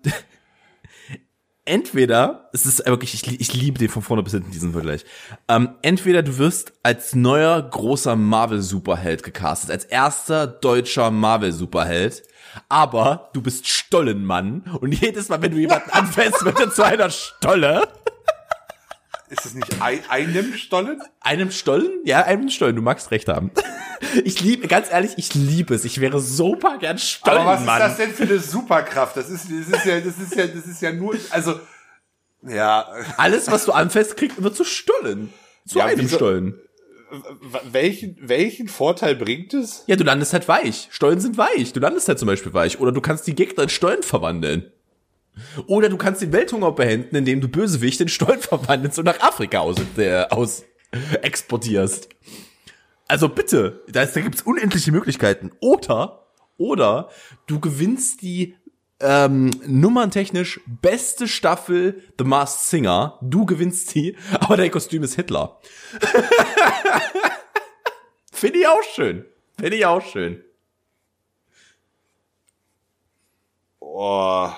entweder, 1.65 2.49
es 2.53 2.65
ist 2.65 2.85
wirklich, 2.85 3.13
ich, 3.13 3.39
ich 3.41 3.53
liebe 3.53 3.77
den 3.77 3.89
von 3.89 4.01
vorne 4.01 4.23
bis 4.23 4.33
hinten, 4.33 4.51
diesen 4.51 4.71
Vergleich. 4.71 5.03
Ähm, 5.47 5.69
entweder 5.81 6.23
du 6.23 6.37
wirst 6.37 6.73
als 6.83 7.15
neuer 7.15 7.61
großer 7.61 8.15
Marvel-Superheld 8.15 9.23
gecastet, 9.23 9.71
als 9.71 9.85
erster 9.85 10.47
deutscher 10.47 11.11
Marvel-Superheld, 11.11 12.23
aber 12.69 13.29
du 13.33 13.41
bist 13.41 13.67
Stollenmann 13.67 14.63
und 14.79 14.93
jedes 14.93 15.29
Mal, 15.29 15.41
wenn 15.41 15.51
du 15.51 15.57
jemanden 15.57 15.89
anfällst, 15.89 16.45
wird 16.45 16.59
er 16.59 16.71
zu 16.71 16.83
einer 16.83 17.09
Stolle. 17.09 17.87
Ist 19.29 19.45
es 19.45 19.53
nicht 19.55 19.81
ein, 19.81 19.99
einem 20.09 20.53
Stollen? 20.53 21.01
Einem 21.19 21.49
Stollen? 21.51 21.91
Ja, 22.03 22.23
einem 22.23 22.49
Stollen. 22.49 22.75
Du 22.75 22.81
magst 22.81 23.11
recht 23.11 23.27
haben. 23.27 23.51
Ich 24.23 24.39
liebe, 24.41 24.67
ganz 24.67 24.91
ehrlich, 24.91 25.13
ich 25.17 25.33
liebe 25.33 25.73
es. 25.73 25.83
Ich 25.83 25.99
wäre 25.99 26.19
super 26.19 26.77
gern 26.77 26.97
Stollen, 26.97 27.39
Aber 27.39 27.51
was 27.51 27.65
Mann. 27.65 27.81
ist 27.81 27.87
das 27.87 27.97
denn 27.97 28.11
für 28.13 28.23
eine 28.23 28.39
Superkraft? 28.39 29.17
Das 29.17 29.29
ist, 29.29 29.45
das 29.49 29.79
ist 29.79 29.85
ja, 29.85 29.99
das 29.99 30.17
ist 30.19 30.35
ja, 30.35 30.47
das 30.47 30.65
ist 30.67 30.81
ja 30.81 30.91
nur, 30.91 31.15
also, 31.31 31.59
ja, 32.45 32.87
Alles, 33.17 33.49
was 33.49 33.65
du 33.65 33.71
anfasst, 33.71 34.15
kriegt 34.17 34.41
wird 34.43 34.55
zu 34.55 34.63
Stollen. 34.63 35.33
Zu 35.67 35.79
Ja, 35.79 35.85
einem 35.85 36.01
wieso- 36.01 36.17
Stollen. 36.17 36.59
welchen, 37.71 38.17
welchen 38.21 38.67
Vorteil 38.67 39.15
bringt 39.15 39.53
es? 39.53 39.83
Ja, 39.87 39.95
du 39.95 40.03
landest 40.03 40.33
halt 40.33 40.47
weich. 40.47 40.87
Stollen 40.91 41.19
sind 41.19 41.37
weich. 41.37 41.73
Du 41.73 41.79
landest 41.79 42.07
halt 42.07 42.19
zum 42.19 42.27
Beispiel 42.27 42.53
weich. 42.53 42.79
Oder 42.79 42.91
du 42.91 43.01
kannst 43.01 43.25
die 43.27 43.33
Gegner 43.35 43.63
in 43.63 43.69
Stollen 43.69 44.03
verwandeln. 44.03 44.71
Oder 45.67 45.89
du 45.89 45.97
kannst 45.97 46.21
den 46.21 46.31
Welthunger 46.33 46.71
beenden, 46.71 47.15
indem 47.15 47.41
du 47.41 47.47
Bösewicht 47.47 48.01
in 48.01 48.07
Stollen 48.09 48.39
verwandelst 48.39 48.99
und 48.99 49.05
nach 49.05 49.19
Afrika 49.19 49.59
aus, 49.59 49.77
äh, 49.97 50.23
aus 50.29 50.63
exportierst. 51.21 52.09
Also 53.07 53.29
bitte, 53.29 53.83
da, 53.87 54.03
ist, 54.03 54.15
da 54.15 54.21
gibt's 54.21 54.41
unendliche 54.41 54.91
Möglichkeiten. 54.91 55.51
Oder, 55.59 56.25
oder 56.57 57.09
du 57.47 57.59
gewinnst 57.59 58.21
die 58.21 58.55
ähm, 58.99 59.51
nummerntechnisch 59.65 60.61
beste 60.65 61.27
Staffel 61.27 62.01
The 62.17 62.23
Masked 62.23 62.61
Singer. 62.61 63.19
Du 63.21 63.45
gewinnst 63.45 63.93
die, 63.93 64.17
aber 64.39 64.57
dein 64.57 64.71
Kostüm 64.71 65.03
ist 65.03 65.15
Hitler. 65.15 65.59
Finde 68.31 68.59
ich 68.59 68.67
auch 68.67 68.83
schön. 68.83 69.25
Finde 69.59 69.77
ich 69.77 69.85
auch 69.85 70.01
schön. 70.01 70.43
Oh. 73.79 74.49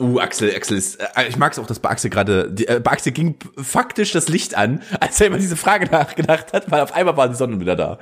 Uh, 0.00 0.20
Axel, 0.20 0.54
Axel 0.54 0.76
ist, 0.76 1.00
äh, 1.00 1.28
ich 1.28 1.36
mag 1.38 1.50
es 1.52 1.58
auch, 1.58 1.66
dass 1.66 1.80
bei 1.80 1.90
Axel 1.90 2.08
gerade, 2.08 2.54
äh, 2.68 2.78
bei 2.78 2.92
Axel 2.92 3.10
ging 3.12 3.34
faktisch 3.56 4.12
das 4.12 4.28
Licht 4.28 4.54
an, 4.54 4.80
als 5.00 5.20
er 5.20 5.26
über 5.26 5.38
diese 5.38 5.56
Frage 5.56 5.86
nachgedacht 5.86 6.52
hat, 6.52 6.70
weil 6.70 6.82
auf 6.82 6.92
einmal 6.92 7.16
war 7.16 7.28
die 7.28 7.34
Sonne 7.34 7.58
wieder 7.58 7.74
da. 7.74 7.98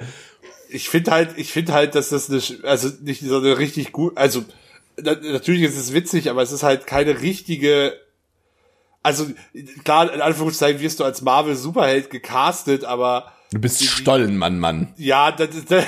Ich 0.68 0.90
finde 0.90 1.10
halt, 1.12 1.30
ich 1.36 1.52
finde 1.52 1.72
halt, 1.72 1.94
dass 1.94 2.10
das 2.10 2.28
eine, 2.28 2.42
also 2.64 2.90
nicht 3.00 3.22
so 3.22 3.38
eine 3.38 3.56
richtig 3.58 3.92
gut, 3.92 4.16
also 4.18 4.44
na, 5.00 5.14
natürlich 5.14 5.62
ist 5.62 5.78
es 5.78 5.94
witzig, 5.94 6.28
aber 6.28 6.42
es 6.42 6.52
ist 6.52 6.62
halt 6.62 6.86
keine 6.86 7.22
richtige, 7.22 7.94
also 9.02 9.26
klar, 9.84 10.12
in 10.12 10.20
Anführungszeichen 10.20 10.80
wirst 10.82 11.00
du 11.00 11.04
als 11.04 11.22
Marvel 11.22 11.54
Superheld 11.56 12.10
gecastet, 12.10 12.84
aber 12.84 13.32
Du 13.52 13.58
bist 13.60 13.82
Stollenmann, 13.84 14.58
Mann. 14.58 14.92
ja, 14.98 15.32
das, 15.32 15.54
ist- 15.54 15.70
das, 15.70 15.84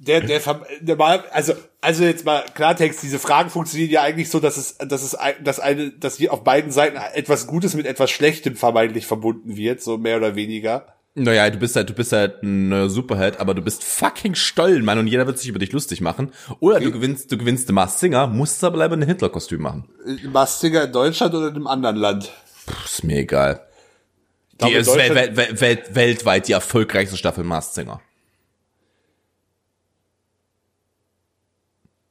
der, 0.00 0.22
der, 0.22 0.40
der 0.80 0.96
mal, 0.96 1.22
also, 1.30 1.52
also 1.82 2.04
jetzt 2.04 2.24
mal 2.24 2.42
Klartext, 2.54 3.02
diese 3.02 3.18
Fragen 3.18 3.50
funktionieren 3.50 3.90
ja 3.90 4.02
eigentlich 4.02 4.30
so, 4.30 4.40
dass 4.40 4.56
es, 4.56 4.78
dass 4.78 5.02
es, 5.02 5.16
dass 5.44 5.60
eine, 5.60 5.90
dass 5.90 6.16
hier 6.16 6.32
auf 6.32 6.42
beiden 6.42 6.72
Seiten 6.72 6.96
etwas 7.12 7.46
Gutes 7.46 7.74
mit 7.74 7.86
etwas 7.86 8.10
Schlechtem 8.10 8.56
vermeintlich 8.56 9.06
verbunden 9.06 9.56
wird, 9.56 9.82
so 9.82 9.98
mehr 9.98 10.16
oder 10.16 10.34
weniger. 10.36 10.86
Naja, 11.14 11.50
du 11.50 11.58
bist 11.58 11.76
halt, 11.76 11.90
du 11.90 11.92
bist 11.92 12.12
halt 12.12 12.42
ein 12.42 12.72
äh, 12.72 12.88
Superheld, 12.88 13.40
aber 13.40 13.52
du 13.52 13.60
bist 13.60 13.84
fucking 13.84 14.34
Stollenmann 14.36 14.98
und 14.98 15.06
jeder 15.06 15.26
wird 15.26 15.38
sich 15.38 15.48
über 15.48 15.58
dich 15.58 15.72
lustig 15.72 16.00
machen. 16.00 16.32
Oder 16.60 16.80
du 16.80 16.92
gewinnst, 16.92 17.30
du 17.30 17.36
gewinnst 17.36 17.66
The 17.66 17.74
Masked 17.74 18.00
Singer, 18.00 18.26
musst 18.26 18.64
aber 18.64 18.78
leider 18.78 18.96
ein 18.96 19.02
Hitler-Kostüm 19.02 19.60
machen. 19.60 19.88
Mastinger 20.32 20.84
in 20.84 20.92
Deutschland 20.92 21.34
oder 21.34 21.48
in 21.48 21.56
einem 21.56 21.66
anderen 21.66 21.96
Land? 21.96 22.32
Puh, 22.64 22.74
ist 22.86 23.04
mir 23.04 23.18
egal. 23.18 23.66
glaube, 24.56 24.72
Die 24.72 24.80
ist 24.80 24.94
wel 24.94 25.14
wel 25.14 25.60
wel 25.60 25.78
weltweit 25.90 26.48
die 26.48 26.52
erfolgreichste 26.52 27.18
Staffel 27.18 27.44
Masked 27.44 27.74
Singer. 27.74 28.00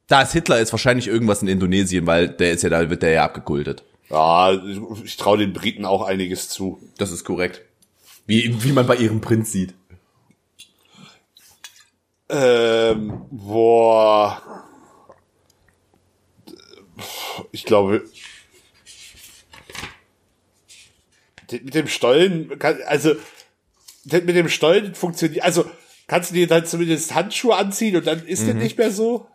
Da 0.10 0.24
ist 0.24 0.34
Hitler 0.34 0.60
ist 0.60 0.74
wahrscheinlich 0.74 1.08
irgendwas 1.08 1.44
in 1.44 1.48
Indonesien, 1.48 2.08
weil 2.08 2.28
der 2.30 2.52
ist 2.52 2.64
ja 2.64 2.70
da, 2.70 2.90
wird 2.90 3.04
der 3.04 3.12
ja 3.12 3.24
abgekultet. 3.24 3.84
Ja, 4.10 4.52
ich, 5.04 5.18
traue 5.18 5.38
den 5.38 5.54
Briten 5.54 5.86
auch 5.86 6.02
einiges 6.02 6.50
zu. 6.50 6.82
Das 6.98 7.12
ist 7.12 7.24
korrekt. 7.24 7.62
Wie, 8.26 8.64
wie 8.64 8.72
man 8.72 8.88
bei 8.88 8.96
ihrem 8.96 9.22
Prinz 9.22 9.52
sieht. 9.52 9.76
Ähm, 12.28 13.22
boah. 13.30 14.42
Ich 17.52 17.66
glaube. 17.66 18.04
Mit 21.52 21.76
dem 21.76 21.88
Stollen, 21.88 22.52
also, 22.88 23.16
mit 24.06 24.30
dem 24.30 24.50
Stollen 24.50 24.96
funktioniert, 24.96 25.44
also, 25.44 25.66
kannst 26.08 26.32
du 26.32 26.36
dir 26.36 26.48
dann 26.48 26.66
zumindest 26.66 27.14
Handschuhe 27.14 27.56
anziehen 27.56 27.96
und 27.96 28.08
dann 28.08 28.26
ist 28.26 28.48
mhm. 28.48 28.58
nicht 28.58 28.78
mehr 28.78 28.92
so? 28.92 29.28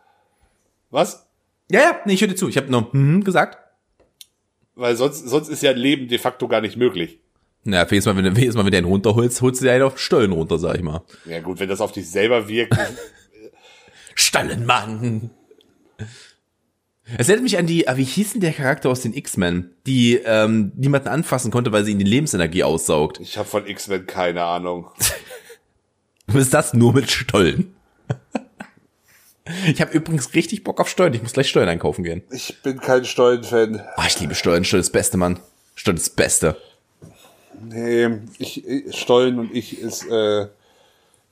Was? 0.95 1.27
Ja, 1.73 1.81
ja, 1.81 2.01
nee, 2.05 2.13
ich 2.13 2.21
höre 2.21 2.29
dir 2.29 2.37
zu. 2.37 2.49
Ich 2.49 2.57
habe 2.57 2.71
nur 2.71 2.93
hm 2.93 3.25
gesagt. 3.25 3.59
Weil 4.77 4.95
sonst, 4.95 5.29
sonst 5.29 5.49
ist 5.49 5.61
ja 5.61 5.73
ein 5.73 5.77
Leben 5.77 6.07
de 6.07 6.19
facto 6.19 6.47
gar 6.47 6.61
nicht 6.61 6.77
möglich. 6.77 7.19
Na, 7.65 7.85
jedes 7.91 8.07
Mal, 8.07 8.17
wenn 8.17 8.33
du, 8.33 8.41
jedes 8.41 8.55
Mal, 8.55 8.65
wenn 8.65 8.71
du 8.71 8.79
einen 8.79 8.87
runterholst, 8.87 9.43
holst 9.43 9.61
du 9.61 9.65
dir 9.65 9.73
einen 9.73 9.83
auf 9.83 9.95
den 9.95 9.99
Stollen 9.99 10.31
runter, 10.31 10.57
sag 10.57 10.77
ich 10.77 10.83
mal. 10.83 11.03
Ja 11.25 11.41
gut, 11.41 11.59
wenn 11.59 11.69
das 11.69 11.81
auf 11.81 11.91
dich 11.91 12.09
selber 12.09 12.47
wirkt. 12.47 12.77
Stollenmann. 14.15 15.31
Es 17.19 17.29
erinnert 17.29 17.43
mich 17.43 17.59
an 17.59 17.67
die, 17.67 17.89
ah, 17.89 17.97
wie 17.97 18.05
hieß 18.05 18.35
denn 18.35 18.41
der 18.41 18.53
Charakter 18.53 18.89
aus 18.89 19.01
den 19.01 19.15
X-Men, 19.15 19.73
die 19.89 20.21
ähm, 20.25 20.71
niemanden 20.77 21.09
anfassen 21.09 21.51
konnte, 21.51 21.73
weil 21.73 21.85
sie 21.85 21.91
ihnen 21.91 22.05
die 22.05 22.07
Lebensenergie 22.07 22.63
aussaugt. 22.63 23.19
ich 23.19 23.37
habe 23.37 23.49
von 23.49 23.67
X-Men 23.67 24.07
keine 24.07 24.45
Ahnung. 24.45 24.91
Du 26.27 26.35
bist 26.35 26.55
das 26.55 26.73
nur 26.73 26.95
mit 26.95 27.11
Stollen. 27.11 27.75
Ich 29.67 29.81
habe 29.83 29.93
übrigens 29.93 30.33
richtig 30.35 30.65
Bock 30.65 30.81
auf 30.81 30.89
Steuern. 30.89 31.13
Ich 31.13 31.23
muss 31.23 31.35
gleich 31.35 31.49
Steuern 31.51 31.69
einkaufen 31.69 32.03
gehen. 32.03 32.23
Ich 32.31 32.63
bin 32.63 32.79
kein 32.81 33.05
Stollen-Fan. 33.05 33.81
Ah, 33.97 34.07
ich 34.07 34.19
liebe 34.21 34.35
Steuern. 34.35 34.65
Steuern 34.65 34.81
ist 34.81 34.89
das 34.89 34.93
Beste, 34.93 35.17
Mann. 35.19 35.39
Steuern 35.75 35.97
ist 35.99 36.09
das 36.09 36.15
Beste. 36.15 36.57
Nee, 37.63 38.09
ich, 38.39 38.65
Stollen 38.91 39.39
und 39.39 39.55
ich 39.55 39.79
ist 39.79 40.07
äh, 40.11 40.49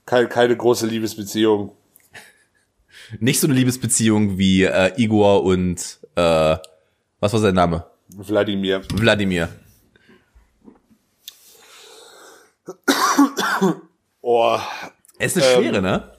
kein, 0.04 0.28
keine 0.28 0.56
große 0.56 0.86
Liebesbeziehung. 0.86 1.72
Nicht 3.18 3.40
so 3.40 3.46
eine 3.46 3.54
Liebesbeziehung 3.54 4.36
wie 4.38 4.64
äh, 4.64 4.92
Igor 4.96 5.42
und 5.42 5.98
äh, 6.14 6.56
was 7.20 7.32
war 7.32 7.40
sein 7.40 7.54
Name? 7.54 7.86
Wladimir. 8.08 8.82
Wladimir. 8.92 9.48
Oh, 14.20 14.58
Es 15.18 15.36
ist 15.36 15.42
eine 15.44 15.52
Ähm, 15.54 15.62
schwere, 15.62 15.82
ne? 15.82 16.12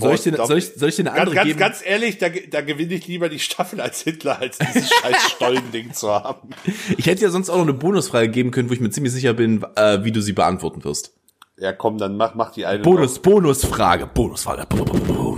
Soll 0.00 0.14
ich, 0.14 0.22
dir, 0.22 0.32
da- 0.32 0.46
soll, 0.46 0.58
ich, 0.58 0.72
soll 0.74 0.88
ich 0.88 0.96
ganz, 0.96 1.08
andere 1.10 1.34
ganz, 1.34 1.46
geben? 1.46 1.58
ganz 1.58 1.80
ehrlich, 1.84 2.18
da, 2.18 2.28
da 2.28 2.60
gewinne 2.60 2.94
ich 2.94 3.06
lieber 3.06 3.28
die 3.28 3.38
Staffel 3.38 3.80
als 3.80 4.02
Hitler, 4.02 4.38
als 4.40 4.58
dieses 4.58 4.90
scheiß 5.02 5.30
Stollending 5.30 5.92
zu 5.92 6.10
haben. 6.12 6.50
Ich 6.96 7.06
hätte 7.06 7.20
dir 7.20 7.30
sonst 7.30 7.50
auch 7.50 7.56
noch 7.56 7.62
eine 7.62 7.72
Bonusfrage 7.74 8.28
geben 8.28 8.50
können, 8.50 8.68
wo 8.68 8.72
ich 8.74 8.80
mir 8.80 8.90
ziemlich 8.90 9.12
sicher 9.12 9.34
bin, 9.34 9.64
äh, 9.76 10.04
wie 10.04 10.12
du 10.12 10.20
sie 10.20 10.32
beantworten 10.32 10.84
wirst. 10.84 11.12
Ja, 11.56 11.72
komm, 11.72 11.98
dann 11.98 12.16
mach, 12.16 12.34
mach 12.34 12.52
die 12.52 12.66
eine 12.66 12.82
Bonus, 12.82 13.18
Bonusfrage, 13.18 14.06
Bonusfrage, 14.06 14.66
noch. 14.74 15.36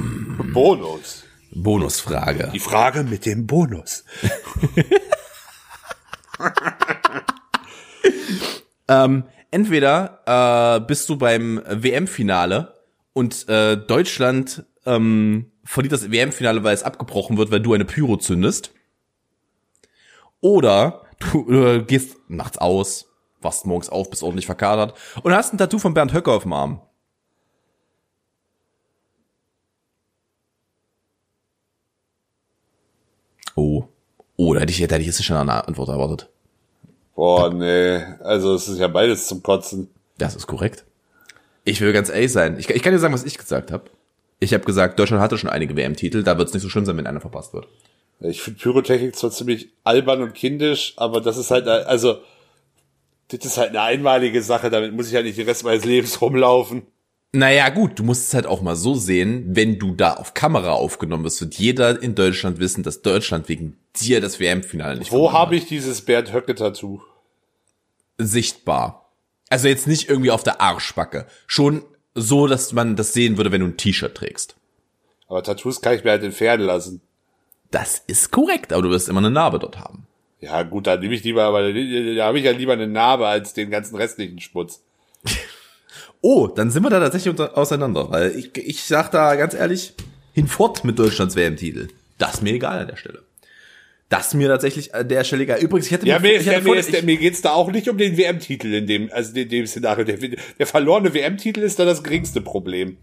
Bonus. 0.52 1.24
Bonusfrage. 1.52 2.50
Die 2.52 2.58
Frage 2.61 3.02
mit 3.04 3.24
dem 3.26 3.46
Bonus. 3.46 4.04
Ähm, 8.88 9.24
entweder 9.52 10.20
äh, 10.26 10.80
bist 10.84 11.08
du 11.08 11.16
beim 11.16 11.62
WM-Finale 11.68 12.74
und 13.12 13.48
äh, 13.48 13.76
Deutschland 13.76 14.64
ähm, 14.86 15.50
verliert 15.64 15.92
das 15.92 16.11
WM-Finale, 16.11 16.64
weil 16.64 16.74
es 16.74 16.82
abgebrochen 16.82 17.36
wird, 17.36 17.50
weil 17.50 17.61
du 17.61 17.74
eine 17.74 17.84
Pyro 17.84 18.16
zündest. 18.16 18.72
Oder 20.40 21.02
du 21.18 21.52
äh, 21.52 21.82
gehst 21.82 22.16
nachts 22.28 22.58
aus, 22.58 23.06
wachst 23.40 23.66
morgens 23.66 23.90
auf, 23.90 24.11
bist 24.11 24.22
ordentlich 24.22 24.46
verkatert 24.46 24.94
und 25.22 25.32
hast 25.32 25.52
ein 25.52 25.58
Tattoo 25.58 25.78
von 25.78 25.94
Bernd 25.94 26.12
Höcker 26.12 26.32
auf 26.32 26.42
dem 26.44 26.52
Arm. 26.52 26.80
Oh. 33.54 33.84
Oh, 34.36 34.54
da 34.54 34.61
hätte 34.61 34.72
ich, 34.72 34.78
da 34.78 34.94
hätte 34.94 35.00
ich 35.00 35.06
jetzt 35.06 35.22
schon 35.22 35.36
eine 35.36 35.68
Antwort 35.68 35.90
erwartet. 35.90 36.30
Boah, 37.14 37.52
nee. 37.52 37.96
Also, 38.20 38.54
es 38.54 38.68
ist 38.68 38.78
ja 38.78 38.88
beides 38.88 39.26
zum 39.26 39.42
Kotzen. 39.42 39.90
Das 40.16 40.34
ist 40.34 40.46
korrekt. 40.46 40.86
Ich 41.64 41.80
will 41.80 41.92
ganz 41.92 42.08
ehrlich 42.08 42.32
sein. 42.32 42.58
Ich, 42.58 42.68
ich 42.70 42.82
kann 42.82 42.92
dir 42.92 42.98
sagen, 42.98 43.14
was 43.14 43.24
ich 43.24 43.38
gesagt 43.38 43.70
habe. 43.70 43.90
Ich 44.38 44.54
habe 44.54 44.64
gesagt, 44.64 44.98
Deutschland 44.98 45.22
hatte 45.22 45.36
schon 45.36 45.50
einige 45.50 45.76
WM-Titel, 45.76 46.22
da 46.22 46.38
wird 46.38 46.48
es 46.48 46.54
nicht 46.54 46.62
so 46.62 46.70
schlimm 46.70 46.86
sein, 46.86 46.96
wenn 46.96 47.06
einer 47.06 47.20
verpasst 47.20 47.52
wird. 47.52 47.68
Ich 48.20 48.42
finde 48.42 48.61
Pyrotechnik 48.61 49.16
zwar 49.16 49.30
ziemlich 49.30 49.68
albern 49.84 50.22
und 50.22 50.34
kindisch, 50.34 50.94
aber 50.96 51.20
das 51.20 51.36
ist 51.36 51.50
halt, 51.50 51.66
also, 51.66 52.18
das 53.28 53.44
ist 53.44 53.58
halt 53.58 53.70
eine 53.70 53.82
einmalige 53.82 54.42
Sache, 54.42 54.70
damit 54.70 54.94
muss 54.94 55.08
ich 55.08 55.14
halt 55.14 55.26
nicht 55.26 55.38
den 55.38 55.46
Rest 55.46 55.64
meines 55.64 55.84
Lebens 55.84 56.20
rumlaufen. 56.20 56.82
Naja, 57.32 57.68
gut, 57.68 57.98
du 57.98 58.02
musst 58.02 58.28
es 58.28 58.34
halt 58.34 58.46
auch 58.46 58.61
mal 58.61 58.74
so 58.74 58.94
sehen, 58.94 59.44
wenn 59.50 59.78
du 59.78 59.94
da 59.94 60.14
auf 60.14 60.34
Kamera 60.34 60.72
aufgenommen 60.72 61.24
wirst, 61.24 61.40
wird 61.40 61.54
jeder 61.54 62.02
in 62.02 62.14
Deutschland 62.14 62.58
wissen, 62.58 62.82
dass 62.82 63.02
Deutschland 63.02 63.48
wegen 63.48 63.76
dir 63.96 64.20
das 64.20 64.40
WM-Finale 64.40 64.98
nicht 64.98 65.12
Wo 65.12 65.32
habe 65.32 65.54
ich 65.54 65.66
dieses 65.66 66.00
Bernd 66.02 66.32
Höcke-Tattoo? 66.32 67.00
Sichtbar. 68.18 68.99
Also 69.51 69.68
jetzt 69.68 69.86
nicht 69.86 70.09
irgendwie 70.09 70.30
auf 70.30 70.42
der 70.42 70.61
Arschbacke. 70.61 71.26
Schon 71.46 71.84
so, 72.14 72.46
dass 72.46 72.72
man 72.72 72.96
das 72.96 73.12
sehen 73.12 73.36
würde, 73.36 73.53
wenn 73.53 73.61
du 73.61 73.66
ein 73.66 73.76
T-Shirt 73.76 74.14
trägst. 74.14 74.57
Aber 75.28 75.42
Tattoos 75.42 75.80
kann 75.80 75.96
ich 75.96 76.05
mir 76.05 76.11
halt 76.11 76.22
entfernen 76.22 76.64
lassen. 76.64 77.03
Das 77.70 78.03
ist 78.07 78.30
korrekt, 78.30 78.72
aber 78.72 78.82
du 78.82 78.90
wirst 78.90 79.09
immer 79.09 79.18
eine 79.18 79.30
Narbe 79.30 79.59
dort 79.59 79.78
haben. 79.78 80.07
Ja, 80.40 80.62
gut, 80.62 80.86
dann 80.86 81.01
nehme 81.01 81.14
ich 81.14 81.22
lieber, 81.22 81.44
aber 81.44 81.62
da 81.62 82.24
habe 82.24 82.38
ich 82.38 82.44
ja 82.44 82.53
lieber 82.53 82.72
eine 82.72 82.86
Narbe 82.86 83.26
als 83.26 83.53
den 83.53 83.70
ganzen 83.70 83.96
restlichen 83.96 84.40
Schmutz. 84.40 84.82
Oh, 86.22 86.48
dann 86.48 86.70
sind 86.70 86.82
wir 86.82 86.90
da 86.90 87.01
tatsächlich 87.01 87.30
unter, 87.30 87.57
auseinander, 87.57 88.11
weil 88.11 88.36
ich, 88.36 88.55
ich 88.59 88.84
sag 88.84 89.11
da 89.11 89.36
ganz 89.36 89.55
ehrlich, 89.55 89.94
hinfort 90.34 90.84
mit 90.84 90.98
Deutschlands 90.98 91.34
WM-Titel. 91.34 91.88
Das 92.18 92.34
ist 92.34 92.42
mir 92.42 92.53
egal 92.53 92.78
an 92.78 92.88
der 92.88 92.96
Stelle. 92.96 93.22
Das 94.11 94.26
ist 94.28 94.34
mir 94.34 94.48
tatsächlich 94.48 94.94
an 94.94 95.08
der 95.08 95.22
Stelle 95.24 95.44
egal. 95.44 95.61
Übrigens, 95.61 95.86
ich 95.86 95.92
hätte 95.92 96.06
Ja, 96.06 96.18
mir, 96.18 96.32
ich 96.38 96.46
hatte 96.48 96.62
mir, 96.62 96.74
vorhin- 96.74 96.92
der, 96.92 97.02
mir 97.04 97.16
geht's 97.16 97.40
da 97.42 97.52
auch 97.52 97.70
nicht 97.70 97.88
um 97.88 97.96
den 97.96 98.16
WM-Titel 98.18 98.74
in 98.74 98.86
dem, 98.86 99.08
also 99.12 99.32
in 99.38 99.48
dem 99.48 99.66
Szenario. 99.66 100.04
Der, 100.04 100.18
der 100.18 100.66
verlorene 100.66 101.14
WM-Titel 101.14 101.61
ist 101.61 101.78
da 101.78 101.84
das 101.84 102.02
geringste 102.02 102.40
Problem. 102.42 102.98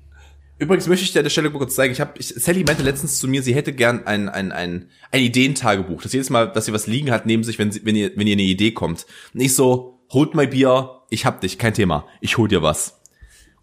Übrigens 0.60 0.88
möchte 0.88 1.06
ich 1.06 1.14
dir 1.14 1.20
an 1.20 1.24
der 1.24 1.30
Stelle 1.30 1.50
kurz 1.52 1.76
zeigen, 1.76 1.94
ich 1.94 2.02
habe, 2.02 2.12
ich, 2.20 2.28
Sally 2.30 2.64
meinte 2.66 2.84
letztens 2.84 3.20
zu 3.20 3.28
mir, 3.28 3.42
sie 3.42 3.56
hätte 3.56 3.72
gern 3.74 4.06
ein, 4.06 4.28
ein, 4.28 4.52
ein, 4.52 4.90
ein 5.12 5.22
Ideentagebuch, 5.22 6.02
dass 6.02 6.12
jedes 6.14 6.30
Mal, 6.30 6.52
dass 6.52 6.66
sie 6.66 6.74
was 6.74 6.88
liegen 6.88 7.10
hat 7.12 7.26
neben 7.26 7.44
sich, 7.44 7.58
wenn, 7.58 7.72
sie, 7.72 7.86
wenn, 7.86 7.96
ihr, 7.96 8.12
wenn 8.16 8.28
ihr 8.28 8.34
eine 8.34 8.42
Idee 8.42 8.72
kommt. 8.72 9.06
Und 9.34 9.40
ich 9.40 9.56
so, 9.56 10.00
holt 10.12 10.34
mein 10.34 10.50
Bier, 10.50 11.04
ich 11.10 11.26
hab 11.26 11.40
dich, 11.42 11.58
kein 11.58 11.74
Thema, 11.74 12.06
ich 12.22 12.38
hol 12.38 12.48
dir 12.50 12.64
was. 12.64 13.00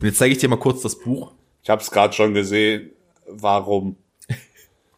Und 0.00 0.06
jetzt 0.06 0.18
zeige 0.18 0.32
ich 0.32 0.38
dir 0.38 0.48
mal 0.48 0.56
kurz 0.56 0.80
das 0.82 0.98
Buch. 0.98 1.32
Ich 1.62 1.68
habe 1.68 1.82
es 1.82 1.90
gerade 1.90 2.14
schon 2.14 2.32
gesehen. 2.32 2.90
Warum? 3.26 3.96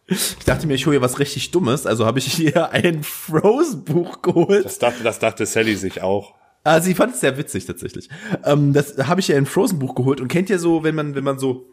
Ich 0.09 0.45
dachte 0.45 0.67
mir, 0.67 0.75
ich 0.75 0.87
hole 0.87 0.97
ihr 0.97 1.03
was 1.03 1.19
richtig 1.19 1.51
Dummes, 1.51 1.85
also 1.87 2.07
habe 2.07 2.19
ich 2.21 2.27
hier 2.33 2.71
ein 2.71 3.03
Frozen-Buch 3.03 4.23
geholt. 4.23 4.65
Das 4.65 4.79
dachte, 4.79 5.03
das 5.03 5.19
dachte 5.19 5.47
Sally 5.47 5.75
sich 5.77 6.03
auch. 6.03 6.35
Ah, 6.63 6.81
sie 6.81 6.95
fand 6.95 7.15
es 7.15 7.21
sehr 7.21 7.37
witzig 7.39 7.67
tatsächlich. 7.67 8.09
Ähm, 8.45 8.73
das 8.73 8.99
habe 9.07 9.21
ich 9.21 9.29
ja 9.29 9.37
ein 9.37 9.47
Frozen-Buch 9.47 9.95
geholt 9.95 10.21
und 10.21 10.29
kennt 10.29 10.51
ihr 10.51 10.59
so, 10.59 10.83
wenn 10.85 10.95
man, 10.95 11.15
wenn 11.15 11.25
man 11.25 11.39
so, 11.39 11.67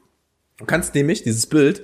du 0.57 0.65
kannst 0.65 0.93
nämlich 0.95 1.23
dieses 1.23 1.47
Bild, 1.47 1.83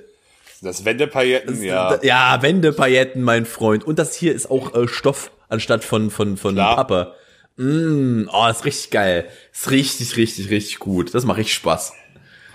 Das 0.62 0.84
Wendepailletten, 0.84 1.62
ja. 1.62 1.96
Da- 1.96 2.02
Ja, 2.04 2.42
Wendepailletten, 2.42 3.22
mein 3.22 3.46
Freund. 3.46 3.84
Und 3.84 3.98
das 3.98 4.14
hier 4.14 4.34
ist 4.34 4.50
auch 4.50 4.74
äh, 4.74 4.86
Stoff 4.88 5.30
anstatt 5.48 5.84
von 5.84 6.10
von 6.10 6.36
von 6.36 6.54
Klar. 6.54 6.76
Pappe. 6.76 7.14
Mm, 7.56 8.28
oh, 8.32 8.46
ist 8.48 8.64
richtig 8.64 8.90
geil. 8.90 9.26
Ist 9.52 9.70
richtig, 9.70 10.16
richtig, 10.16 10.50
richtig 10.50 10.78
gut. 10.78 11.14
Das 11.14 11.24
macht 11.24 11.38
richtig 11.38 11.54
Spaß. 11.54 11.92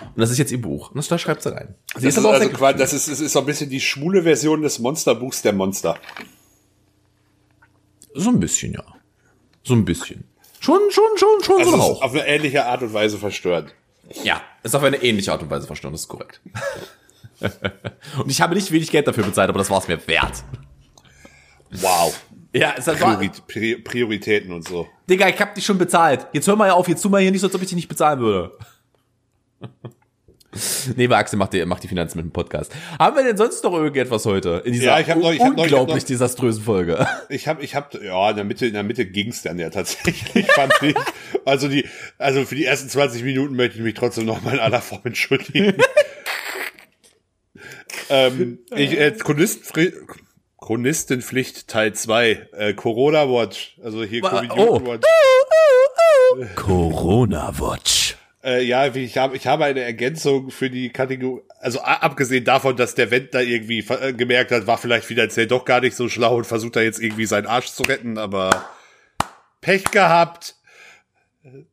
Und 0.01 0.21
das 0.21 0.31
ist 0.31 0.37
jetzt 0.37 0.51
ihr 0.51 0.61
Buch. 0.61 0.89
Und 0.89 0.97
das, 0.97 1.07
da 1.07 1.17
schreibt 1.17 1.43
sie 1.43 1.53
rein. 1.53 1.75
Sie 1.87 1.93
Das 1.95 2.03
ist, 2.03 2.17
aber 2.17 2.29
auch 2.29 2.33
also 2.33 2.49
quasi, 2.49 2.77
das 2.77 2.93
ist, 2.93 3.07
es 3.07 3.19
ist 3.19 3.33
so 3.33 3.39
ein 3.39 3.45
bisschen 3.45 3.69
die 3.69 3.81
schwule 3.81 4.23
Version 4.23 4.61
des 4.61 4.79
Monsterbuchs 4.79 5.41
der 5.41 5.53
Monster. 5.53 5.97
So 8.13 8.29
ein 8.29 8.39
bisschen, 8.39 8.73
ja. 8.73 8.83
So 9.63 9.73
ein 9.73 9.85
bisschen. 9.85 10.25
Schon, 10.59 10.79
schon, 10.89 11.17
schon, 11.17 11.43
schon 11.43 11.59
Also 11.59 11.71
so 11.71 11.77
ist 11.77 11.83
Hauch. 11.83 12.01
auf 12.01 12.13
eine 12.13 12.27
ähnliche 12.27 12.65
Art 12.65 12.81
und 12.81 12.93
Weise 12.93 13.17
verstört. 13.17 13.73
Ja, 14.23 14.41
ist 14.63 14.75
auf 14.75 14.83
eine 14.83 15.01
ähnliche 15.03 15.31
Art 15.31 15.41
und 15.41 15.49
Weise 15.49 15.67
verstanden, 15.67 15.93
das 15.93 16.01
ist 16.01 16.07
korrekt. 16.07 16.41
und 18.17 18.29
ich 18.29 18.41
habe 18.41 18.55
nicht 18.55 18.71
wenig 18.71 18.91
Geld 18.91 19.07
dafür 19.07 19.23
bezahlt, 19.23 19.49
aber 19.49 19.59
das 19.59 19.69
war 19.69 19.79
es 19.79 19.87
mir 19.87 19.99
wert. 20.07 20.43
Wow. 21.71 22.19
Ja, 22.53 22.73
es 22.77 22.85
Pri 23.47 23.75
Prioritäten 23.75 24.53
und 24.53 24.65
so. 24.65 24.87
Digga, 25.09 25.27
ich 25.27 25.39
hab 25.39 25.53
dich 25.55 25.65
schon 25.65 25.77
bezahlt. 25.77 26.27
Jetzt 26.31 26.47
hör 26.47 26.55
mal 26.55 26.71
auf, 26.71 26.87
jetzt 26.87 27.01
tu 27.01 27.09
mal 27.09 27.21
hier 27.21 27.31
nicht 27.31 27.41
so, 27.41 27.47
als 27.47 27.55
ob 27.55 27.61
ich 27.61 27.67
dich 27.67 27.75
nicht 27.75 27.89
bezahlen 27.89 28.19
würde. 28.19 28.57
nee, 30.95 31.07
Axel 31.07 31.37
macht 31.37 31.53
die, 31.53 31.65
macht 31.65 31.83
die 31.83 31.87
Finanzen 31.87 32.17
mit 32.17 32.25
dem 32.27 32.31
Podcast. 32.31 32.71
Haben 32.97 33.17
wir 33.17 33.23
denn 33.23 33.35
sonst 33.37 33.63
noch 33.63 33.73
irgendetwas 33.73 34.25
heute? 34.25 34.61
In 34.65 34.73
dieser 34.73 34.85
Ja, 34.85 34.99
ich 34.99 35.09
hab 35.09 35.17
noch- 35.19 35.31
ich 35.31 35.41
hab 35.41 35.49
noch- 35.49 35.65
ich 35.65 35.71
hab 35.73 35.79
unglaublich 35.81 36.03
noch- 36.03 36.07
desaströsen 36.07 36.63
Folge. 36.63 37.05
Ich 37.29 37.47
habe, 37.47 37.63
ich 37.63 37.75
habe, 37.75 38.03
ja, 38.05 38.29
in 38.29 38.35
der 38.35 38.45
Mitte, 38.45 38.65
in 38.67 38.73
der 38.73 38.83
Mitte 38.83 39.05
ging's 39.05 39.41
dann 39.41 39.59
ja 39.59 39.69
tatsächlich, 39.69 40.45
fand 40.51 40.73
ich. 40.81 40.95
Also 41.43 41.67
die, 41.67 41.85
also 42.17 42.45
für 42.45 42.55
die 42.55 42.65
ersten 42.65 42.87
20 42.87 43.23
Minuten 43.23 43.55
möchte 43.55 43.77
ich 43.77 43.83
mich 43.83 43.95
trotzdem 43.95 44.25
noch 44.25 44.41
mal 44.43 44.53
in 44.53 44.59
aller 44.59 44.81
Form 44.81 45.01
entschuldigen. 45.03 45.75
ähm, 48.09 48.59
ich, 48.75 48.97
äh, 48.97 49.11
Chronisten, 49.11 49.91
Chronistenpflicht 50.59 51.67
Teil 51.67 51.93
2, 51.93 52.47
äh, 52.53 52.73
Corona 52.73 53.29
Watch, 53.29 53.77
also 53.83 54.03
hier 54.03 54.21
Covid 54.21 54.51
oh. 54.55 54.81
Watch. 54.85 55.05
Corona 56.55 57.53
Watch. 57.59 58.15
Äh, 58.45 58.63
ja, 58.63 58.93
wie 58.93 59.03
ich 59.03 59.17
habe, 59.17 59.35
ich 59.35 59.47
habe 59.47 59.65
eine 59.65 59.81
Ergänzung 59.81 60.51
für 60.51 60.69
die 60.69 60.89
Kategorie, 60.89 61.41
also 61.59 61.81
abgesehen 61.81 62.45
davon, 62.45 62.77
dass 62.77 62.93
der 62.93 63.09
Wendler 63.09 63.41
irgendwie 63.41 63.79
äh, 63.79 64.13
gemerkt 64.13 64.51
hat, 64.51 64.67
war 64.67 64.77
vielleicht 64.77 65.05
finanziell 65.05 65.47
doch 65.47 65.65
gar 65.65 65.81
nicht 65.81 65.95
so 65.95 66.07
schlau 66.09 66.37
und 66.37 66.45
versucht 66.45 66.75
da 66.75 66.81
jetzt 66.81 67.01
irgendwie 67.01 67.25
seinen 67.25 67.47
Arsch 67.47 67.69
zu 67.69 67.81
retten, 67.81 68.19
aber 68.19 68.65
Pech 69.61 69.85
gehabt. 69.85 70.57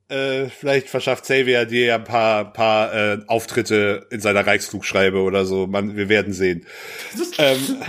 Äh, 0.08 0.46
vielleicht 0.46 0.88
verschafft 0.88 1.24
Xavier 1.24 1.66
dir 1.66 1.84
ja 1.84 1.94
ein 1.96 2.04
paar, 2.04 2.54
paar 2.54 2.94
äh, 2.94 3.18
Auftritte 3.26 4.06
in 4.10 4.20
seiner 4.20 4.46
Reichsflugschreibe 4.46 5.20
oder 5.20 5.44
so. 5.44 5.66
Man, 5.66 5.94
wir 5.96 6.08
werden 6.08 6.32
sehen. 6.32 6.66
ähm, 7.36 7.82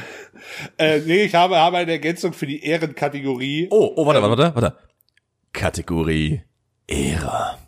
äh, 0.78 1.00
nee, 1.00 1.24
ich 1.24 1.36
habe, 1.36 1.56
habe 1.58 1.78
eine 1.78 1.92
Ergänzung 1.94 2.34
für 2.34 2.48
die 2.48 2.64
Ehrenkategorie. 2.66 3.68
Oh, 3.72 3.94
oh, 3.96 4.06
warte, 4.06 4.22
warte, 4.22 4.38
warte, 4.38 4.56
warte. 4.56 4.78
Kategorie 5.54 6.42
Ehre. 6.88 7.63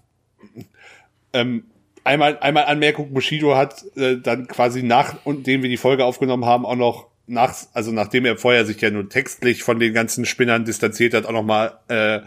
Ähm, 1.35 1.65
einmal, 2.03 2.39
einmal 2.39 2.65
Anmerkung, 2.65 3.13
Bushido 3.13 3.55
hat 3.55 3.83
äh, 3.97 4.17
dann 4.17 4.47
quasi 4.47 4.83
nachdem 4.83 5.61
wir 5.61 5.69
die 5.69 5.77
Folge 5.77 6.05
aufgenommen 6.05 6.45
haben, 6.45 6.65
auch 6.65 6.75
noch 6.75 7.07
nach, 7.27 7.55
also 7.73 7.91
nachdem 7.91 8.25
er 8.25 8.37
vorher 8.37 8.65
sich 8.65 8.79
ja 8.81 8.91
nur 8.91 9.09
textlich 9.09 9.63
von 9.63 9.79
den 9.79 9.93
ganzen 9.93 10.25
Spinnern 10.25 10.63
distanziert 10.63 11.13
hat, 11.13 11.25
auch 11.25 11.31
noch 11.31 11.43
mal 11.43 11.79
äh, 11.87 12.21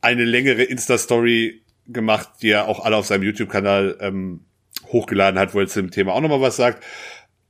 eine 0.00 0.24
längere 0.24 0.62
Insta-Story 0.62 1.62
gemacht, 1.88 2.28
die 2.42 2.50
er 2.50 2.68
auch 2.68 2.84
alle 2.84 2.96
auf 2.96 3.06
seinem 3.06 3.24
YouTube-Kanal 3.24 3.98
ähm, 4.00 4.44
hochgeladen 4.88 5.40
hat, 5.40 5.54
wo 5.54 5.60
er 5.60 5.66
zum 5.66 5.90
Thema 5.90 6.12
auch 6.12 6.20
noch 6.20 6.28
mal 6.28 6.40
was 6.40 6.56
sagt. 6.56 6.84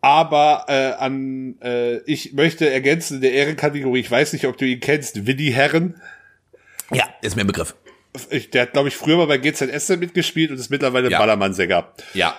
Aber 0.00 0.64
äh, 0.68 0.92
an 0.92 1.56
äh, 1.60 1.98
ich 2.04 2.32
möchte 2.32 2.70
ergänzen 2.70 3.20
der 3.20 3.32
Ehrenkategorie, 3.32 4.00
ich 4.00 4.10
weiß 4.10 4.32
nicht, 4.32 4.46
ob 4.46 4.56
du 4.56 4.64
ihn 4.64 4.80
kennst, 4.80 5.26
Willi 5.26 5.50
Herren. 5.50 6.00
Ja, 6.92 7.04
ist 7.20 7.36
mir 7.36 7.42
ein 7.42 7.46
Begriff. 7.46 7.74
Der 8.52 8.62
hat, 8.62 8.72
glaube 8.72 8.88
ich, 8.88 8.96
früher 8.96 9.16
mal 9.16 9.26
bei 9.26 9.38
GZS 9.38 9.90
mitgespielt 9.90 10.50
und 10.50 10.58
ist 10.58 10.70
mittlerweile 10.70 11.10
Ja. 11.10 11.18
Ballermann-Sänger. 11.18 11.92
Ja. 12.14 12.36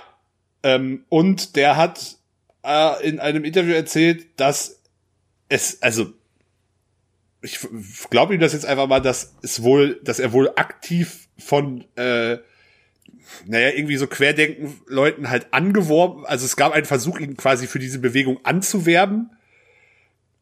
Ähm, 0.63 1.05
und 1.09 1.55
der 1.55 1.77
hat 1.77 2.17
äh, 2.63 3.07
in 3.07 3.19
einem 3.19 3.43
Interview 3.45 3.73
erzählt, 3.73 4.27
dass 4.37 4.81
es, 5.49 5.81
also 5.81 6.13
ich 7.41 7.59
glaube 8.09 8.35
ihm 8.35 8.39
das 8.39 8.53
jetzt 8.53 8.65
einfach 8.65 8.87
mal, 8.87 8.99
dass 8.99 9.35
es 9.41 9.63
wohl, 9.63 9.99
dass 10.03 10.19
er 10.19 10.31
wohl 10.31 10.51
aktiv 10.55 11.27
von 11.39 11.85
äh, 11.95 12.37
naja, 13.45 13.69
irgendwie 13.69 13.97
so 13.97 14.07
querdenken 14.07 14.79
Leuten 14.87 15.29
halt 15.29 15.53
angeworben. 15.53 16.25
Also 16.25 16.45
es 16.45 16.55
gab 16.55 16.73
einen 16.73 16.85
Versuch, 16.85 17.19
ihn 17.19 17.37
quasi 17.37 17.67
für 17.67 17.79
diese 17.79 17.99
Bewegung 17.99 18.39
anzuwerben. 18.43 19.31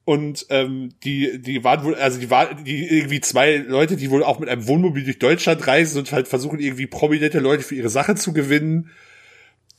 Und 0.10 0.47
ähm, 0.49 0.89
die, 1.03 1.39
die 1.39 1.64
waren 1.64 1.84
wohl, 1.84 1.93
also 1.93 2.20
die 2.20 2.32
waren 2.32 2.64
die 2.64 2.84
irgendwie 2.84 3.22
zwei 3.22 3.57
Leute, 3.57 3.95
die 3.95 4.10
wohl 4.10 4.24
auch 4.24 4.39
mit 4.39 4.49
einem 4.49 4.66
Wohnmobil 4.66 5.03
durch 5.03 5.20
Deutschland 5.20 5.68
reisen 5.68 5.99
und 5.99 6.12
halt 6.12 6.28
versuchen, 6.28 6.60
irgendwie 6.60 6.88
prominente 6.88 7.38
Leute 7.38 7.62
für 7.62 7.76
ihre 7.76 7.89
Sache 7.89 8.16
zu 8.16 8.34
gewinnen. 8.34 8.89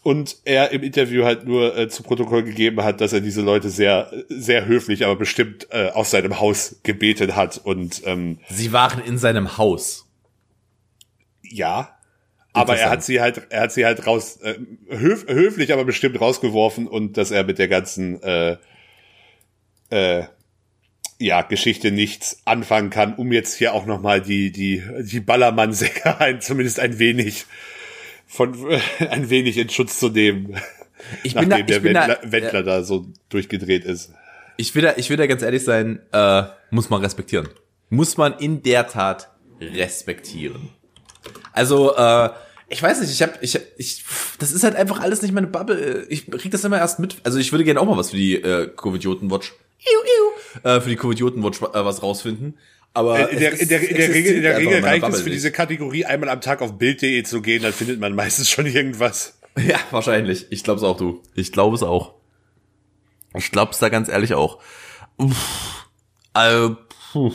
Und 0.05 0.37
er 0.45 0.71
im 0.71 0.85
Interview 0.85 1.25
halt 1.25 1.47
nur 1.47 1.77
äh, 1.77 1.89
zu 1.89 2.05
Protokoll 2.05 2.45
gegeben 2.45 2.85
hat, 2.85 3.01
dass 3.01 3.13
er 3.13 3.21
diese 3.21 3.43
Leute 3.43 3.71
sehr, 3.71 4.13
sehr 4.29 4.67
höflich, 4.67 5.05
aber 5.05 5.17
bestimmt 5.17 5.67
äh, 5.73 5.89
aus 5.89 6.13
seinem 6.13 6.39
Haus 6.39 6.77
gebeten 6.85 7.35
hat. 7.35 7.59
Und 7.59 8.03
ähm, 8.05 8.39
Sie 8.49 8.71
waren 8.71 9.03
in 9.03 9.19
seinem 9.19 9.59
Haus. 9.59 10.07
ja, 11.43 11.97
aber 12.53 12.77
er 12.77 12.91
hat 12.91 13.03
sie 13.03 13.21
halt, 13.21 13.49
er 13.51 13.63
hat 13.63 13.73
sie 13.73 13.85
halt 13.85 14.07
raus, 14.07 14.37
äh, 14.43 14.55
höf, 14.91 15.27
höflich, 15.27 15.73
aber 15.73 15.85
bestimmt 15.85 16.21
rausgeworfen 16.21 16.87
und 16.87 17.17
dass 17.17 17.33
er 17.33 17.43
mit 17.43 17.59
der 17.59 17.67
ganzen 17.67 18.23
äh, 18.23 18.59
äh, 19.91 20.25
ja, 21.19 21.43
Geschichte 21.43 21.91
nichts 21.91 22.41
anfangen 22.47 22.91
kann, 22.91 23.15
um 23.15 23.31
jetzt 23.31 23.55
hier 23.55 23.75
auch 23.75 23.85
nochmal 23.85 24.23
die, 24.23 24.53
die, 24.53 24.83
die 25.03 25.21
Ballermann-Sänger 25.21 26.21
ein, 26.21 26.41
zumindest 26.41 26.81
ein 26.81 26.99
wenig 26.99 27.45
von, 28.27 28.57
ein 29.11 29.29
wenig 29.31 29.59
in 29.59 29.69
Schutz 29.69 29.99
zu 29.99 30.09
nehmen, 30.09 30.57
Ich 31.23 31.35
bin 31.35 31.49
da, 31.49 31.59
nachdem 31.59 31.67
der 31.67 31.77
ich 31.77 31.83
bin 31.83 31.95
Wendler, 31.95 32.19
da, 32.23 32.33
Wendler 32.33 32.63
da 32.63 32.83
so 32.83 33.07
durchgedreht 33.29 33.85
ist. 33.85 34.13
ich 34.57 34.75
will 34.75 34.83
da, 34.83 34.95
ich 34.97 35.11
will 35.11 35.17
da 35.17 35.27
ganz 35.27 35.43
ehrlich 35.43 35.65
sein, 35.65 36.01
äh, 36.13 36.43
muss 36.71 36.91
man 36.91 37.01
respektieren. 37.03 37.49
Muss 37.89 38.17
man 38.17 38.35
in 38.39 38.63
der 38.63 38.87
Tat 38.87 39.31
respektieren. 39.61 40.71
Also, 41.53 41.97
äh, 41.97 42.31
ich 42.69 42.83
weiß 42.83 43.01
nicht, 43.01 43.11
ich 43.11 43.23
hab, 43.23 43.43
ich, 43.43 43.59
ich, 43.77 44.05
das 44.39 44.53
ist 44.53 44.63
halt 44.63 44.77
einfach 44.77 45.01
alles 45.01 45.23
nicht 45.23 45.33
meine 45.33 45.49
Bubble. 45.49 46.07
Ich 46.09 46.31
krieg 46.31 46.53
das 46.53 46.65
immer 46.65 46.79
erst 46.79 47.01
mit. 47.01 47.17
Also 47.25 47.39
ich 47.39 47.51
würde 47.51 47.65
gerne 47.65 47.81
auch 47.81 47.87
mal 47.87 47.97
was 47.97 48.11
für 48.11 48.17
die 48.17 48.37
äh, 48.37 48.69
Covidioten-Watch, 48.69 49.55
iu, 49.81 50.61
iu, 50.65 50.69
äh, 50.69 50.81
für 50.81 50.89
die 50.89 50.97
Covidioten-Watch 50.97 51.63
äh, 51.63 51.85
was 51.85 52.03
rausfinden. 52.03 52.59
Aber 52.93 53.19
Äh, 53.31 53.35
In 53.35 53.41
der, 53.41 53.61
in 53.61 53.69
der, 53.69 53.81
ist- 53.83 53.91
in 53.91 53.97
der 53.97 54.09
Regel, 54.15 54.35
in 54.37 54.43
der 54.43 54.59
Regel 54.59 54.85
reicht 54.85 55.07
es 55.09 55.19
für 55.21 55.25
nicht. 55.25 55.35
diese 55.37 55.53
Kategorie 55.53 56.05
einmal 56.05 56.29
am 56.29 56.41
Tag 56.41 56.61
auf 56.61 56.77
Bild.de 56.79 57.23
zu 57.23 57.41
gehen, 57.41 57.63
dann 57.63 57.73
findet 57.73 58.01
man 58.01 58.15
meistens 58.15 58.49
schon 58.51 58.67
irgendwas. 58.67 59.37
Ja, 59.59 59.79
wahrscheinlich. 59.91 60.47
Ich 60.51 60.63
glaube 60.63 60.79
es 60.79 60.85
auch, 60.85 60.97
du. 60.97 61.23
Ich 61.35 61.51
glaube 61.51 61.75
es 61.75 61.83
auch. 61.83 62.15
Ich 63.37 63.51
glaube 63.51 63.73
es 63.73 63.79
da 63.79 63.89
ganz 63.89 64.09
ehrlich 64.09 64.35
auch. 64.35 64.61
Uff. 65.17 65.89
Also, 66.33 66.77
puh. 67.13 67.33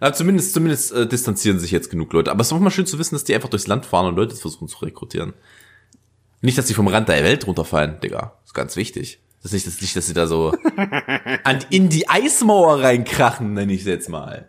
Ja, 0.00 0.12
zumindest, 0.12 0.52
zumindest 0.52 0.92
äh, 0.92 1.06
distanzieren 1.08 1.58
sich 1.58 1.70
jetzt 1.70 1.90
genug 1.90 2.12
Leute. 2.12 2.30
Aber 2.30 2.42
es 2.42 2.48
ist 2.48 2.52
auch 2.52 2.60
mal 2.60 2.70
schön 2.70 2.84
zu 2.86 2.98
wissen, 2.98 3.14
dass 3.14 3.24
die 3.24 3.34
einfach 3.34 3.48
durchs 3.48 3.66
Land 3.66 3.86
fahren 3.86 4.06
und 4.06 4.16
Leute 4.16 4.36
versuchen 4.36 4.68
zu 4.68 4.76
rekrutieren. 4.84 5.32
Nicht, 6.42 6.58
dass 6.58 6.68
sie 6.68 6.74
vom 6.74 6.88
Rand 6.88 7.08
der 7.08 7.24
Welt 7.24 7.46
runterfallen, 7.46 8.00
Digga. 8.00 8.38
ist 8.44 8.52
ganz 8.54 8.76
wichtig. 8.76 9.18
Das 9.46 9.52
ist 9.52 9.64
nicht, 9.64 9.76
das 9.76 9.80
nicht, 9.80 9.94
dass 9.94 10.06
sie 10.08 10.12
da 10.12 10.26
so 10.26 10.52
an, 11.44 11.64
in 11.70 11.88
die 11.88 12.08
Eismauer 12.08 12.82
reinkrachen, 12.82 13.52
nenne 13.52 13.72
ich 13.72 13.82
es 13.82 13.86
jetzt 13.86 14.08
mal. 14.08 14.48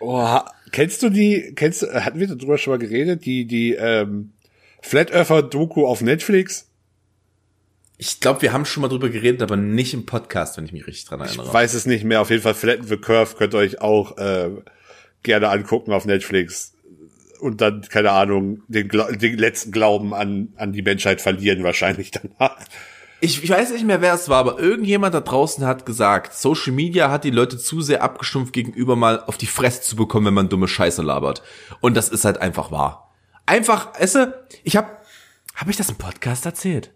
Oh, 0.00 0.40
kennst 0.72 1.04
du 1.04 1.10
die, 1.10 1.52
kennst 1.54 1.82
du, 1.82 1.86
hatten 1.94 2.18
wir 2.18 2.26
darüber 2.26 2.58
schon 2.58 2.72
mal 2.72 2.78
geredet, 2.80 3.24
die, 3.24 3.46
die, 3.46 3.74
ähm, 3.74 4.32
Flat 4.82 5.12
Earther 5.12 5.44
Doku 5.44 5.86
auf 5.86 6.00
Netflix? 6.00 6.66
Ich 7.98 8.18
glaube, 8.18 8.42
wir 8.42 8.52
haben 8.52 8.64
schon 8.64 8.80
mal 8.80 8.88
drüber 8.88 9.10
geredet, 9.10 9.42
aber 9.42 9.56
nicht 9.56 9.94
im 9.94 10.06
Podcast, 10.06 10.56
wenn 10.56 10.64
ich 10.64 10.72
mich 10.72 10.88
richtig 10.88 11.04
dran 11.04 11.20
erinnere. 11.20 11.46
Ich 11.46 11.54
weiß 11.54 11.74
es 11.74 11.86
nicht 11.86 12.02
mehr. 12.02 12.22
Auf 12.22 12.30
jeden 12.30 12.42
Fall 12.42 12.54
Flatten 12.54 12.88
the 12.88 12.96
Curve 12.96 13.36
könnt 13.36 13.54
ihr 13.54 13.58
euch 13.58 13.80
auch 13.80 14.18
äh, 14.18 14.50
gerne 15.22 15.50
angucken 15.50 15.92
auf 15.92 16.04
Netflix. 16.04 16.74
Und 17.38 17.60
dann, 17.60 17.82
keine 17.82 18.10
Ahnung, 18.10 18.64
den, 18.66 18.88
den 18.88 19.38
letzten 19.38 19.70
Glauben 19.70 20.14
an, 20.14 20.48
an 20.56 20.72
die 20.72 20.82
Menschheit 20.82 21.20
verlieren 21.20 21.62
wahrscheinlich 21.62 22.10
danach. 22.10 22.58
Ich, 23.20 23.42
ich 23.42 23.50
weiß 23.50 23.72
nicht 23.72 23.86
mehr, 23.86 24.02
wer 24.02 24.14
es 24.14 24.28
war, 24.28 24.38
aber 24.38 24.58
irgendjemand 24.58 25.14
da 25.14 25.20
draußen 25.20 25.64
hat 25.64 25.86
gesagt, 25.86 26.34
Social 26.34 26.72
Media 26.72 27.10
hat 27.10 27.24
die 27.24 27.30
Leute 27.30 27.56
zu 27.56 27.80
sehr 27.80 28.02
abgestumpft 28.02 28.52
gegenüber 28.52 28.94
mal 28.94 29.20
auf 29.24 29.38
die 29.38 29.46
Fresse 29.46 29.80
zu 29.80 29.96
bekommen, 29.96 30.26
wenn 30.26 30.34
man 30.34 30.48
dumme 30.50 30.68
Scheiße 30.68 31.02
labert. 31.02 31.42
Und 31.80 31.96
das 31.96 32.10
ist 32.10 32.26
halt 32.26 32.38
einfach 32.38 32.70
wahr. 32.70 33.14
Einfach, 33.46 33.92
du, 34.14 34.34
ich 34.64 34.76
hab, 34.76 35.02
hab 35.54 35.68
ich 35.68 35.76
das 35.76 35.88
im 35.88 35.96
Podcast 35.96 36.44
erzählt? 36.44 36.92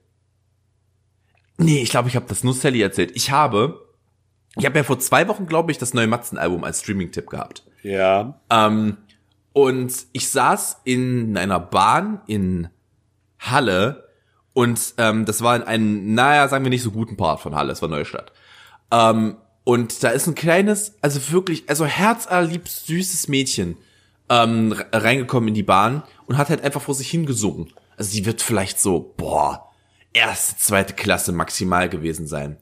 Nee, 1.57 1.83
ich 1.83 1.91
glaube, 1.91 2.09
ich 2.09 2.16
habe 2.16 2.27
das 2.29 2.45
nur 2.45 2.55
Sally 2.55 2.83
erzählt. 2.83 3.12
Ich 3.14 3.31
habe, 3.31 3.87
ich 4.57 4.66
habe 4.66 4.79
ja 4.79 4.85
vor 4.85 4.99
zwei 4.99 5.27
Wochen, 5.29 5.47
glaube 5.47 5.73
ich, 5.73 5.79
das 5.79 5.95
neue 5.95 6.07
Matzen-Album 6.07 6.64
als 6.64 6.81
Streaming-Tipp 6.81 7.29
gehabt. 7.29 7.64
Ja. 7.83 8.41
Ähm, 8.51 8.99
und 9.53 9.93
ich 10.12 10.29
saß 10.29 10.81
in 10.85 11.37
einer 11.37 11.61
Bahn 11.61 12.21
in 12.27 12.68
Halle 13.39 14.10
und 14.53 14.94
ähm, 14.98 15.24
das 15.24 15.42
war 15.42 15.57
in 15.57 15.62
einem, 15.62 16.14
naja, 16.14 16.48
sagen 16.48 16.64
wir 16.64 16.70
nicht 16.70 16.82
so 16.82 16.90
guten 16.90 17.16
Part 17.16 17.40
von 17.40 17.55
Halle, 17.55 17.72
es 17.72 17.82
war 17.82 17.88
Neustadt. 17.88 18.32
Ähm, 18.90 19.36
und 19.64 20.03
da 20.03 20.09
ist 20.11 20.26
ein 20.26 20.34
kleines, 20.34 20.94
also 21.01 21.20
wirklich, 21.30 21.68
also 21.68 21.84
herzallerliebst 21.84 22.86
süßes 22.86 23.28
Mädchen 23.28 23.76
ähm, 24.28 24.74
reingekommen 24.92 25.48
in 25.48 25.55
die 25.55 25.62
Bahn 25.62 26.03
und 26.26 26.38
hat 26.38 26.48
halt 26.48 26.62
einfach 26.62 26.80
vor 26.80 26.94
sich 26.94 27.11
hingesungen. 27.11 27.72
Also 27.96 28.12
die 28.12 28.24
wird 28.26 28.42
vielleicht 28.42 28.80
so, 28.80 29.14
boah, 29.16 29.70
erste, 30.12 30.57
zweite 30.57 30.94
Klasse 30.94 31.32
maximal 31.32 31.88
gewesen 31.88 32.26
sein. 32.26 32.57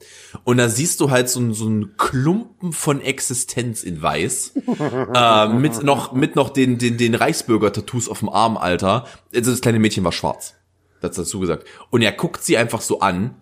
Und 0.45 0.59
da 0.59 0.69
siehst 0.69 1.01
du 1.01 1.11
halt 1.11 1.29
so, 1.29 1.53
so 1.53 1.67
einen 1.67 1.97
Klumpen 1.97 2.73
von 2.73 3.01
Existenz 3.01 3.83
in 3.83 4.03
Weiß, 4.03 4.53
äh, 5.15 5.49
mit 5.49 5.83
noch, 5.83 6.13
mit 6.13 6.37
noch 6.37 6.51
den, 6.51 6.79
den, 6.79 6.99
den 6.99 7.15
Reichsbürger-Tattoos 7.15 8.09
auf 8.09 8.19
dem 8.19 8.29
Arm, 8.29 8.57
Alter. 8.57 9.07
Also 9.35 9.51
das 9.51 9.61
kleine 9.61 9.79
Mädchen 9.79 10.05
war 10.05 10.13
schwarz. 10.13 10.55
Das 11.01 11.17
dazu 11.17 11.41
gesagt. 11.41 11.67
Und 11.91 12.03
er 12.03 12.13
guckt 12.13 12.43
sie 12.45 12.57
einfach 12.57 12.81
so 12.81 13.01
an 13.01 13.37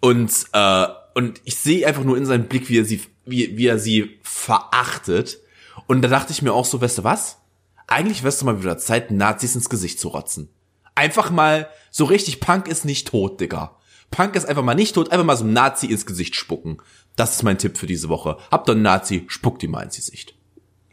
und, 0.00 0.32
äh, 0.52 0.86
und 1.14 1.40
ich 1.44 1.56
sehe 1.56 1.86
einfach 1.86 2.04
nur 2.04 2.16
in 2.16 2.26
seinem 2.26 2.46
Blick, 2.46 2.68
wie 2.68 2.78
er 2.78 2.84
sie, 2.84 3.00
wie, 3.24 3.56
wie 3.56 3.66
er 3.66 3.78
sie 3.78 4.18
verachtet. 4.22 5.38
Und 5.86 6.02
da 6.02 6.08
dachte 6.08 6.32
ich 6.32 6.42
mir 6.42 6.52
auch 6.52 6.64
so, 6.64 6.80
weißt 6.80 6.98
du 6.98 7.04
was? 7.04 7.38
Eigentlich 7.86 8.22
wär's 8.22 8.38
doch 8.38 8.46
mal 8.46 8.62
wieder 8.62 8.78
Zeit, 8.78 9.10
Nazis 9.10 9.54
ins 9.54 9.68
Gesicht 9.68 9.98
zu 9.98 10.08
rotzen. 10.08 10.48
Einfach 10.94 11.30
mal 11.30 11.68
so 11.90 12.04
richtig, 12.04 12.40
Punk 12.40 12.68
ist 12.68 12.84
nicht 12.84 13.08
tot, 13.08 13.40
Digga. 13.40 13.76
Punk 14.10 14.36
ist 14.36 14.46
einfach 14.46 14.62
mal 14.62 14.74
nicht 14.74 14.94
tot, 14.94 15.10
einfach 15.10 15.24
mal 15.24 15.36
so 15.36 15.44
ein 15.44 15.52
Nazi 15.52 15.86
ins 15.86 16.06
Gesicht 16.06 16.36
spucken. 16.36 16.78
Das 17.16 17.34
ist 17.34 17.42
mein 17.42 17.58
Tipp 17.58 17.78
für 17.78 17.86
diese 17.86 18.08
Woche. 18.08 18.38
Habt 18.50 18.68
ihr 18.68 18.72
einen 18.72 18.82
Nazi, 18.82 19.24
spuckt 19.28 19.62
ihm 19.62 19.72
mal 19.72 19.82
ins 19.82 19.96
Gesicht. 19.96 20.34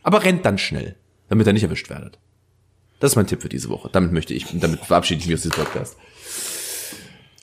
Aber 0.03 0.23
rennt 0.23 0.45
dann 0.45 0.57
schnell, 0.57 0.97
damit 1.29 1.47
er 1.47 1.53
nicht 1.53 1.63
erwischt 1.63 1.89
werdet. 1.89 2.17
Das 3.01 3.13
ist 3.13 3.15
mein 3.15 3.25
Tipp 3.25 3.41
für 3.41 3.49
diese 3.49 3.67
Woche. 3.69 3.89
Damit 3.91 4.11
möchte 4.11 4.35
ich, 4.35 4.45
damit 4.53 4.85
verabschiede 4.85 5.21
ich 5.21 5.27
mich 5.27 5.35
aus 5.35 5.41
diesem 5.41 5.57
Podcast. 5.57 5.97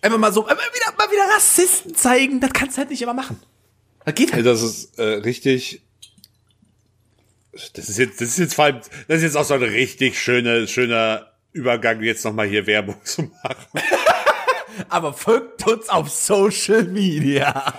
Einfach 0.00 0.18
mal 0.18 0.32
so, 0.32 0.46
einfach 0.46 0.72
wieder, 0.72 0.96
mal 0.96 1.10
wieder 1.10 1.34
Rassisten 1.34 1.96
zeigen, 1.96 2.40
das 2.40 2.52
kannst 2.52 2.76
du 2.76 2.78
halt 2.78 2.90
nicht 2.90 3.02
immer 3.02 3.12
machen. 3.12 3.40
Das 4.04 4.14
geht 4.14 4.32
halt. 4.32 4.46
Das 4.46 4.62
ist 4.62 4.96
äh, 5.00 5.02
richtig. 5.02 5.82
Das 7.72 7.88
ist 7.88 7.98
jetzt, 7.98 8.20
das 8.20 8.28
ist 8.28 8.38
jetzt 8.38 8.54
vor 8.54 8.66
allem, 8.66 8.80
das 9.08 9.16
ist 9.16 9.22
jetzt 9.24 9.36
auch 9.36 9.44
so 9.44 9.54
ein 9.54 9.62
richtig 9.64 10.16
schöner, 10.16 10.68
schöner 10.68 11.32
Übergang, 11.50 12.00
jetzt 12.04 12.24
nochmal 12.24 12.46
hier 12.46 12.68
Werbung 12.68 12.96
zu 13.04 13.22
machen. 13.42 13.82
Aber 14.88 15.12
folgt 15.12 15.66
uns 15.66 15.88
auf 15.88 16.08
Social 16.08 16.84
Media. 16.84 17.74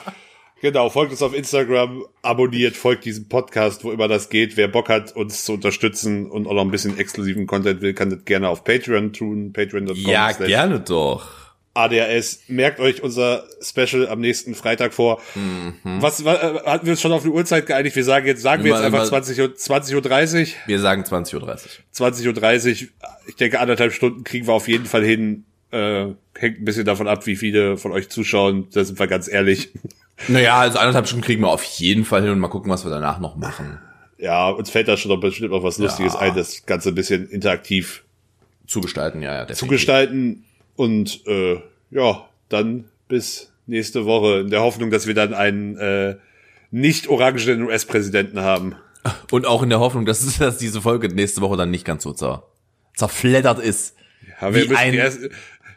Genau, 0.62 0.90
folgt 0.90 1.12
uns 1.12 1.22
auf 1.22 1.34
Instagram, 1.34 2.06
abonniert, 2.22 2.76
folgt 2.76 3.06
diesem 3.06 3.30
Podcast, 3.30 3.84
wo 3.84 3.92
immer 3.92 4.08
das 4.08 4.30
geht. 4.30 4.58
Wer 4.58 4.68
Bock 4.68 4.90
hat, 4.90 5.16
uns 5.16 5.46
zu 5.46 5.54
unterstützen 5.54 6.30
und 6.30 6.48
auch 6.48 6.54
noch 6.54 6.62
ein 6.64 6.72
bisschen 6.72 6.98
exklusiven 6.98 7.48
Content 7.48 7.82
will, 7.82 7.94
kann 7.94 8.10
das 8.10 8.26
gerne 8.26 8.50
auf 8.50 8.64
Patreon 8.64 9.14
tun. 9.14 9.54
Patreon.com. 9.54 9.96
Ja, 9.96 10.32
gerne 10.34 10.80
doch. 10.82 11.30
ADHS. 11.76 12.42
Merkt 12.48 12.80
euch 12.82 13.04
unser 13.04 13.46
Special 13.62 14.10
am 14.10 14.20
nächsten 14.20 14.54
Freitag 14.56 14.94
vor. 14.94 15.22
Was, 15.84 16.26
was 16.26 16.38
äh, 16.38 16.60
hatten 16.66 16.86
wir 16.86 16.92
uns 16.92 17.00
schon 17.02 17.12
auf 17.14 17.24
die 17.24 17.30
Uhrzeit 17.30 17.66
geeinigt? 17.68 17.96
Wir 17.96 18.04
sagen 18.04 18.26
jetzt, 18.28 18.42
sagen 18.42 18.64
wir 18.64 18.72
jetzt 18.74 18.82
einfach 18.84 19.00
immer- 19.00 19.08
20 19.08 19.40
Uhr, 19.40 19.56
20 19.56 19.96
Uhr 19.96 20.02
30. 20.02 20.58
Wir 20.66 20.80
sagen 20.80 21.04
20.30 21.04 21.36
Uhr. 21.36 21.56
20 21.92 22.28
Uhr 22.28 22.34
30. 22.34 22.90
Ich 23.28 23.36
denke, 23.36 23.60
anderthalb 23.60 23.94
Stunden 23.94 24.24
kriegen 24.26 24.48
wir 24.48 24.54
auf 24.54 24.68
jeden 24.68 24.86
Fall 24.86 25.06
hin. 25.06 25.46
Äh, 25.72 26.08
hängt 26.42 26.60
ein 26.62 26.66
bisschen 26.66 26.86
davon 26.86 27.08
ab, 27.08 27.26
wie 27.28 27.36
viele 27.36 27.78
von 27.78 27.92
euch 27.92 28.10
zuschauen. 28.10 28.68
Da 28.74 28.84
sind 28.84 29.00
wir 29.00 29.08
ganz 29.08 29.28
ehrlich. 29.28 29.70
Naja, 30.28 30.60
also 30.60 30.80
anderthalb 30.80 31.08
Stunden 31.08 31.24
kriegen 31.24 31.42
wir 31.44 31.48
auf 31.48 31.64
jeden 31.64 32.04
Fall 32.04 32.22
hin 32.22 32.32
und 32.32 32.40
mal 32.40 32.50
gucken, 32.50 32.70
was 32.70 32.84
wir 32.84 32.90
danach 32.92 33.20
noch 33.22 33.38
machen. 33.38 33.80
Ja, 34.18 34.50
uns 34.50 34.70
fällt 34.70 34.90
da 34.90 34.98
schon 34.98 35.12
noch 35.12 35.22
bestimmt 35.22 35.52
noch 35.52 35.64
was 35.64 35.78
Lustiges 35.78 36.16
Ja. 36.16 36.20
ein, 36.20 36.36
das 36.36 36.66
Ganze 36.66 36.90
ein 36.90 36.96
bisschen 36.96 37.30
interaktiv 37.30 38.04
Zugestalten, 38.68 39.22
ja, 39.22 39.34
ja. 39.34 39.42
zu 39.44 39.48
definitiv. 39.54 39.70
gestalten. 39.70 40.44
Und 40.76 41.26
äh, 41.26 41.62
ja, 41.92 42.28
dann 42.50 42.84
bis 43.08 43.54
nächste 43.66 44.04
Woche 44.06 44.42
in 44.42 44.50
der 44.50 44.60
Hoffnung, 44.60 44.92
dass 44.92 45.08
wir 45.08 45.14
dann 45.14 45.34
einen 45.34 45.78
äh, 45.78 46.18
nicht 46.70 47.08
orangenen 47.08 47.64
US-Präsidenten 47.64 48.42
haben. 48.42 48.76
Und 49.32 49.46
auch 49.46 49.64
in 49.64 49.70
der 49.70 49.80
Hoffnung, 49.80 50.06
dass, 50.06 50.38
dass 50.38 50.58
diese 50.58 50.82
Folge 50.82 51.08
nächste 51.08 51.40
Woche 51.40 51.56
dann 51.56 51.72
nicht 51.72 51.86
ganz 51.86 52.04
so 52.04 52.12
zer, 52.12 52.44
zerfleddert 52.94 53.60
ist. 53.60 53.96
Ja, 54.42 54.54
wir 54.54 54.64
Wie 54.64 54.68
müssen 54.68 54.76
ein- 54.82 54.94
erst, 54.96 55.20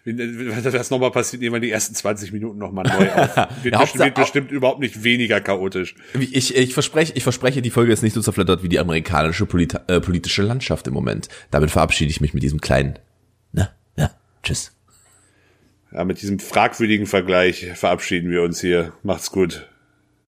wenn 0.05 0.63
das 0.65 0.91
nochmal 0.91 1.13
passiert, 1.13 1.43
nehmen 1.43 1.55
wir 1.55 1.61
die 1.61 1.71
ersten 1.71 1.95
20 1.95 2.33
Minuten 2.33 2.59
nochmal 2.59 2.85
neu 2.85 3.11
auf. 3.13 3.37
Wird, 3.63 3.75
Ja, 3.75 3.99
wird 3.99 4.15
bestimmt 4.15 4.51
überhaupt 4.51 4.81
nicht 4.81 5.05
weniger 5.05 5.41
chaotisch. 5.41 5.95
Ich, 6.19 6.57
ich 6.57 6.75
verspreche, 6.75 7.13
ich 7.15 7.23
verspreche, 7.23 7.63
die 7.63 7.71
Folge 7.71 7.93
ist 7.93 8.03
nicht 8.03 8.15
so 8.15 8.21
zerfleddert 8.21 8.63
wie 8.63 8.69
die 8.69 8.81
amerikanische 8.81 9.47
Polit 9.47 9.75
äh, 9.87 10.01
politische 10.01 10.43
Landschaft 10.43 10.87
im 10.89 10.95
Moment. 10.95 11.29
Damit 11.51 11.71
verabschiede 11.71 12.11
ich 12.11 12.21
mich 12.21 12.35
mit 12.35 12.43
diesem 12.43 12.61
kleinen. 12.61 12.99
Na, 13.53 13.71
ja, 13.97 14.11
tschüss. 14.43 14.73
Ja, 15.93 16.05
mit 16.05 16.21
diesem 16.21 16.39
fragwürdigen 16.39 17.07
Vergleich 17.07 17.71
verabschieden 17.75 18.31
wir 18.31 18.43
uns 18.43 18.61
hier. 18.61 18.93
Macht's 19.03 19.31
gut. 19.31 19.69